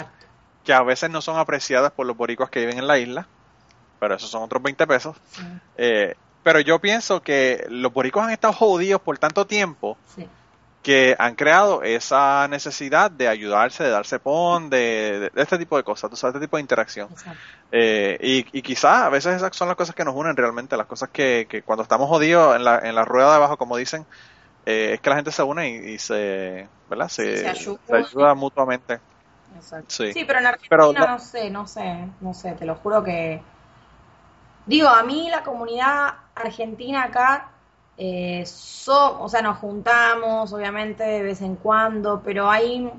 que 0.63 0.73
a 0.73 0.83
veces 0.83 1.11
no 1.11 1.21
son 1.21 1.39
apreciadas 1.39 1.91
por 1.91 2.07
los 2.07 2.17
boricuas 2.17 2.51
que 2.51 2.61
viven 2.61 2.79
en 2.79 2.87
la 2.87 2.99
isla, 2.99 3.27
pero 3.99 4.15
esos 4.15 4.31
son 4.31 4.43
otros 4.43 4.63
20 4.63 4.87
pesos. 4.87 5.17
Eh, 5.77 6.15
pero 6.43 6.61
yo 6.61 6.79
pienso 6.79 7.23
que 7.23 7.67
los 7.69 7.93
boricuas 7.93 8.27
han 8.27 8.33
estado 8.33 8.55
jodidos 8.55 9.01
por 9.01 9.19
tanto 9.19 9.47
tiempo 9.47 9.97
sí 10.15 10.27
que 10.83 11.17
han 11.19 11.35
creado 11.35 11.83
esa 11.83 12.47
necesidad 12.49 13.11
de 13.11 13.29
ayudarse, 13.29 13.85
de 13.85 13.91
darse 13.91 14.19
pon, 14.19 14.71
de, 14.71 15.31
este 15.35 15.59
tipo 15.59 15.77
de 15.77 15.83
cosas, 15.83 16.11
este 16.13 16.41
tipo 16.41 16.57
de 16.57 16.63
interacción. 16.63 17.09
Eh, 17.73 18.17
y, 18.23 18.59
y 18.59 18.63
quizás 18.63 19.03
a 19.03 19.09
veces 19.09 19.37
esas 19.37 19.55
son 19.55 19.69
las 19.69 19.77
cosas 19.77 19.95
que 19.95 20.05
nos 20.05 20.15
unen 20.15 20.37
realmente, 20.37 20.77
las 20.77 20.87
cosas 20.87 21.11
que, 21.11 21.47
que 21.47 21.63
cuando 21.63 21.83
estamos 21.83 22.09
jodidos 22.09 22.57
en 22.57 22.65
la, 22.65 22.79
en 22.79 22.95
la 22.95 23.05
rueda 23.05 23.29
de 23.31 23.37
abajo, 23.37 23.57
como 23.57 23.77
dicen, 23.77 24.07
eh, 24.65 24.93
es 24.95 25.01
que 25.01 25.11
la 25.11 25.17
gente 25.17 25.33
se 25.33 25.43
une 25.43 25.69
y, 25.69 25.99
se, 25.99 26.69
¿verdad? 26.89 27.09
Se, 27.09 27.47
ayuda. 27.47 28.35
mutuamente. 28.35 29.01
Sí. 29.89 30.13
pero 30.27 30.39
en 30.39 30.47
Argentina 30.47 31.07
no 31.07 31.19
sé, 31.19 31.51
no 31.51 31.67
sé, 31.67 32.09
no 32.21 32.33
sé, 32.33 32.53
te 32.53 32.65
lo 32.65 32.77
juro 32.77 33.03
que 33.03 33.43
Digo, 34.69 34.89
a 34.89 35.03
mí 35.03 35.31
la 35.31 35.43
comunidad 35.43 36.15
argentina 36.35 37.05
acá, 37.05 37.53
eh, 37.97 38.45
o 38.87 39.29
sea, 39.31 39.41
nos 39.41 39.57
juntamos, 39.57 40.53
obviamente, 40.53 41.05
de 41.05 41.23
vez 41.23 41.41
en 41.41 41.57
cuando, 41.57 42.21
pero 42.23 42.51
hay, 42.51 42.93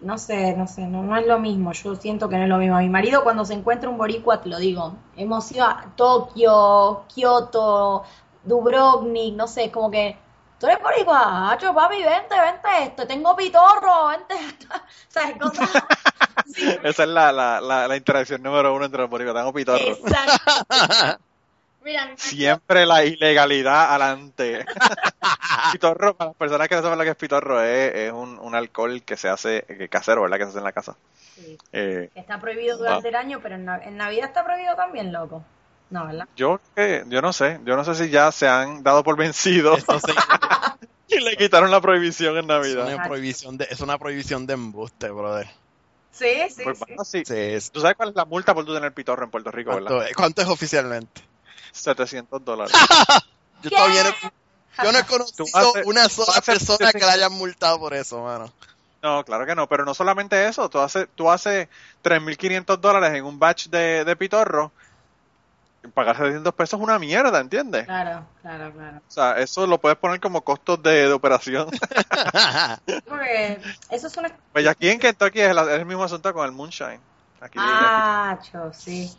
no 0.00 0.16
sé, 0.16 0.56
no 0.56 0.66
sé, 0.66 0.86
no, 0.86 1.02
no 1.02 1.14
es 1.18 1.26
lo 1.26 1.38
mismo, 1.38 1.72
yo 1.72 1.94
siento 1.96 2.30
que 2.30 2.38
no 2.38 2.44
es 2.44 2.48
lo 2.48 2.56
mismo. 2.56 2.78
Mi 2.78 2.88
marido 2.88 3.22
cuando 3.22 3.44
se 3.44 3.52
encuentra 3.52 3.90
un 3.90 3.98
boricua, 3.98 4.40
te 4.40 4.48
lo 4.48 4.58
digo, 4.58 4.94
hemos 5.14 5.52
ido 5.52 5.66
a 5.66 5.92
Tokio, 5.94 7.04
Kioto, 7.14 8.04
Dubrovnik, 8.42 9.34
no 9.36 9.46
sé, 9.48 9.70
como 9.70 9.90
que... 9.90 10.16
Tú 10.58 10.66
eres 10.66 10.82
boricua, 10.82 11.52
hacho, 11.52 11.74
papi, 11.74 12.02
vente, 12.02 12.34
vente 12.40 12.68
esto, 12.82 13.06
tengo 13.06 13.36
pitorro, 13.36 14.08
vente 14.08 14.34
esto. 14.34 14.66
¿Sabes? 15.08 15.36
Cosas. 15.38 15.70
Esa 16.82 17.02
es 17.02 17.08
la, 17.08 17.30
la, 17.32 17.60
la, 17.60 17.88
la 17.88 17.96
interacción 17.96 18.42
número 18.42 18.74
uno 18.74 18.86
entre 18.86 19.00
los 19.02 19.10
boricuas. 19.10 19.34
Tengo 19.36 19.52
pitorro. 19.52 19.78
Exacto. 19.84 20.52
Mira, 21.82 22.10
Siempre 22.16 22.84
la 22.86 23.04
ilegalidad 23.04 23.90
adelante. 23.90 24.64
pitorro, 25.72 26.16
para 26.16 26.30
las 26.30 26.36
personas 26.36 26.68
que 26.68 26.74
no 26.74 26.82
saben 26.82 26.98
lo 26.98 27.04
que 27.04 27.10
es 27.10 27.16
pitorro, 27.16 27.62
es, 27.62 27.94
es 27.94 28.12
un, 28.12 28.38
un 28.38 28.54
alcohol 28.54 29.02
que 29.04 29.16
se 29.16 29.28
hace, 29.28 29.62
que 29.68 29.88
casero, 29.88 30.22
¿verdad? 30.22 30.38
Que 30.38 30.44
se 30.44 30.48
hace 30.50 30.58
en 30.58 30.64
la 30.64 30.72
casa. 30.72 30.96
Sí, 31.34 31.56
Eh, 31.72 32.10
está 32.14 32.40
prohibido 32.40 32.78
durante 32.78 33.08
el 33.08 33.14
año, 33.14 33.40
pero 33.42 33.54
en 33.56 33.96
Navidad 33.96 34.28
está 34.28 34.44
prohibido 34.44 34.74
también, 34.74 35.12
loco. 35.12 35.44
No, 35.90 36.06
¿verdad? 36.06 36.28
yo, 36.36 36.60
eh, 36.74 37.04
yo 37.08 37.22
no 37.22 37.32
sé, 37.32 37.60
yo 37.64 37.76
no 37.76 37.84
sé 37.84 37.94
si 37.94 38.10
ya 38.10 38.32
se 38.32 38.48
han 38.48 38.82
dado 38.82 39.04
por 39.04 39.16
vencidos 39.16 39.80
se- 39.84 40.14
y 41.08 41.20
le 41.20 41.36
quitaron 41.36 41.70
la 41.70 41.80
prohibición 41.80 42.32
en 42.36 42.40
es, 42.40 42.46
Navidad. 42.46 42.86
una 42.94 43.04
prohibición 43.04 43.56
de, 43.56 43.68
es 43.70 43.80
una 43.80 43.96
prohibición 43.98 44.46
de 44.46 44.54
embuste, 44.54 45.10
brother. 45.10 45.48
Sí, 46.10 46.26
sí, 46.48 46.62
Pues, 46.64 46.78
sí. 46.78 46.84
bueno, 46.88 47.04
sí. 47.04 47.22
Sí, 47.24 47.34
es- 47.36 47.70
¿Tú 47.70 47.80
sabes 47.80 47.96
cuál 47.96 48.08
es 48.10 48.16
la 48.16 48.24
multa 48.24 48.52
por 48.54 48.64
tú 48.64 48.74
tener 48.74 48.92
pitorro 48.92 49.24
en 49.24 49.30
Puerto 49.30 49.50
Rico, 49.50 49.70
verdad? 49.74 50.08
¿Cuánto, 50.16 50.42
es 50.42 50.48
oficialmente? 50.48 51.22
700 51.72 52.44
dólares. 52.44 52.72
Yo 53.62 53.70
¿Qué? 53.70 53.76
todavía 53.76 54.04
no, 54.04 54.10
yo 54.84 54.92
no 54.92 54.98
he 54.98 55.04
conocido 55.04 55.46
haces- 55.54 55.86
una 55.86 56.08
sola 56.10 56.40
persona 56.42 56.92
que 56.92 56.98
la 57.00 57.12
hayan 57.12 57.32
multado 57.32 57.78
por 57.78 57.94
eso, 57.94 58.22
mano. 58.22 58.52
No, 59.02 59.24
claro 59.24 59.46
que 59.46 59.54
no, 59.54 59.66
pero 59.68 59.84
no 59.86 59.94
solamente 59.94 60.46
eso, 60.46 60.68
tú 60.68 60.78
haces, 60.78 61.08
tú 61.14 61.30
haces 61.30 61.68
3.500 62.02 62.80
dólares 62.80 63.14
en 63.14 63.24
un 63.24 63.38
batch 63.38 63.68
de, 63.68 64.04
de 64.04 64.16
pitorro, 64.16 64.72
pagar 65.92 66.16
700 66.16 66.54
pesos 66.54 66.78
es 66.78 66.84
una 66.84 66.98
mierda, 66.98 67.40
¿entiendes? 67.40 67.84
Claro, 67.84 68.26
claro, 68.42 68.72
claro. 68.72 68.98
O 68.98 69.10
sea, 69.10 69.38
eso 69.38 69.66
lo 69.66 69.78
puedes 69.80 69.98
poner 69.98 70.20
como 70.20 70.42
costos 70.42 70.82
de, 70.82 71.06
de 71.08 71.12
operación. 71.12 71.68
Porque 73.08 73.60
eso 73.90 74.06
es 74.06 74.16
una... 74.16 74.30
pues 74.52 74.66
aquí 74.66 74.88
en 74.88 74.98
Kentucky 74.98 75.40
es 75.40 75.50
el, 75.50 75.58
es 75.58 75.68
el 75.68 75.86
mismo 75.86 76.04
asunto 76.04 76.32
con 76.32 76.44
el 76.46 76.52
moonshine. 76.52 77.00
Aquí, 77.40 77.58
Ah, 77.60 78.38
cho, 78.50 78.72
sí. 78.72 79.10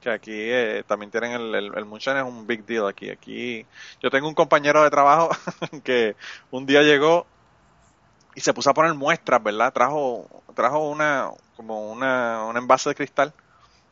que 0.00 0.10
aquí 0.10 0.32
eh, 0.34 0.84
también 0.86 1.10
tienen 1.10 1.32
el, 1.32 1.54
el, 1.54 1.72
el 1.74 1.84
moonshine 1.84 2.18
es 2.18 2.24
un 2.24 2.46
big 2.46 2.64
deal 2.66 2.86
aquí. 2.88 3.10
Aquí 3.10 3.66
yo 4.02 4.10
tengo 4.10 4.28
un 4.28 4.34
compañero 4.34 4.82
de 4.82 4.90
trabajo 4.90 5.30
que 5.84 6.16
un 6.50 6.66
día 6.66 6.82
llegó 6.82 7.26
y 8.34 8.40
se 8.40 8.54
puso 8.54 8.70
a 8.70 8.74
poner 8.74 8.94
muestras, 8.94 9.42
¿verdad? 9.42 9.72
Trajo 9.72 10.26
trajo 10.54 10.88
una 10.88 11.30
como 11.56 11.90
una 11.90 12.44
un 12.44 12.56
envase 12.56 12.90
de 12.90 12.94
cristal 12.94 13.32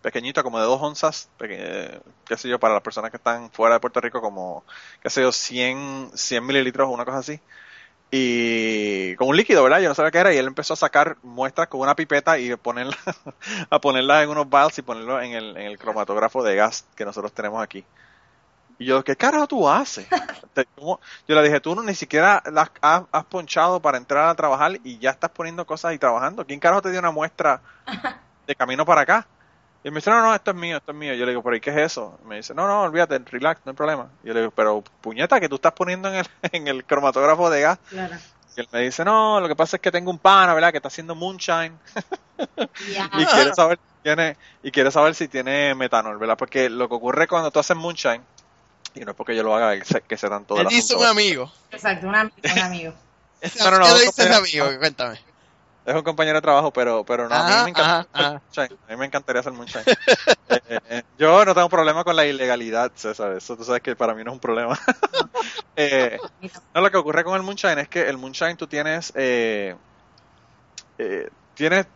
pequeñito, 0.09 0.43
como 0.43 0.59
de 0.61 0.67
dos 0.67 0.81
onzas, 0.83 1.31
peque- 1.39 2.01
qué 2.27 2.37
sé 2.37 2.49
yo, 2.49 2.59
para 2.59 2.75
las 2.75 2.83
personas 2.83 3.11
que 3.11 3.17
están 3.19 3.51
fuera 3.53 3.75
de 3.77 3.81
Puerto 3.81 4.01
Rico, 4.01 4.21
como, 4.21 4.65
qué 5.01 5.11
sé 5.11 5.23
yo, 5.23 5.33
100, 5.33 6.11
100 6.15 6.45
mililitros 6.47 6.89
o 6.89 6.93
una 6.93 7.05
cosa 7.05 7.19
así. 7.19 7.41
Y 8.11 9.17
con 9.17 9.29
un 9.29 9.37
líquido, 9.37 9.63
¿verdad? 9.65 9.81
Yo 9.81 9.89
no 9.91 9.95
sabía 9.95 10.11
qué 10.13 10.19
era. 10.19 10.35
Y 10.35 10.39
él 10.39 10.47
empezó 10.49 10.75
a 10.75 10.77
sacar 10.77 11.19
muestras 11.23 11.69
con 11.69 11.81
una 11.81 11.97
pipeta 11.97 12.39
y 12.39 12.55
ponerla, 12.57 12.97
a 13.71 13.81
ponerlas 13.81 14.25
en 14.25 14.31
unos 14.31 14.49
vials 14.51 14.79
y 14.79 14.83
ponerlo 14.83 15.21
en 15.23 15.33
el, 15.33 15.57
en 15.57 15.67
el 15.67 15.79
cromatógrafo 15.79 16.43
de 16.45 16.57
gas 16.57 16.89
que 16.97 17.05
nosotros 17.05 17.33
tenemos 17.35 17.63
aquí. 17.63 17.87
Y 18.79 18.87
yo, 18.87 19.03
¿qué 19.05 19.17
carajo 19.17 19.47
tú 19.49 19.69
haces? 19.69 20.09
Yo 21.27 21.35
le 21.35 21.43
dije, 21.43 21.61
tú 21.61 21.75
no 21.75 21.83
ni 21.83 21.95
siquiera 21.95 22.43
las 22.53 22.71
has, 22.81 23.05
has 23.13 23.25
ponchado 23.27 23.81
para 23.83 23.99
entrar 23.99 24.29
a 24.29 24.35
trabajar 24.35 24.79
y 24.85 24.99
ya 24.99 25.11
estás 25.11 25.31
poniendo 25.31 25.67
cosas 25.67 25.95
y 25.95 25.99
trabajando. 25.99 26.47
¿Quién 26.47 26.61
carajo 26.61 26.83
te 26.83 26.91
dio 26.91 27.01
una 27.01 27.11
muestra 27.11 27.63
de 28.47 28.57
camino 28.57 28.85
para 28.87 29.03
acá? 29.03 29.31
Y 29.89 29.91
me 29.91 29.97
dice, 30.01 30.11
no, 30.11 30.21
no, 30.21 30.35
esto 30.35 30.51
es 30.51 30.57
mío, 30.59 30.77
esto 30.77 30.93
es 30.93 30.99
mío. 30.99 31.15
Yo 31.15 31.25
le 31.25 31.31
digo, 31.33 31.43
pero 31.43 31.57
¿y 31.57 31.61
qué 31.61 31.71
es 31.71 31.77
eso? 31.79 32.19
Y 32.23 32.29
me 32.29 32.37
dice, 32.37 32.53
no, 32.53 32.69
no, 32.69 32.83
olvídate, 32.83 33.19
relax, 33.21 33.63
no 33.65 33.71
hay 33.71 33.77
problema. 33.77 34.11
Y 34.23 34.29
yo 34.29 34.35
le 34.35 34.41
digo, 34.41 34.53
pero 34.55 34.85
puñeta, 35.01 35.41
que 35.41 35.49
tú 35.49 35.55
estás 35.55 35.73
poniendo 35.73 36.11
en 36.11 36.17
el, 36.17 36.27
en 36.53 36.69
el 36.69 36.85
cromatógrafo 36.85 37.49
de 37.49 37.63
gas. 37.63 37.79
Claro. 37.89 38.15
Y 38.55 38.61
él 38.61 38.69
me 38.71 38.81
dice, 38.81 39.03
no, 39.03 39.41
lo 39.41 39.49
que 39.49 39.57
pasa 39.57 39.77
es 39.77 39.81
que 39.81 39.91
tengo 39.91 40.11
un 40.11 40.19
pana, 40.19 40.53
¿verdad? 40.53 40.73
Que 40.73 40.77
está 40.77 40.89
haciendo 40.89 41.15
moonshine 41.15 41.79
y 43.19 43.25
quiere 43.25 43.55
saber 43.55 43.79
si 43.79 44.03
tiene, 44.03 44.37
y 44.63 44.71
quiere 44.71 44.91
saber 44.91 45.15
si 45.15 45.27
tiene 45.29 45.75
metanol, 45.75 46.19
¿verdad? 46.19 46.37
Porque 46.37 46.69
lo 46.69 46.87
que 46.89 46.95
ocurre 46.95 47.27
cuando 47.27 47.51
tú 47.51 47.59
haces 47.59 47.77
moonshine, 47.77 48.21
y 48.95 49.01
no 49.01 49.13
es 49.13 49.17
porque 49.17 49.35
yo 49.35 49.43
lo 49.43 49.55
haga, 49.57 49.75
que 49.79 49.85
sé, 49.87 50.03
que 50.03 50.17
sé 50.19 50.29
tanto 50.29 50.59
Él 50.61 50.67
dice 50.67 50.95
asunto, 50.95 51.03
un 51.05 51.07
amigo. 51.07 51.53
Exacto, 51.71 52.09
un 52.09 52.15
amigo, 52.15 52.37
un 52.45 52.59
amigo. 52.59 52.95
No, 53.61 53.71
no, 53.71 53.79
no, 53.79 53.85
¿Qué 53.85 53.91
le 53.91 53.95
otro 53.95 53.99
dice 54.01 54.23
ese 54.23 54.31
compañero- 54.35 54.65
amigo? 54.65 54.79
Cuéntame. 54.81 55.21
Es 55.89 55.95
un 55.95 56.03
compañero 56.03 56.37
de 56.39 56.43
trabajo, 56.43 56.73
pero, 56.73 57.05
pero 57.05 57.29
no, 57.29 57.35
a 57.35 57.45
mí 57.45 57.65
me 57.65 57.71
encanta 57.71 57.83
ajá, 57.83 58.09
hacer 58.13 58.27
ajá. 58.27 58.31
moonshine. 58.31 58.79
A 58.87 58.91
mí 58.93 58.97
me 58.99 59.07
encantaría 59.07 59.41
hacer 59.41 59.53
moonshine. 59.53 59.85
Eh, 59.87 60.61
eh, 60.69 60.81
eh, 60.91 61.03
yo 61.19 61.45
no 61.45 61.55
tengo 61.55 61.69
problema 61.69 62.05
con 62.05 62.15
la 62.15 62.27
ilegalidad, 62.27 62.93
César, 62.95 63.33
eso 63.33 63.57
tú 63.57 63.65
sabes 63.65 63.81
que 63.81 63.97
para 63.97 64.15
mí 64.15 64.23
no 64.23 64.31
es 64.31 64.35
un 64.35 64.41
problema. 64.41 64.79
Eh, 65.81 66.19
no, 66.75 66.81
lo 66.81 66.91
que 66.91 66.97
ocurre 66.97 67.23
con 67.23 67.37
el 67.37 67.43
moonshine 67.43 67.79
es 67.79 67.89
que 67.89 68.09
el 68.09 68.19
moonshine 68.19 68.57
tú 68.57 68.67
tienes, 68.67 69.13
eh, 69.15 69.77
eh, 70.99 71.31
tienes 71.55 71.87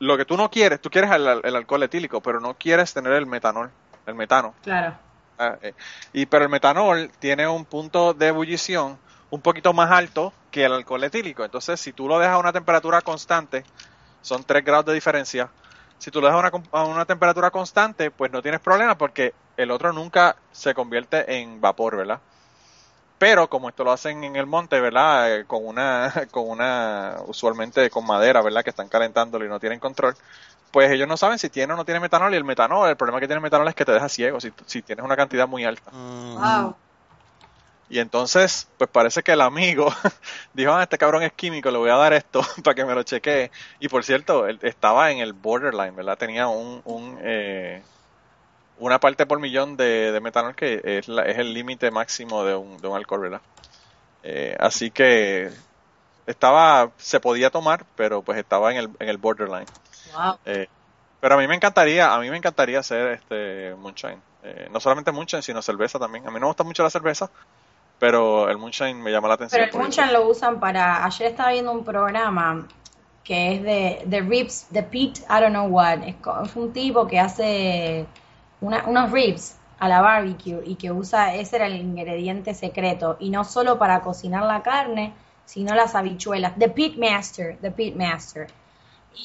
lo 0.00 0.18
que 0.18 0.26
tú 0.26 0.36
no 0.36 0.50
quieres, 0.50 0.82
tú 0.82 0.90
quieres 0.90 1.10
el, 1.12 1.40
el 1.42 1.56
alcohol 1.56 1.82
etílico, 1.82 2.20
pero 2.20 2.40
no 2.40 2.52
quieres 2.54 2.92
tener 2.92 3.14
el 3.14 3.24
metanol, 3.24 3.70
el 4.04 4.14
metano. 4.14 4.54
Claro. 4.62 4.98
Ah, 5.38 5.56
eh, 5.62 5.74
y 6.12 6.26
pero 6.26 6.44
el 6.44 6.50
metanol 6.50 7.10
tiene 7.18 7.46
un 7.46 7.64
punto 7.64 8.14
de 8.14 8.28
ebullición 8.28 8.98
un 9.30 9.40
poquito 9.40 9.72
más 9.72 9.90
alto 9.90 10.32
que 10.56 10.64
el 10.64 10.72
alcohol 10.72 11.04
etílico. 11.04 11.44
Entonces, 11.44 11.78
si 11.78 11.92
tú 11.92 12.08
lo 12.08 12.18
dejas 12.18 12.36
a 12.36 12.38
una 12.38 12.50
temperatura 12.50 13.02
constante, 13.02 13.62
son 14.22 14.42
3 14.42 14.64
grados 14.64 14.86
de 14.86 14.94
diferencia. 14.94 15.50
Si 15.98 16.10
tú 16.10 16.22
lo 16.22 16.28
dejas 16.28 16.42
a 16.42 16.56
una, 16.56 16.66
a 16.72 16.84
una 16.84 17.04
temperatura 17.04 17.50
constante, 17.50 18.10
pues 18.10 18.32
no 18.32 18.40
tienes 18.40 18.60
problema 18.60 18.96
porque 18.96 19.34
el 19.58 19.70
otro 19.70 19.92
nunca 19.92 20.34
se 20.52 20.72
convierte 20.72 21.40
en 21.40 21.60
vapor, 21.60 21.98
¿verdad? 21.98 22.22
Pero 23.18 23.50
como 23.50 23.68
esto 23.68 23.84
lo 23.84 23.92
hacen 23.92 24.24
en 24.24 24.36
el 24.36 24.46
monte, 24.46 24.80
¿verdad? 24.80 25.40
Eh, 25.40 25.44
con 25.44 25.66
una, 25.66 26.10
con 26.30 26.48
una, 26.48 27.16
usualmente 27.26 27.90
con 27.90 28.06
madera, 28.06 28.40
¿verdad? 28.40 28.64
Que 28.64 28.70
están 28.70 28.88
calentándolo 28.88 29.44
y 29.44 29.50
no 29.50 29.60
tienen 29.60 29.78
control. 29.78 30.14
Pues 30.70 30.90
ellos 30.90 31.06
no 31.06 31.18
saben 31.18 31.38
si 31.38 31.50
tiene 31.50 31.74
o 31.74 31.76
no 31.76 31.84
tiene 31.84 32.00
metanol 32.00 32.32
y 32.32 32.38
el 32.38 32.44
metanol, 32.44 32.88
el 32.88 32.96
problema 32.96 33.20
que 33.20 33.26
tiene 33.26 33.40
el 33.40 33.42
metanol 33.42 33.68
es 33.68 33.74
que 33.74 33.84
te 33.84 33.92
deja 33.92 34.08
ciego 34.08 34.40
si, 34.40 34.50
si 34.64 34.80
tienes 34.80 35.04
una 35.04 35.16
cantidad 35.16 35.46
muy 35.46 35.66
alta. 35.66 35.90
Mm, 35.90 36.34
Wow. 36.34 36.76
Y 37.88 38.00
entonces, 38.00 38.68
pues 38.78 38.90
parece 38.90 39.22
que 39.22 39.32
el 39.32 39.40
amigo 39.40 39.92
dijo, 40.54 40.72
ah, 40.72 40.82
este 40.82 40.98
cabrón 40.98 41.22
es 41.22 41.32
químico, 41.32 41.70
le 41.70 41.78
voy 41.78 41.90
a 41.90 41.96
dar 41.96 42.12
esto 42.14 42.40
para 42.64 42.74
que 42.74 42.84
me 42.84 42.94
lo 42.94 43.02
chequee. 43.04 43.50
Y 43.80 43.88
por 43.88 44.04
cierto, 44.04 44.46
él 44.48 44.58
estaba 44.62 45.10
en 45.12 45.18
el 45.18 45.32
borderline, 45.34 45.94
¿verdad? 45.94 46.18
Tenía 46.18 46.48
un, 46.48 46.80
un 46.84 47.18
eh, 47.22 47.84
una 48.76 49.00
parte 49.00 49.26
por 49.26 49.40
millón 49.40 49.76
de, 49.76 50.12
de 50.12 50.20
metanol 50.20 50.54
que 50.54 50.80
es, 50.84 51.08
la- 51.08 51.24
es 51.24 51.38
el 51.38 51.54
límite 51.54 51.90
máximo 51.90 52.44
de 52.44 52.54
un, 52.56 52.78
de 52.78 52.88
un 52.88 52.96
alcohol, 52.96 53.20
¿verdad? 53.22 53.42
Eh, 54.22 54.56
así 54.58 54.90
que 54.90 55.50
estaba, 56.26 56.92
se 56.98 57.20
podía 57.20 57.50
tomar, 57.50 57.86
pero 57.96 58.22
pues 58.22 58.38
estaba 58.38 58.72
en 58.72 58.78
el, 58.78 58.90
en 59.00 59.08
el 59.08 59.18
borderline. 59.18 59.68
Wow. 60.14 60.38
Eh, 60.44 60.68
pero 61.20 61.36
a 61.36 61.38
mí 61.38 61.48
me 61.48 61.54
encantaría, 61.56 62.14
a 62.14 62.20
mí 62.20 62.30
me 62.30 62.36
encantaría 62.36 62.80
hacer 62.80 63.08
este 63.12 63.74
moonshine. 63.76 64.22
Eh, 64.42 64.68
no 64.72 64.80
solamente 64.80 65.12
moonshine, 65.12 65.42
sino 65.42 65.62
cerveza 65.62 65.98
también. 65.98 66.26
A 66.26 66.30
mí 66.30 66.34
no 66.36 66.40
me 66.42 66.46
gusta 66.48 66.64
mucho 66.64 66.82
la 66.82 66.90
cerveza, 66.90 67.30
pero 67.98 68.48
el 68.48 68.58
moonshine 68.58 68.94
me 69.02 69.10
llama 69.10 69.28
la 69.28 69.34
atención. 69.34 69.62
Pero 69.62 69.72
el 69.72 69.78
moonshine 69.82 70.12
lo 70.12 70.28
usan 70.28 70.60
para... 70.60 71.04
Ayer 71.04 71.28
estaba 71.30 71.50
viendo 71.52 71.72
un 71.72 71.84
programa 71.84 72.66
que 73.24 73.54
es 73.54 73.62
de, 73.62 74.02
de 74.06 74.20
ribs, 74.20 74.66
de 74.70 74.82
Pete, 74.82 75.20
I 75.28 75.40
don't 75.40 75.50
know 75.50 75.66
what. 75.66 75.98
Es, 76.04 76.54
un 76.54 76.72
tipo 76.72 77.06
que 77.06 77.18
hace 77.18 78.06
una- 78.60 78.84
unos 78.86 79.10
ribs 79.10 79.56
a 79.78 79.88
la 79.88 80.00
barbecue 80.00 80.62
y 80.64 80.76
que 80.76 80.92
usa, 80.92 81.34
ese 81.34 81.56
era 81.56 81.66
el 81.66 81.76
ingrediente 81.76 82.54
secreto. 82.54 83.16
Y 83.18 83.30
no 83.30 83.44
solo 83.44 83.78
para 83.78 84.00
cocinar 84.00 84.44
la 84.44 84.62
carne, 84.62 85.12
sino 85.44 85.74
las 85.74 85.94
habichuelas. 85.94 86.52
The 86.58 86.68
Pit 86.68 86.98
Master, 86.98 87.56
The 87.60 87.70
Pit 87.72 87.96
Master. 87.96 88.46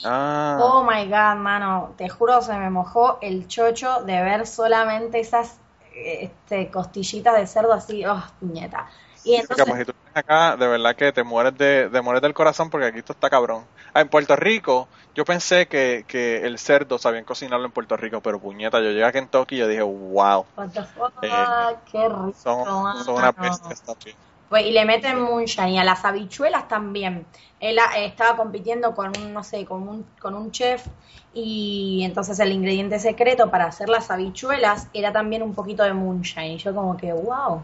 Ah, 0.03 0.57
Oh 0.59 0.83
my 0.83 1.05
god, 1.05 1.37
mano, 1.37 1.93
te 1.97 2.09
juro 2.09 2.41
se 2.41 2.53
me 2.57 2.69
mojó 2.69 3.19
el 3.21 3.47
chocho 3.47 4.01
de 4.03 4.21
ver 4.23 4.47
solamente 4.47 5.19
esas 5.19 5.57
este, 5.93 6.69
costillitas 6.69 7.35
de 7.37 7.47
cerdo 7.47 7.73
así, 7.73 8.05
oh, 8.05 8.23
puñeta. 8.39 8.89
Y 9.23 9.35
entonces, 9.35 9.65
pues, 9.67 9.79
si 9.79 9.85
tú 9.85 9.93
vienes 9.93 10.17
acá, 10.17 10.57
de 10.57 10.67
verdad 10.67 10.95
que 10.95 11.11
te 11.11 11.23
mueres 11.23 11.55
de, 11.57 11.89
de 11.89 12.01
mueres 12.01 12.21
del 12.21 12.33
corazón 12.33 12.69
porque 12.69 12.87
aquí 12.87 12.99
esto 12.99 13.13
está 13.13 13.29
cabrón. 13.29 13.65
Ah, 13.93 14.01
en 14.01 14.09
Puerto 14.09 14.35
Rico, 14.35 14.87
yo 15.13 15.25
pensé 15.25 15.67
que, 15.67 16.05
que 16.07 16.45
el 16.45 16.57
cerdo 16.57 16.97
sabían 16.97 17.23
cocinarlo 17.23 17.65
en 17.65 17.71
Puerto 17.71 17.97
Rico, 17.97 18.21
pero 18.21 18.39
puñeta, 18.39 18.79
yo 18.79 18.89
llegué 18.89 19.03
a 19.03 19.11
Kentucky 19.11 19.55
y 19.55 19.59
yo 19.59 19.67
dije, 19.67 19.83
wow, 19.83 20.45
what 20.55 20.69
the 20.69 20.83
fuck, 20.83 21.13
Eh, 21.21 21.75
qué 21.91 22.09
rico, 22.09 22.33
son, 22.41 22.61
una 23.09 23.31
bestia. 23.31 23.75
Pues, 24.51 24.65
y 24.65 24.71
le 24.71 24.83
meten 24.83 25.17
moonshine 25.17 25.69
y 25.69 25.79
a 25.79 25.85
las 25.85 26.03
habichuelas 26.03 26.67
también. 26.67 27.25
Él 27.61 27.77
eh, 27.77 28.05
estaba 28.05 28.35
compitiendo 28.35 28.93
con 28.93 29.17
un, 29.17 29.31
no 29.31 29.45
sé, 29.45 29.63
con 29.63 29.87
un, 29.87 30.05
con 30.19 30.35
un 30.35 30.51
chef 30.51 30.85
y 31.33 32.01
entonces 32.03 32.37
el 32.41 32.51
ingrediente 32.51 32.99
secreto 32.99 33.49
para 33.49 33.67
hacer 33.67 33.87
las 33.87 34.11
habichuelas 34.11 34.89
era 34.93 35.13
también 35.13 35.41
un 35.41 35.53
poquito 35.53 35.83
de 35.83 35.93
moonshine. 35.93 36.51
Y 36.51 36.57
yo 36.57 36.75
como 36.75 36.97
que, 36.97 37.13
wow. 37.13 37.63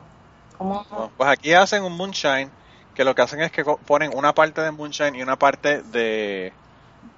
Pues 1.17 1.29
aquí 1.29 1.51
hacen 1.51 1.83
un 1.83 1.91
moonshine 1.91 2.49
que 2.95 3.03
lo 3.03 3.13
que 3.13 3.21
hacen 3.21 3.41
es 3.41 3.51
que 3.51 3.65
ponen 3.65 4.15
una 4.15 4.33
parte 4.33 4.61
de 4.61 4.71
moonshine 4.71 5.13
y 5.17 5.21
una 5.21 5.38
parte 5.38 5.81
de, 5.81 6.53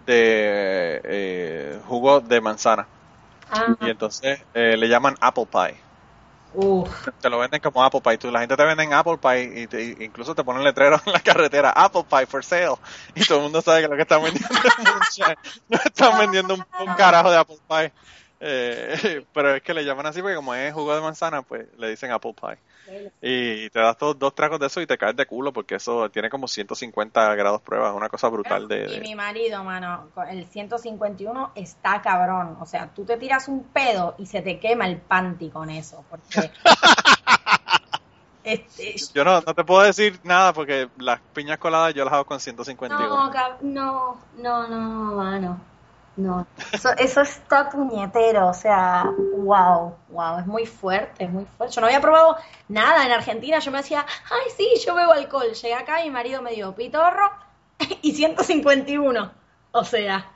de 0.07 1.01
eh, 1.03 1.79
jugo 1.87 2.21
de 2.21 2.41
manzana. 2.41 2.87
Ah. 3.51 3.75
Y 3.81 3.91
entonces 3.91 4.41
eh, 4.55 4.75
le 4.75 4.89
llaman 4.89 5.15
apple 5.21 5.45
pie. 5.45 5.88
Te 7.21 7.29
lo 7.29 7.39
venden 7.39 7.61
como 7.61 7.83
Apple 7.83 8.01
Pie. 8.01 8.17
Tú, 8.17 8.31
la 8.31 8.39
gente 8.39 8.57
te 8.57 8.65
vende 8.65 8.93
Apple 8.93 9.17
Pie 9.21 9.61
y 9.61 9.67
te, 9.67 10.03
incluso 10.03 10.33
te 10.33 10.43
ponen 10.43 10.63
letrero 10.63 10.99
en 11.05 11.13
la 11.13 11.19
carretera, 11.19 11.71
Apple 11.71 12.05
Pie 12.09 12.25
for 12.25 12.43
sale. 12.43 12.75
Y 13.15 13.25
todo 13.25 13.37
el 13.39 13.43
mundo 13.45 13.61
sabe 13.61 13.81
que 13.81 13.87
lo 13.87 13.95
que 13.95 14.01
están 14.01 14.23
vendiendo 14.23 14.49
es 14.55 15.19
No 15.69 15.79
están 15.83 16.17
vendiendo 16.19 16.55
un, 16.55 16.95
carajo 16.95 17.29
de 17.31 17.37
Apple 17.37 17.59
Pie. 17.67 17.93
Eh, 18.39 19.25
pero 19.33 19.55
es 19.55 19.61
que 19.61 19.73
le 19.73 19.83
llaman 19.83 20.05
así 20.05 20.21
porque 20.21 20.35
como 20.35 20.55
es 20.55 20.73
jugo 20.73 20.95
de 20.95 21.01
manzana, 21.01 21.41
pues 21.41 21.67
le 21.77 21.89
dicen 21.89 22.11
Apple 22.11 22.33
Pie. 22.39 22.57
Y 23.21 23.69
te 23.69 23.79
das 23.79 23.97
todos 23.97 24.17
dos 24.17 24.33
tragos 24.33 24.59
de 24.59 24.67
eso 24.67 24.81
y 24.81 24.87
te 24.87 24.97
caes 24.97 25.15
de 25.15 25.27
culo 25.27 25.53
porque 25.53 25.75
eso 25.75 26.09
tiene 26.09 26.29
como 26.29 26.47
150 26.47 27.35
grados 27.35 27.61
prueba, 27.61 27.93
una 27.93 28.09
cosa 28.09 28.29
brutal 28.29 28.67
de, 28.67 28.95
Y 28.95 28.99
mi 29.01 29.13
marido, 29.13 29.63
mano, 29.63 30.09
el 30.29 30.45
151 30.45 31.51
está 31.55 32.01
cabrón. 32.01 32.57
O 32.59 32.65
sea, 32.65 32.89
tú 32.93 33.05
te 33.05 33.17
tiras 33.17 33.47
un 33.47 33.63
pedo 33.65 34.15
y 34.17 34.25
se 34.25 34.41
te 34.41 34.59
quema 34.59 34.87
el 34.87 34.97
panty 34.97 35.49
con 35.49 35.69
eso. 35.69 36.03
Porque... 36.09 36.51
Este, 38.41 38.95
yo 39.13 39.23
no, 39.25 39.41
no 39.41 39.53
te 39.53 39.63
puedo 39.63 39.83
decir 39.83 40.19
nada 40.23 40.53
porque 40.53 40.89
las 40.97 41.19
piñas 41.33 41.59
coladas 41.59 41.93
yo 41.93 42.03
las 42.05 42.13
hago 42.13 42.25
con 42.25 42.39
151. 42.39 42.97
No, 42.97 43.29
no, 43.61 44.17
no, 44.37 44.67
no, 44.67 45.15
mano. 45.15 45.59
No, 46.19 46.45
eso, 46.73 46.89
eso 46.97 47.21
está 47.21 47.69
puñetero, 47.69 48.49
o 48.49 48.53
sea, 48.53 49.05
wow, 49.37 49.95
wow, 50.09 50.39
es 50.39 50.45
muy 50.45 50.65
fuerte, 50.65 51.23
es 51.23 51.31
muy 51.31 51.45
fuerte. 51.45 51.75
Yo 51.75 51.79
no 51.79 51.87
había 51.87 52.01
probado 52.01 52.35
nada 52.67 53.05
en 53.05 53.13
Argentina, 53.13 53.59
yo 53.59 53.71
me 53.71 53.77
decía, 53.77 54.05
ay, 54.29 54.51
sí, 54.57 54.69
yo 54.85 54.95
bebo 54.95 55.13
alcohol. 55.13 55.53
Llegué 55.53 55.73
acá 55.73 56.01
y 56.01 56.09
mi 56.09 56.11
marido 56.11 56.41
me 56.41 56.51
dio 56.51 56.75
pitorro 56.75 57.31
y 58.01 58.11
151, 58.11 59.31
o 59.71 59.83
sea. 59.85 60.29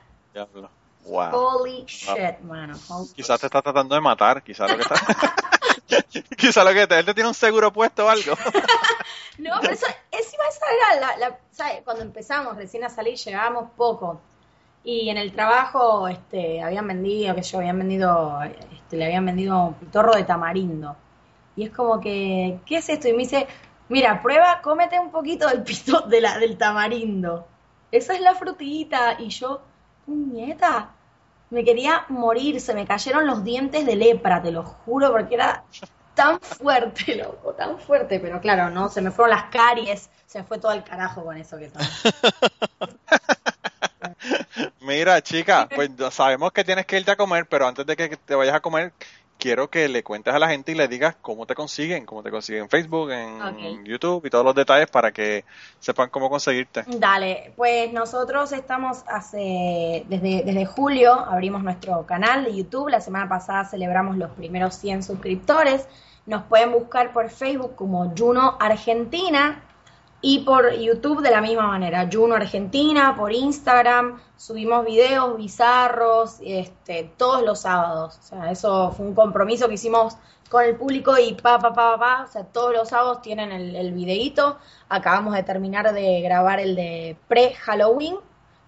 Wow. 1.04 1.34
Holy 1.34 1.84
shit, 1.84 2.40
mano. 2.40 2.78
quizás 3.14 3.38
te 3.38 3.46
está 3.46 3.60
tratando 3.60 3.94
de 3.94 4.00
matar, 4.00 4.42
quizás 4.42 4.70
lo 4.70 4.78
que 4.78 4.82
está... 4.84 4.94
quizás 6.38 6.64
lo 6.64 6.72
que 6.72 6.86
te... 6.86 6.98
él 6.98 7.04
te 7.04 7.12
tiene 7.12 7.28
un 7.28 7.34
seguro 7.34 7.70
puesto 7.74 8.06
o 8.06 8.08
algo. 8.08 8.34
no, 9.36 9.58
pero 9.60 9.74
eso, 9.74 9.86
esa 10.10 10.66
era 10.94 11.00
la, 11.00 11.16
la, 11.18 11.38
¿sabes? 11.50 11.82
Cuando 11.84 12.02
empezamos 12.02 12.56
recién 12.56 12.84
a 12.84 12.88
salir 12.88 13.18
llegábamos 13.18 13.70
poco 13.76 14.22
y 14.84 15.08
en 15.08 15.16
el 15.16 15.32
trabajo 15.32 16.06
este, 16.08 16.62
habían 16.62 16.86
vendido, 16.86 17.34
que 17.34 17.42
yo, 17.42 17.58
habían 17.58 17.78
vendido, 17.78 18.38
este, 18.42 18.98
le 18.98 19.06
habían 19.06 19.24
vendido 19.24 19.68
un 19.68 19.74
pitorro 19.74 20.14
de 20.14 20.24
tamarindo. 20.24 20.94
Y 21.56 21.64
es 21.64 21.70
como 21.70 22.00
que, 22.00 22.58
¿qué 22.66 22.76
es 22.76 22.88
esto? 22.90 23.08
Y 23.08 23.12
me 23.12 23.20
dice, 23.20 23.46
mira, 23.88 24.20
prueba, 24.22 24.60
cómete 24.62 25.00
un 25.00 25.10
poquito 25.10 25.48
del 25.48 25.62
pito 25.62 26.02
de 26.02 26.20
la, 26.20 26.38
del 26.38 26.58
tamarindo. 26.58 27.46
Esa 27.90 28.12
es 28.14 28.20
la 28.20 28.34
frutita. 28.34 29.16
Y 29.18 29.30
yo, 29.30 29.62
nieta, 30.06 30.90
me 31.48 31.64
quería 31.64 32.04
morir, 32.10 32.60
se 32.60 32.74
me 32.74 32.86
cayeron 32.86 33.26
los 33.26 33.42
dientes 33.42 33.86
de 33.86 33.96
lepra, 33.96 34.42
te 34.42 34.52
lo 34.52 34.64
juro, 34.64 35.10
porque 35.12 35.36
era 35.36 35.64
tan 36.14 36.40
fuerte, 36.40 37.16
loco, 37.24 37.54
tan 37.54 37.78
fuerte. 37.78 38.20
Pero 38.20 38.38
claro, 38.38 38.68
no, 38.68 38.90
se 38.90 39.00
me 39.00 39.10
fueron 39.10 39.30
las 39.30 39.44
caries, 39.44 40.10
se 40.26 40.40
me 40.40 40.44
fue 40.44 40.58
todo 40.58 40.72
el 40.72 40.84
carajo 40.84 41.24
con 41.24 41.38
eso 41.38 41.56
que 41.56 41.64
estaba. 41.72 41.86
Mira, 44.80 45.20
chica, 45.22 45.68
pues 45.74 45.90
sabemos 46.10 46.52
que 46.52 46.64
tienes 46.64 46.86
que 46.86 46.98
irte 46.98 47.10
a 47.10 47.16
comer, 47.16 47.46
pero 47.46 47.66
antes 47.66 47.84
de 47.86 47.96
que 47.96 48.16
te 48.16 48.34
vayas 48.34 48.54
a 48.54 48.60
comer, 48.60 48.92
quiero 49.38 49.68
que 49.68 49.88
le 49.88 50.02
cuentes 50.02 50.32
a 50.32 50.38
la 50.38 50.48
gente 50.48 50.72
y 50.72 50.74
le 50.74 50.88
digas 50.88 51.16
cómo 51.20 51.46
te 51.46 51.54
consiguen, 51.54 52.06
cómo 52.06 52.22
te 52.22 52.30
consiguen 52.30 52.62
en 52.62 52.68
Facebook, 52.70 53.10
en 53.10 53.84
YouTube 53.84 54.24
y 54.24 54.30
todos 54.30 54.44
los 54.44 54.54
detalles 54.54 54.88
para 54.88 55.12
que 55.12 55.44
sepan 55.80 56.08
cómo 56.08 56.30
conseguirte. 56.30 56.84
Dale, 56.86 57.52
pues 57.56 57.92
nosotros 57.92 58.52
estamos 58.52 59.04
hace, 59.06 60.04
desde, 60.08 60.42
desde 60.44 60.64
julio 60.66 61.12
abrimos 61.12 61.62
nuestro 61.62 62.06
canal 62.06 62.44
de 62.44 62.56
YouTube, 62.56 62.88
la 62.88 63.00
semana 63.00 63.28
pasada 63.28 63.64
celebramos 63.64 64.16
los 64.16 64.30
primeros 64.30 64.76
100 64.76 65.02
suscriptores, 65.02 65.86
nos 66.26 66.44
pueden 66.44 66.72
buscar 66.72 67.12
por 67.12 67.28
Facebook 67.28 67.74
como 67.74 68.14
Juno 68.16 68.56
Argentina, 68.58 69.62
y 70.26 70.38
por 70.38 70.72
YouTube 70.72 71.20
de 71.20 71.30
la 71.30 71.42
misma 71.42 71.66
manera, 71.66 72.08
Juno 72.10 72.34
Argentina, 72.34 73.14
por 73.14 73.30
Instagram, 73.30 74.18
subimos 74.38 74.86
videos 74.86 75.36
bizarros 75.36 76.38
este, 76.42 77.12
todos 77.18 77.42
los 77.42 77.60
sábados. 77.60 78.18
O 78.20 78.22
sea, 78.22 78.50
eso 78.50 78.90
fue 78.92 79.04
un 79.04 79.14
compromiso 79.14 79.68
que 79.68 79.74
hicimos 79.74 80.16
con 80.48 80.64
el 80.64 80.76
público 80.76 81.18
y 81.18 81.34
pa, 81.34 81.58
pa, 81.58 81.74
pa, 81.74 81.98
pa, 81.98 82.24
o 82.26 82.32
sea, 82.32 82.42
todos 82.42 82.72
los 82.72 82.88
sábados 82.88 83.20
tienen 83.20 83.52
el, 83.52 83.76
el 83.76 83.92
videíto. 83.92 84.56
Acabamos 84.88 85.34
de 85.34 85.42
terminar 85.42 85.92
de 85.92 86.22
grabar 86.22 86.58
el 86.58 86.74
de 86.74 87.18
pre-Halloween. 87.28 88.16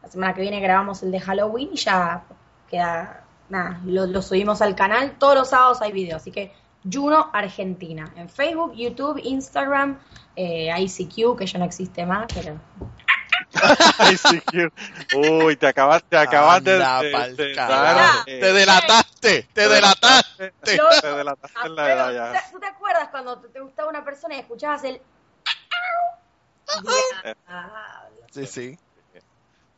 La 0.02 0.10
semana 0.10 0.34
que 0.34 0.42
viene 0.42 0.60
grabamos 0.60 1.02
el 1.04 1.10
de 1.10 1.20
Halloween 1.20 1.70
y 1.72 1.76
ya 1.76 2.24
queda, 2.68 3.24
nada, 3.48 3.80
lo, 3.86 4.20
subimos 4.20 4.60
al 4.60 4.74
canal. 4.74 5.16
Todos 5.18 5.34
los 5.34 5.48
sábados 5.48 5.80
hay 5.80 5.92
videos, 5.92 6.20
así 6.20 6.30
que 6.30 6.52
Juno 6.90 7.30
Argentina. 7.32 8.12
En 8.16 8.28
Facebook, 8.28 8.74
YouTube, 8.74 9.20
Instagram, 9.22 9.98
eh, 10.34 10.70
ICQ, 10.78 11.36
que 11.36 11.46
ya 11.46 11.58
no 11.58 11.64
existe 11.64 12.04
más, 12.06 12.26
pero... 12.32 12.60
ICQ. 14.12 14.72
Uy, 15.16 15.56
te 15.56 15.66
acabas, 15.66 16.02
te 16.04 16.16
acabas 16.16 16.62
de, 16.62 16.72
te 16.72 16.78
delataste, 18.52 19.48
te 19.52 19.68
delataste. 19.68 20.52
Te 20.62 21.12
delataste 21.12 21.58
en 21.64 21.74
la 21.74 21.92
edad 21.92 22.12
ya. 22.32 22.50
¿Tú 22.50 22.58
te 22.60 22.66
acuerdas 22.66 23.08
cuando 23.10 23.38
te 23.38 23.60
gustaba 23.60 23.88
una 23.88 24.04
persona 24.04 24.36
y 24.36 24.40
escuchabas 24.40 24.84
el... 24.84 25.00
Sí, 28.32 28.46
sí. 28.46 28.78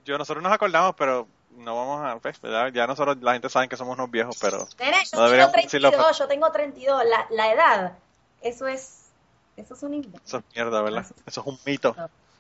Yo, 0.05 0.19
nosotros 0.19 0.43
nos 0.43 0.53
acordamos, 0.53 0.97
pero 0.97 1.29
no 1.59 1.77
vamos 1.77 2.05
a, 2.05 2.19
pues, 2.19 2.41
ya 2.73 2.87
nosotros, 2.87 3.19
la 3.21 3.33
gente 3.33 3.49
sabe 3.49 3.69
que 3.69 3.77
somos 3.77 3.97
unos 3.97 4.11
viejos, 4.11 4.37
pero... 4.41 4.69
yo, 4.69 5.31
tengo 5.31 5.51
32, 5.51 6.19
yo 6.19 6.29
tengo 6.29 6.51
32, 6.51 7.05
la, 7.05 7.27
la 7.31 7.53
edad, 7.53 7.93
eso 8.43 8.67
es, 8.67 9.07
eso 9.57 9.75
es 9.75 9.83
un 9.83 10.21
Eso 10.25 10.39
es 10.39 10.45
mierda, 10.55 10.83
¿verdad? 10.83 11.07
Eso 11.27 11.41
es 11.41 11.47
un 11.47 11.59
mito. 11.65 11.95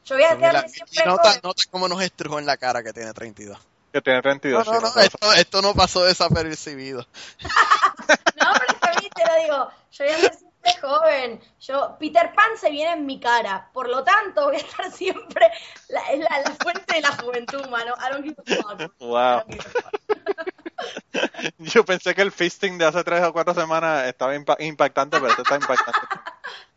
Yo 0.04 0.14
voy 0.14 0.24
a 0.24 0.36
quedarme 0.36 0.68
siempre 0.68 1.04
nota, 1.04 1.34
nota 1.42 1.62
cómo 1.70 1.88
nos 1.88 2.00
estrujó 2.00 2.38
en 2.38 2.46
la 2.46 2.56
cara 2.56 2.82
que 2.82 2.92
tiene 2.92 3.12
32. 3.12 3.58
Que 3.92 4.00
tiene 4.00 4.22
32, 4.22 4.66
no, 4.66 4.72
no, 4.72 4.80
no, 4.80 5.00
esto, 5.00 5.32
esto, 5.32 5.62
no 5.62 5.74
pasó 5.74 6.04
desapercibido. 6.04 7.00
no, 7.40 8.46
pero 8.52 8.72
es 8.72 8.78
que 8.78 8.88
a 8.88 9.00
mí 9.00 9.10
te 9.14 9.26
lo 9.26 9.42
digo, 9.42 9.70
yo 9.92 10.04
voy 10.04 10.14
a 10.14 10.32
ser 10.32 10.47
joven. 10.80 11.40
Yo, 11.60 11.96
Peter 11.98 12.32
Pan 12.34 12.56
se 12.58 12.70
viene 12.70 12.92
en 12.92 13.04
mi 13.06 13.18
cara. 13.20 13.70
Por 13.72 13.88
lo 13.88 14.04
tanto, 14.04 14.44
voy 14.46 14.56
a 14.56 14.58
estar 14.58 14.90
siempre. 14.92 15.46
La, 15.88 16.00
es 16.12 16.20
la, 16.20 16.40
la, 16.44 16.50
fuente 16.62 16.94
de 16.94 17.00
la 17.00 17.16
juventud, 17.16 17.66
mano. 17.68 17.94
I 17.98 18.12
don't 18.12 18.24
give 18.24 18.36
a 18.38 18.42
fuck. 18.56 18.92
Wow. 18.98 19.42
Yo 21.58 21.84
pensé 21.84 22.14
que 22.14 22.22
el 22.22 22.32
fisting 22.32 22.78
de 22.78 22.86
hace 22.86 23.04
tres 23.04 23.22
o 23.24 23.32
cuatro 23.32 23.54
semanas 23.54 24.06
estaba 24.06 24.34
impactante, 24.34 25.18
pero 25.18 25.30
esto 25.30 25.42
está 25.42 25.56
impactante. 25.56 26.00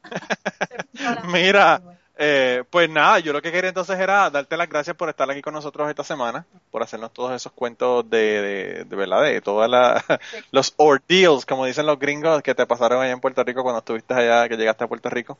Mira. 1.27 1.81
Eh, 2.17 2.63
pues 2.69 2.89
nada, 2.89 3.19
yo 3.19 3.33
lo 3.33 3.41
que 3.41 3.51
quería 3.51 3.69
entonces 3.69 3.99
era 3.99 4.29
darte 4.29 4.57
las 4.57 4.69
gracias 4.69 4.95
por 4.95 5.09
estar 5.09 5.29
aquí 5.31 5.41
con 5.41 5.53
nosotros 5.53 5.89
esta 5.89 6.03
semana, 6.03 6.45
por 6.69 6.83
hacernos 6.83 7.11
todos 7.13 7.33
esos 7.33 7.51
cuentos 7.51 8.07
de, 8.09 8.85
de, 8.85 8.95
verdad, 8.95 9.23
de 9.23 9.41
todos 9.41 9.69
los 10.51 10.73
ordeals, 10.77 11.45
como 11.45 11.65
dicen 11.65 11.85
los 11.85 11.97
gringos, 11.97 12.43
que 12.43 12.53
te 12.53 12.67
pasaron 12.67 13.01
allá 13.01 13.13
en 13.13 13.21
Puerto 13.21 13.43
Rico 13.43 13.63
cuando 13.63 13.79
estuviste 13.79 14.13
allá, 14.13 14.47
que 14.47 14.57
llegaste 14.57 14.83
a 14.83 14.87
Puerto 14.87 15.09
Rico. 15.09 15.37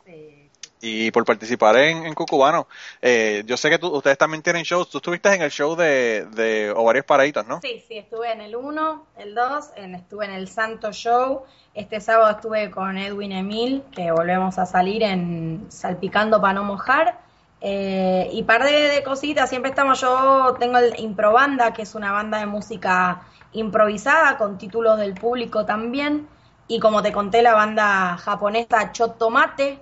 Y 0.82 1.12
por 1.12 1.26
participar 1.26 1.78
en, 1.78 2.06
en 2.06 2.14
Cucubano. 2.14 2.68
Eh, 3.02 3.44
yo 3.46 3.56
sé 3.56 3.70
que 3.70 3.86
ustedes 3.86 4.18
también 4.18 4.42
tienen 4.42 4.64
shows. 4.64 4.90
Tú 4.90 4.98
estuviste 4.98 5.34
en 5.34 5.44
el 5.44 5.52
show 5.52 5.76
de, 5.76 6.26
de 6.26 6.72
Ovarios 6.72 7.06
Paraditos, 7.06 7.46
¿no? 7.46 7.62
Sí, 7.62 7.84
sí, 7.88 7.98
estuve 7.98 8.32
en 8.32 8.42
el 8.42 8.56
1, 8.56 9.06
el 9.18 9.36
2, 9.36 9.66
estuve 9.76 10.26
en 10.26 10.32
el 10.32 10.48
Santo 10.48 10.92
Show 10.92 11.44
este 11.74 12.02
sábado 12.02 12.32
estuve 12.32 12.70
con 12.70 12.98
Edwin 12.98 13.32
Emil, 13.32 13.84
que 13.94 14.12
volvemos 14.12 14.60
a 14.60 14.66
salir 14.66 15.04
en 15.04 15.68
Salpicando 15.70 16.42
para 16.42 16.54
no 16.54 16.64
mojar. 16.66 17.20
Eh, 17.62 18.30
y 18.34 18.44
par 18.44 18.64
de, 18.64 19.02
cositas, 19.06 19.50
siempre 19.50 19.70
estamos, 19.70 20.02
yo 20.02 20.58
tengo 20.60 20.80
el 20.80 21.00
Improbanda, 21.00 21.72
que 21.72 21.84
es 21.84 21.96
una 21.96 22.12
banda 22.12 22.40
de 22.40 22.46
música 22.46 23.22
improvisada 23.54 24.38
con 24.38 24.58
títulos 24.58 25.00
del 25.00 25.14
público 25.14 25.66
también. 25.66 26.28
Y 26.68 26.80
como 26.80 27.02
te 27.02 27.14
conté, 27.14 27.42
la 27.42 27.54
banda 27.54 28.18
japonesa 28.18 28.92
Chot 28.92 29.18
Tomate, 29.18 29.80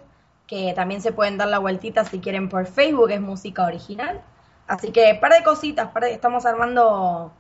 que 0.50 0.74
también 0.74 1.00
se 1.00 1.12
pueden 1.12 1.38
dar 1.38 1.48
la 1.48 1.60
vueltita 1.60 2.04
si 2.06 2.20
quieren 2.20 2.50
por 2.50 2.66
Facebook, 2.66 3.12
es 3.12 3.22
música 3.22 3.66
original. 3.66 4.20
Así 4.66 4.92
que 4.92 5.14
par 5.22 5.32
de 5.32 5.44
cositas, 5.44 5.90
par 5.90 6.06
estamos 6.06 6.44
armando 6.48 7.32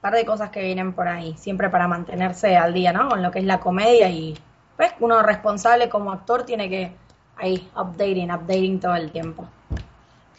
par 0.00 0.14
de 0.14 0.24
cosas 0.24 0.50
que 0.50 0.62
vienen 0.62 0.92
por 0.92 1.08
ahí, 1.08 1.34
siempre 1.36 1.70
para 1.70 1.88
mantenerse 1.88 2.56
al 2.56 2.72
día, 2.72 2.92
¿no? 2.92 3.08
Con 3.08 3.20
lo 3.20 3.32
que 3.32 3.40
es 3.40 3.44
la 3.44 3.58
comedia 3.58 4.08
y 4.10 4.38
pues 4.76 4.92
uno 5.00 5.22
responsable 5.22 5.88
como 5.88 6.12
actor 6.12 6.44
tiene 6.44 6.68
que 6.68 6.92
ahí, 7.36 7.68
updating, 7.76 8.30
updating 8.30 8.78
todo 8.78 8.94
el 8.94 9.10
tiempo. 9.10 9.44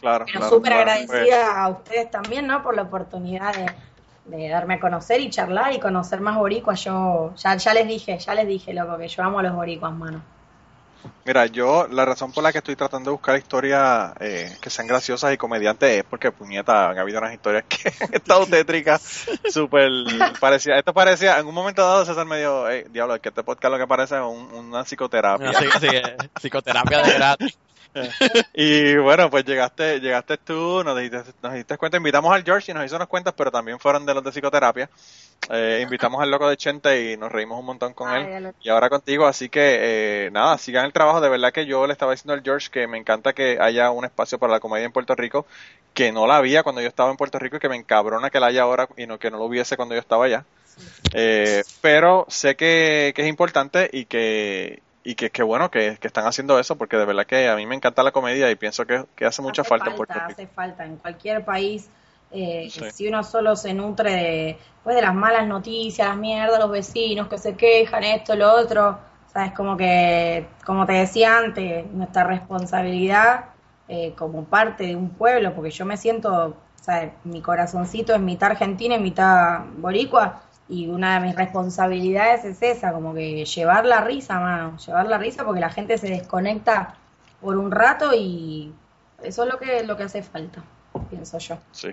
Claro, 0.00 0.24
Pero 0.24 0.38
claro, 0.38 0.54
súper 0.54 0.72
claro, 0.72 0.90
agradecida 0.90 1.62
a 1.62 1.68
ustedes 1.68 2.10
también, 2.10 2.46
¿no? 2.46 2.62
Por 2.62 2.74
la 2.74 2.82
oportunidad 2.82 3.54
de, 3.54 4.36
de 4.36 4.48
darme 4.48 4.74
a 4.74 4.80
conocer 4.80 5.20
y 5.20 5.28
charlar 5.28 5.74
y 5.74 5.78
conocer 5.78 6.20
más 6.20 6.36
boricuas. 6.36 6.82
Yo 6.84 7.34
ya, 7.36 7.56
ya 7.56 7.74
les 7.74 7.86
dije, 7.86 8.18
ya 8.18 8.34
les 8.34 8.46
dije, 8.46 8.72
loco, 8.72 8.96
que 8.96 9.08
yo 9.08 9.22
amo 9.22 9.40
a 9.40 9.42
los 9.42 9.54
boricuas, 9.54 9.92
mano. 9.92 10.22
Mira, 11.24 11.46
yo 11.46 11.86
la 11.90 12.04
razón 12.04 12.32
por 12.32 12.42
la 12.44 12.52
que 12.52 12.58
estoy 12.58 12.76
tratando 12.76 13.10
de 13.10 13.12
buscar 13.16 13.36
historias 13.38 14.12
eh, 14.20 14.54
que 14.60 14.70
sean 14.70 14.86
graciosas 14.86 15.32
y 15.32 15.36
comediantes 15.36 15.98
es 15.98 16.04
porque, 16.04 16.30
puñeta, 16.32 16.90
han 16.90 16.98
habido 16.98 17.18
unas 17.18 17.32
historias 17.32 17.64
que 17.68 17.92
han 18.04 18.14
estado 18.14 18.46
tétricas, 18.46 19.26
súper 19.50 19.90
parecía, 20.40 20.78
esto 20.78 20.92
parecía, 20.92 21.38
en 21.38 21.46
un 21.46 21.54
momento 21.54 21.82
dado 21.82 22.04
César 22.04 22.26
me 22.26 22.38
dijo, 22.38 22.66
hey, 22.68 22.84
diablo, 22.90 23.14
es 23.14 23.20
que 23.20 23.30
este 23.30 23.42
podcast 23.42 23.72
lo 23.72 23.78
que 23.78 23.86
parece 23.86 24.16
es 24.16 24.20
un- 24.22 24.52
una 24.52 24.84
psicoterapia. 24.84 25.50
Así, 25.50 25.66
así 25.74 25.88
que, 25.88 26.16
psicoterapia 26.40 27.02
de 27.02 27.12
gratis. 27.14 27.58
Y 28.54 28.96
bueno, 28.96 29.30
pues 29.30 29.44
llegaste, 29.44 30.00
llegaste 30.00 30.36
tú, 30.38 30.82
nos 30.84 30.98
diste, 30.98 31.22
nos 31.42 31.52
diste 31.52 31.78
cuenta, 31.78 31.96
invitamos 31.96 32.34
al 32.34 32.42
George 32.42 32.72
y 32.72 32.74
nos 32.74 32.84
hizo 32.84 32.96
unas 32.96 33.06
cuentas, 33.06 33.34
pero 33.36 33.52
también 33.52 33.78
fueron 33.78 34.04
de 34.04 34.14
los 34.14 34.24
de 34.24 34.32
psicoterapia. 34.32 34.90
Eh, 35.50 35.80
invitamos 35.82 36.22
al 36.22 36.30
loco 36.30 36.48
de 36.48 36.56
Chente 36.56 37.12
y 37.12 37.16
nos 37.16 37.30
reímos 37.30 37.58
un 37.60 37.66
montón 37.66 37.92
con 37.92 38.08
Ay, 38.08 38.24
él. 38.32 38.54
Y 38.62 38.70
ahora 38.70 38.88
contigo, 38.88 39.26
así 39.26 39.48
que 39.48 39.78
eh, 40.26 40.30
nada, 40.30 40.56
sigan 40.58 40.86
el 40.86 40.92
trabajo. 40.92 41.20
De 41.20 41.28
verdad 41.28 41.52
que 41.52 41.66
yo 41.66 41.86
le 41.86 41.92
estaba 41.92 42.12
diciendo 42.12 42.32
al 42.32 42.42
George 42.42 42.70
que 42.70 42.86
me 42.86 42.98
encanta 42.98 43.32
que 43.32 43.58
haya 43.60 43.90
un 43.90 44.04
espacio 44.04 44.38
para 44.38 44.52
la 44.52 44.60
comedia 44.60 44.86
en 44.86 44.92
Puerto 44.92 45.14
Rico, 45.14 45.46
que 45.92 46.12
no 46.12 46.26
la 46.26 46.36
había 46.36 46.62
cuando 46.62 46.80
yo 46.80 46.88
estaba 46.88 47.10
en 47.10 47.16
Puerto 47.16 47.38
Rico 47.38 47.56
y 47.56 47.60
que 47.60 47.68
me 47.68 47.76
encabrona 47.76 48.30
que 48.30 48.40
la 48.40 48.46
haya 48.46 48.62
ahora 48.62 48.88
y 48.96 49.06
no 49.06 49.18
que 49.18 49.30
no 49.30 49.38
lo 49.38 49.44
hubiese 49.44 49.76
cuando 49.76 49.94
yo 49.94 50.00
estaba 50.00 50.24
allá. 50.24 50.44
Eh, 51.12 51.62
pero 51.80 52.26
sé 52.28 52.56
que, 52.56 53.12
que 53.14 53.22
es 53.22 53.28
importante 53.28 53.88
y 53.92 54.06
que 54.06 54.82
y 55.04 55.14
que, 55.16 55.30
que 55.30 55.42
bueno 55.42 55.70
que, 55.70 55.98
que 56.00 56.06
están 56.06 56.26
haciendo 56.26 56.58
eso 56.58 56.76
porque 56.76 56.96
de 56.96 57.04
verdad 57.04 57.26
que 57.26 57.48
a 57.48 57.56
mí 57.56 57.66
me 57.66 57.74
encanta 57.74 58.02
la 58.02 58.10
comedia 58.10 58.50
y 58.50 58.56
pienso 58.56 58.86
que, 58.86 59.04
que 59.14 59.26
hace 59.26 59.42
mucha 59.42 59.62
hace 59.62 59.68
falta 59.68 59.90
en 59.90 59.96
Puerto 59.96 60.14
Rico. 60.14 60.26
Hace 60.30 60.46
falta 60.46 60.84
en 60.86 60.96
cualquier 60.96 61.44
país. 61.44 61.88
Eh, 62.34 62.68
Sí. 62.70 62.90
Si 62.90 63.08
uno 63.08 63.22
solo 63.22 63.54
se 63.56 63.72
nutre 63.72 64.10
de, 64.12 64.58
pues, 64.82 64.96
de 64.96 65.02
las 65.02 65.14
malas 65.14 65.46
noticias, 65.46 66.08
las 66.08 66.16
mierdas, 66.16 66.58
los 66.58 66.70
vecinos 66.70 67.28
que 67.28 67.38
se 67.38 67.54
quejan, 67.54 68.02
esto, 68.04 68.34
lo 68.34 68.52
otro, 68.52 68.98
sabes 69.32 69.52
como 69.52 69.76
que, 69.76 70.46
como 70.64 70.84
te 70.84 70.94
decía 70.94 71.38
antes, 71.38 71.86
nuestra 71.92 72.24
responsabilidad 72.24 73.46
eh, 73.88 74.14
como 74.16 74.44
parte 74.44 74.86
de 74.86 74.96
un 74.96 75.10
pueblo, 75.10 75.54
porque 75.54 75.70
yo 75.70 75.84
me 75.84 75.96
siento, 75.96 76.56
sabes, 76.80 77.12
mi 77.24 77.40
corazoncito 77.40 78.14
es 78.14 78.20
mitad 78.20 78.50
argentina 78.50 78.96
y 78.96 79.00
mitad 79.00 79.64
boricua, 79.76 80.42
y 80.68 80.88
una 80.88 81.20
de 81.20 81.26
mis 81.26 81.36
responsabilidades 81.36 82.44
es 82.44 82.62
esa, 82.62 82.92
como 82.92 83.14
que 83.14 83.44
llevar 83.44 83.84
la 83.84 84.00
risa, 84.00 84.40
mano, 84.40 84.76
llevar 84.78 85.06
la 85.06 85.18
risa 85.18 85.44
porque 85.44 85.60
la 85.60 85.70
gente 85.70 85.98
se 85.98 86.08
desconecta 86.08 86.94
por 87.40 87.58
un 87.58 87.70
rato 87.70 88.12
y 88.14 88.72
eso 89.22 89.44
es 89.44 89.52
lo 89.52 89.58
que, 89.58 89.84
lo 89.84 89.96
que 89.96 90.04
hace 90.04 90.22
falta, 90.22 90.62
pienso 91.10 91.38
yo. 91.38 91.58
Sí. 91.72 91.88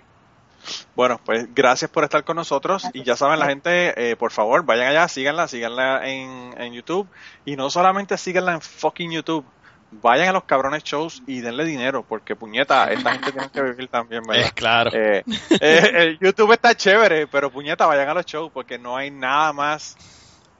Bueno, 0.96 1.20
pues 1.24 1.54
gracias 1.54 1.90
por 1.90 2.04
estar 2.04 2.24
con 2.24 2.36
nosotros 2.36 2.88
y 2.94 3.04
ya 3.04 3.16
saben 3.16 3.40
la 3.40 3.48
gente, 3.48 4.12
eh, 4.12 4.16
por 4.16 4.32
favor, 4.32 4.66
vayan 4.66 4.88
allá, 4.88 5.08
síganla, 5.08 5.48
síganla 5.48 6.08
en, 6.08 6.54
en 6.58 6.74
YouTube 6.74 7.08
y 7.46 7.56
no 7.56 7.70
solamente 7.70 8.18
síganla 8.18 8.54
en 8.54 8.62
fucking 8.62 9.12
YouTube, 9.12 9.46
vayan 9.92 10.30
a 10.30 10.32
los 10.34 10.44
cabrones 10.46 10.84
shows 10.84 11.22
y 11.28 11.42
denle 11.42 11.66
dinero 11.66 12.06
porque 12.08 12.36
puñeta, 12.36 12.92
esta 12.92 13.12
gente 13.12 13.32
tiene 13.32 13.50
que 13.50 13.62
vivir 13.62 13.88
también, 13.90 14.24
¿verdad? 14.24 14.46
Es 14.46 14.54
claro. 14.54 14.92
Eh, 14.94 15.24
eh, 15.60 15.92
el 15.94 16.20
YouTube 16.20 16.54
está 16.54 16.76
chévere, 16.76 17.28
pero 17.28 17.52
puñeta, 17.52 17.86
vayan 17.86 18.10
a 18.10 18.14
los 18.14 18.26
shows 18.26 18.52
porque 18.54 18.78
no 18.78 18.96
hay 18.96 19.12
nada 19.12 19.54
más. 19.54 19.98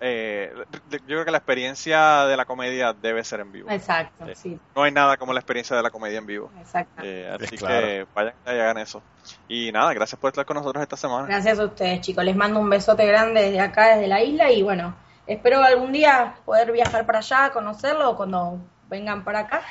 Eh, 0.04 0.52
yo 0.92 1.00
creo 1.06 1.26
que 1.26 1.32
la 1.32 1.38
experiencia 1.38 2.26
de 2.26 2.36
la 2.36 2.46
comedia 2.46 2.92
debe 2.92 3.24
ser 3.24 3.40
en 3.42 3.52
vivo. 3.52 3.70
Exacto, 3.70 4.26
Eh, 4.28 4.36
sí, 4.36 4.60
No 4.76 4.82
hay 4.82 4.92
nada 4.92 5.16
como 5.18 5.32
la 5.32 5.40
experiencia 5.40 5.76
de 5.76 5.84
la 5.84 5.92
comedia 5.92 6.18
en 6.18 6.26
vivo. 6.26 6.52
exacto. 6.60 7.04
Eh, 7.04 7.32
así 7.40 7.56
claro. 7.56 7.86
que 7.86 8.08
vayan 8.16 8.34
y 8.48 8.50
hagan 8.50 8.78
eso. 8.80 9.04
Y 9.48 9.72
nada, 9.72 9.94
gracias 9.94 10.20
por 10.20 10.30
estar 10.30 10.44
con 10.44 10.58
nosotros 10.58 10.82
esta 10.82 10.98
semana. 10.98 11.28
Gracias 11.28 11.60
a 11.60 11.66
ustedes, 11.66 12.02
chicos. 12.02 12.26
Les 12.26 12.36
mando 12.36 12.60
un 12.60 12.70
besote 12.70 13.06
grande 13.06 13.44
desde 13.44 13.60
acá, 13.60 13.96
desde 13.96 14.08
la 14.08 14.24
isla. 14.24 14.52
Y 14.52 14.64
bueno, 14.64 14.96
espero 15.28 15.62
algún 15.62 15.92
día 15.92 16.34
poder 16.46 16.72
viajar 16.72 17.06
para 17.06 17.20
allá, 17.20 17.52
conocerlo, 17.52 18.10
o 18.10 18.16
cuando 18.18 18.58
vengan 18.90 19.24
para 19.24 19.42
acá. 19.42 19.62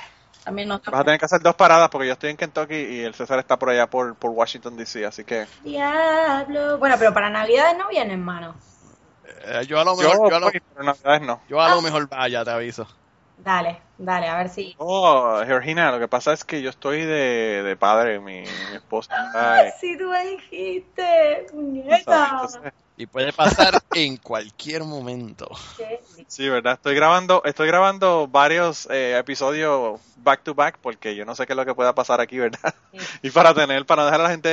También 0.45 0.68
nos 0.68 0.81
Vas 0.83 1.01
a 1.01 1.05
tener 1.05 1.18
que 1.18 1.24
hacer 1.26 1.43
dos 1.43 1.57
paradas 1.57 1.89
porque 1.91 2.07
yo 2.07 2.12
estoy 2.12 2.31
en 2.31 2.37
Kentucky 2.37 2.74
y 2.74 3.01
el 3.01 3.14
César 3.14 3.41
está 3.41 3.59
por 3.59 3.70
allá 3.70 3.91
por, 3.91 4.14
por 4.14 4.31
Washington 4.31 4.76
DC, 4.76 5.05
así 5.05 5.24
que 5.24 5.47
Diablo. 5.64 6.78
Bueno, 6.78 6.95
pero 6.99 7.12
para 7.12 7.28
Navidades 7.28 7.76
no 7.76 7.89
vienen, 7.89 8.22
mano. 8.22 8.55
Eh, 9.45 9.66
yo 9.66 9.81
a 9.81 9.85
lo 9.85 9.97
mejor, 9.97 10.28
yo 10.31 10.37
a 10.37 10.41
lo, 10.41 10.47
voy, 10.47 10.61
pero 10.72 10.85
Navidades 10.85 11.22
no. 11.22 11.41
yo 11.49 11.61
a 11.61 11.68
lo 11.68 11.83
mejor 11.83 12.09
vaya, 12.09 12.45
te 12.45 12.51
aviso. 12.51 12.87
Dale, 13.37 13.81
dale, 13.97 14.28
a 14.28 14.37
ver 14.37 14.49
si. 14.51 14.74
Oh, 14.78 15.41
Georgina, 15.47 15.91
lo 15.91 15.99
que 15.99 16.09
pasa 16.09 16.33
es 16.33 16.45
que 16.45 16.61
yo 16.61 16.70
estoy 16.70 17.01
de, 17.01 17.62
de 17.62 17.76
padre, 17.76 18.20
mi, 18.20 18.43
mi 18.43 18.76
esposa. 18.76 19.14
Ay, 19.35 19.70
Si 19.81 19.97
tú 19.97 20.09
me 20.09 20.24
dijiste, 20.26 21.47
muñeca. 21.55 22.31
entonces, 22.33 22.72
Y 23.01 23.07
puede 23.07 23.32
pasar 23.32 23.80
en 23.94 24.18
cualquier 24.18 24.84
momento. 24.84 25.48
Sí, 26.28 26.46
verdad. 26.51 26.74
Estoy 26.74 26.94
grabando, 26.94 27.40
estoy 27.46 27.66
grabando 27.66 28.28
varios 28.28 28.86
eh, 28.90 29.16
episodios 29.18 29.98
back 30.16 30.42
to 30.42 30.55
back 30.55 30.76
porque 30.82 31.16
yo 31.16 31.24
no 31.24 31.34
sé 31.34 31.46
qué 31.46 31.55
es 31.55 31.57
lo 31.57 31.64
que 31.64 31.74
pueda 31.74 31.94
pasar 31.94 32.20
aquí, 32.20 32.38
¿verdad? 32.38 32.74
Sí. 32.92 32.98
y 33.22 33.30
para 33.30 33.55
tener, 33.55 33.86
para 33.86 34.03
no 34.03 34.07
dejar 34.07 34.20
a 34.20 34.24
la 34.24 34.30
gente 34.30 34.51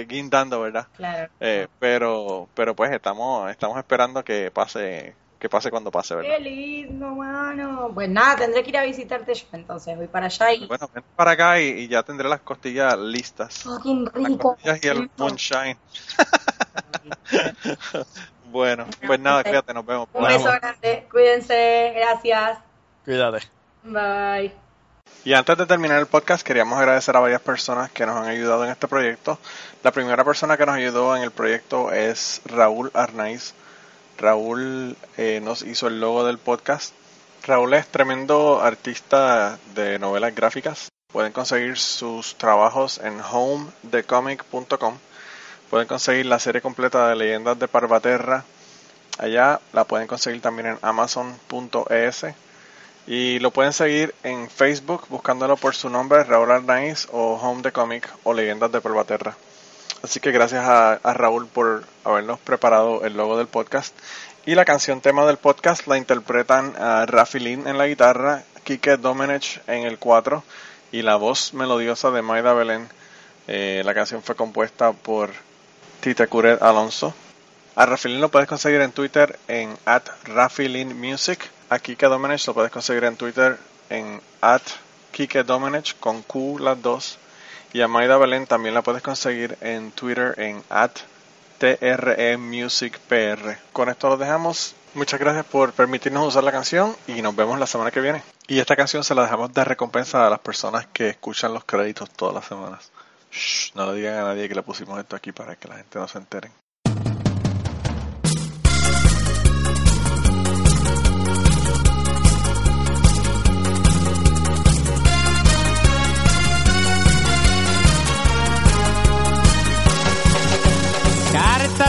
eh, 0.00 0.06
guindando, 0.06 0.60
¿verdad? 0.60 0.88
Claro. 0.96 1.30
Eh, 1.38 1.68
pero, 1.78 2.48
pero 2.54 2.74
pues 2.74 2.90
estamos, 2.90 3.48
estamos 3.48 3.78
esperando 3.78 4.24
que 4.24 4.50
pase, 4.50 5.14
que 5.44 5.50
pase 5.50 5.70
cuando 5.70 5.90
pase, 5.90 6.14
¿verdad? 6.14 6.38
Qué 6.38 6.42
lindo, 6.42 7.06
mano. 7.08 7.90
Pues 7.92 8.08
nada, 8.08 8.36
tendré 8.36 8.62
que 8.62 8.70
ir 8.70 8.78
a 8.78 8.82
visitarte 8.82 9.34
yo 9.34 9.44
entonces. 9.52 9.94
Voy 9.94 10.06
para 10.06 10.24
allá 10.24 10.54
y. 10.54 10.66
Bueno, 10.66 10.88
ven 10.94 11.04
para 11.14 11.32
acá 11.32 11.60
y, 11.60 11.80
y 11.80 11.88
ya 11.88 12.02
tendré 12.02 12.30
las 12.30 12.40
costillas 12.40 12.98
listas. 12.98 13.62
Fucking 13.62 14.06
Las 14.06 14.14
rico. 14.14 14.54
costillas 14.54 14.82
y 14.82 14.88
el 14.88 15.10
moonshine. 15.18 15.76
bueno, 18.50 18.86
pues 19.06 19.20
nada, 19.20 19.44
cuídate, 19.44 19.74
nos 19.74 19.84
vemos. 19.84 20.08
Un 20.14 20.24
beso 20.24 20.44
grande. 20.44 21.06
Cuídense. 21.10 21.92
Gracias. 21.94 22.58
Cuídate. 23.04 23.46
Bye. 23.82 24.50
Y 25.26 25.34
antes 25.34 25.58
de 25.58 25.66
terminar 25.66 25.98
el 25.98 26.06
podcast, 26.06 26.42
queríamos 26.42 26.78
agradecer 26.78 27.14
a 27.18 27.20
varias 27.20 27.42
personas 27.42 27.90
que 27.90 28.06
nos 28.06 28.16
han 28.16 28.28
ayudado 28.28 28.64
en 28.64 28.70
este 28.70 28.88
proyecto. 28.88 29.38
La 29.82 29.90
primera 29.90 30.24
persona 30.24 30.56
que 30.56 30.64
nos 30.64 30.76
ayudó 30.76 31.14
en 31.14 31.22
el 31.22 31.32
proyecto 31.32 31.92
es 31.92 32.40
Raúl 32.46 32.90
Arnaiz. 32.94 33.52
Raúl 34.18 34.96
eh, 35.16 35.40
nos 35.42 35.62
hizo 35.62 35.88
el 35.88 36.00
logo 36.00 36.24
del 36.24 36.38
podcast. 36.38 36.94
Raúl 37.46 37.74
es 37.74 37.86
tremendo 37.88 38.60
artista 38.62 39.58
de 39.74 39.98
novelas 39.98 40.34
gráficas. 40.34 40.88
Pueden 41.12 41.32
conseguir 41.32 41.78
sus 41.78 42.36
trabajos 42.36 42.98
en 42.98 43.20
homedecomic.com. 43.20 44.98
Pueden 45.70 45.88
conseguir 45.88 46.26
la 46.26 46.38
serie 46.38 46.60
completa 46.60 47.08
de 47.08 47.16
Leyendas 47.16 47.58
de 47.58 47.68
Parvaterra. 47.68 48.44
Allá 49.18 49.60
la 49.72 49.84
pueden 49.84 50.06
conseguir 50.06 50.40
también 50.40 50.66
en 50.68 50.78
amazon.es. 50.82 52.26
Y 53.06 53.38
lo 53.40 53.50
pueden 53.50 53.72
seguir 53.72 54.14
en 54.22 54.48
Facebook 54.48 55.06
buscándolo 55.08 55.56
por 55.56 55.74
su 55.74 55.90
nombre, 55.90 56.24
Raúl 56.24 56.50
Arnaiz 56.50 57.06
o 57.12 57.34
Home 57.34 57.62
the 57.62 57.72
Comic 57.72 58.08
o 58.24 58.32
Leyendas 58.32 58.72
de 58.72 58.80
Polvaterra. 58.80 59.36
Así 60.04 60.20
que 60.20 60.32
gracias 60.32 60.62
a, 60.66 60.98
Raúl 61.14 61.46
por 61.46 61.82
habernos 62.04 62.38
preparado 62.38 63.06
el 63.06 63.16
logo 63.16 63.38
del 63.38 63.46
podcast. 63.46 63.96
Y 64.44 64.54
la 64.54 64.66
canción 64.66 65.00
tema 65.00 65.24
del 65.24 65.38
podcast 65.38 65.86
la 65.86 65.96
interpretan 65.96 66.74
a 66.76 67.06
Rafi 67.06 67.38
Lin 67.38 67.66
en 67.66 67.78
la 67.78 67.86
guitarra, 67.86 68.42
Kike 68.64 68.98
Domenech 68.98 69.62
en 69.66 69.84
el 69.84 69.98
4 69.98 70.44
y 70.92 71.00
la 71.00 71.16
voz 71.16 71.54
melodiosa 71.54 72.10
de 72.10 72.20
Maida 72.20 72.52
Belén. 72.52 72.86
Eh, 73.48 73.80
la 73.82 73.94
canción 73.94 74.22
fue 74.22 74.34
compuesta 74.34 74.92
por 74.92 75.30
Tita 76.02 76.26
Curet 76.26 76.60
Alonso. 76.60 77.14
A 77.74 77.86
Rafilin 77.86 78.20
lo 78.20 78.28
puedes 78.28 78.46
conseguir 78.46 78.82
en 78.82 78.92
Twitter 78.92 79.38
en 79.48 79.74
at 79.86 80.06
Rafilin 80.24 81.00
Music. 81.00 81.50
A 81.70 81.78
Kike 81.78 82.04
Domenech 82.04 82.46
lo 82.46 82.52
puedes 82.52 82.70
conseguir 82.70 83.04
en 83.04 83.16
Twitter 83.16 83.56
en 83.88 84.20
at 84.42 84.62
Kike 85.12 85.44
Domenech 85.44 85.98
con 85.98 86.20
Q 86.20 86.58
las 86.58 86.82
dos. 86.82 87.18
Y 87.74 87.82
a 87.82 87.88
Maida 87.88 88.16
Belén 88.18 88.46
también 88.46 88.72
la 88.72 88.82
puedes 88.82 89.02
conseguir 89.02 89.58
en 89.60 89.90
Twitter 89.90 90.32
en 90.38 90.62
at 90.70 90.92
TRE 91.58 92.36
Music 92.36 93.00
PR. 93.08 93.58
Con 93.72 93.88
esto 93.88 94.08
lo 94.08 94.16
dejamos. 94.16 94.76
Muchas 94.94 95.18
gracias 95.18 95.44
por 95.44 95.72
permitirnos 95.72 96.28
usar 96.28 96.44
la 96.44 96.52
canción 96.52 96.94
y 97.08 97.20
nos 97.20 97.34
vemos 97.34 97.58
la 97.58 97.66
semana 97.66 97.90
que 97.90 98.00
viene. 98.00 98.22
Y 98.46 98.60
esta 98.60 98.76
canción 98.76 99.02
se 99.02 99.16
la 99.16 99.22
dejamos 99.22 99.52
de 99.52 99.64
recompensa 99.64 100.24
a 100.24 100.30
las 100.30 100.38
personas 100.38 100.86
que 100.86 101.08
escuchan 101.08 101.52
los 101.52 101.64
créditos 101.64 102.08
todas 102.10 102.36
las 102.36 102.44
semanas. 102.44 102.92
Shh, 103.32 103.72
no 103.74 103.90
le 103.90 103.98
digan 103.98 104.18
a 104.18 104.22
nadie 104.22 104.48
que 104.48 104.54
le 104.54 104.62
pusimos 104.62 104.96
esto 105.00 105.16
aquí 105.16 105.32
para 105.32 105.56
que 105.56 105.66
la 105.66 105.74
gente 105.74 105.98
no 105.98 106.06
se 106.06 106.18
entere. 106.18 106.52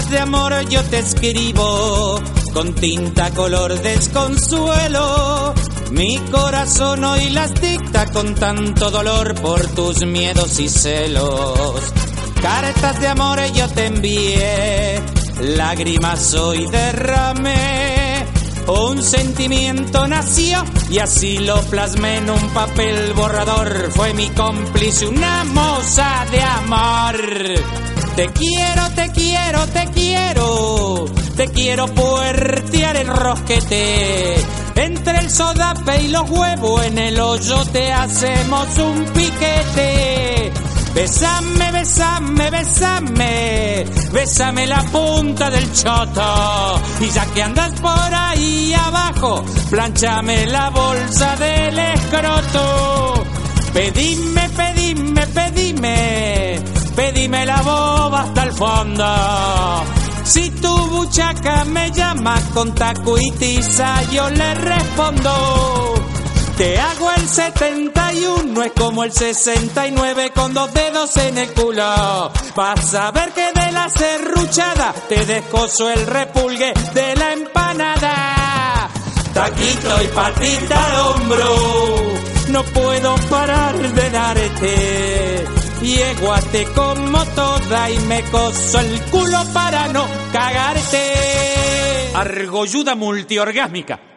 Cartas 0.06 0.20
de 0.20 0.20
amor 0.20 0.70
yo 0.70 0.84
te 0.84 1.00
escribo 1.00 2.22
con 2.54 2.76
tinta 2.76 3.32
color 3.32 3.82
desconsuelo 3.82 5.56
Mi 5.90 6.20
corazón 6.32 7.04
hoy 7.04 7.32
las 7.32 7.60
dicta 7.60 8.06
con 8.12 8.36
tanto 8.36 8.92
dolor 8.92 9.34
por 9.42 9.66
tus 9.68 10.06
miedos 10.06 10.60
y 10.60 10.70
celos. 10.70 11.82
Cartas 12.40 13.00
de 13.02 13.08
amores 13.08 13.52
yo 13.54 13.68
te 13.70 13.88
envié, 13.88 15.02
lágrimas 15.40 16.36
hoy 16.36 16.68
derramé. 16.68 18.28
Un 18.68 19.02
sentimiento 19.02 20.08
nació 20.08 20.64
y 20.92 21.00
así 21.00 21.40
lo 21.40 21.60
plasmé 21.62 22.18
en 22.18 22.30
un 22.30 22.50
papel 22.50 23.14
borrador. 23.14 23.92
Fue 23.92 24.14
mi 24.14 24.30
cómplice 24.30 25.08
una 25.08 25.44
moza 25.46 26.26
de 26.30 26.42
amor. 26.44 27.16
Te 28.16 28.28
quiero, 28.28 28.90
te 28.96 29.12
quiero, 29.12 29.68
te 29.68 29.86
quiero. 29.94 31.06
Te 31.36 31.48
quiero 31.50 31.88
puertear 31.88 32.96
el 32.96 33.08
rosquete. 33.08 34.36
Entre 34.76 35.20
el 35.20 35.30
sodape 35.30 36.04
y 36.04 36.08
los 36.08 36.30
huevos 36.30 36.86
en 36.86 36.98
el 36.98 37.20
hoyo 37.20 37.66
te 37.74 37.92
hacemos 37.92 38.78
un 38.78 39.06
piquete. 39.14 40.52
Besame, 40.94 41.72
besame, 41.74 42.50
besame, 42.52 43.86
besame 44.14 44.66
la 44.66 44.82
punta 44.84 45.50
del 45.50 45.74
choto. 45.74 46.80
Y 47.02 47.10
ya 47.10 47.26
que 47.34 47.44
andas 47.44 47.74
por 47.82 48.14
ahí 48.14 48.74
abajo, 48.74 49.44
planchame 49.70 50.46
la 50.46 50.70
bolsa 50.70 51.36
del 51.36 51.78
escroto. 51.78 53.26
Pedime, 53.74 54.50
pedime, 54.56 55.28
pedime, 55.28 56.64
pedime 56.96 57.46
la 57.46 57.62
boba 57.62 58.22
hasta 58.22 58.44
el 58.44 58.54
fondo. 58.54 59.06
Si 60.24 60.50
tu 60.50 60.76
buchaca 60.88 61.66
me 61.66 61.92
llama 61.92 62.36
con 62.54 62.74
taco 62.74 63.18
y 63.18 63.32
tiza, 63.32 64.02
yo 64.12 64.30
le 64.30 64.56
respondo. 64.56 65.94
Te 66.58 66.80
hago 66.80 67.12
el 67.12 67.28
71, 67.28 68.64
es 68.64 68.72
como 68.72 69.04
el 69.04 69.12
69 69.12 70.32
con 70.34 70.54
dos 70.54 70.74
dedos 70.74 71.18
en 71.18 71.38
el 71.38 71.54
culo. 71.54 72.32
Vas 72.56 72.96
a 72.96 73.12
ver 73.12 73.34
que 73.34 73.52
de 73.52 73.72
la 73.74 73.90
serruchada 73.90 74.94
te 75.10 75.26
descoso 75.26 75.90
el 75.90 76.08
repulgue 76.08 76.74
de 76.94 77.16
la 77.18 77.34
empanada. 77.34 78.90
Taquito 79.34 80.02
y 80.02 80.08
patita 80.08 80.86
al 80.86 81.00
hombro, 81.02 81.56
no 82.48 82.64
puedo 82.64 83.16
parar 83.30 83.78
de 83.78 84.10
darte. 84.10 85.55
Yeguate 85.82 86.66
como 86.74 87.24
toda 87.26 87.90
y 87.90 88.00
me 88.00 88.22
coso 88.24 88.80
el 88.80 89.02
culo 89.12 89.44
para 89.54 89.88
no 89.90 90.08
cagarte. 90.32 91.14
Argolluda 92.16 92.96
multiorgásmica. 92.96 94.15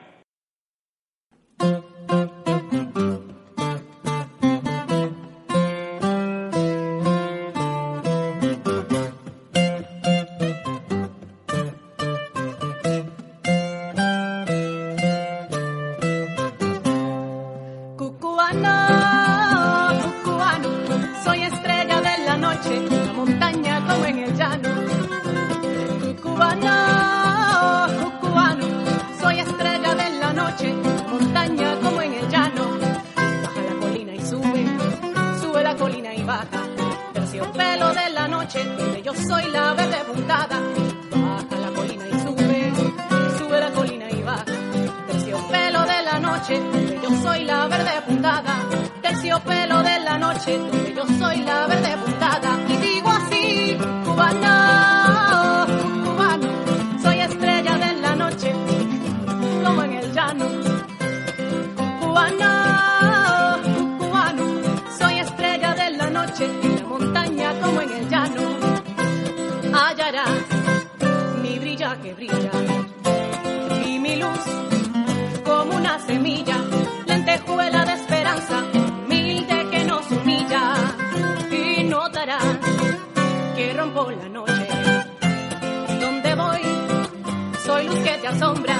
Luz 88.30 88.77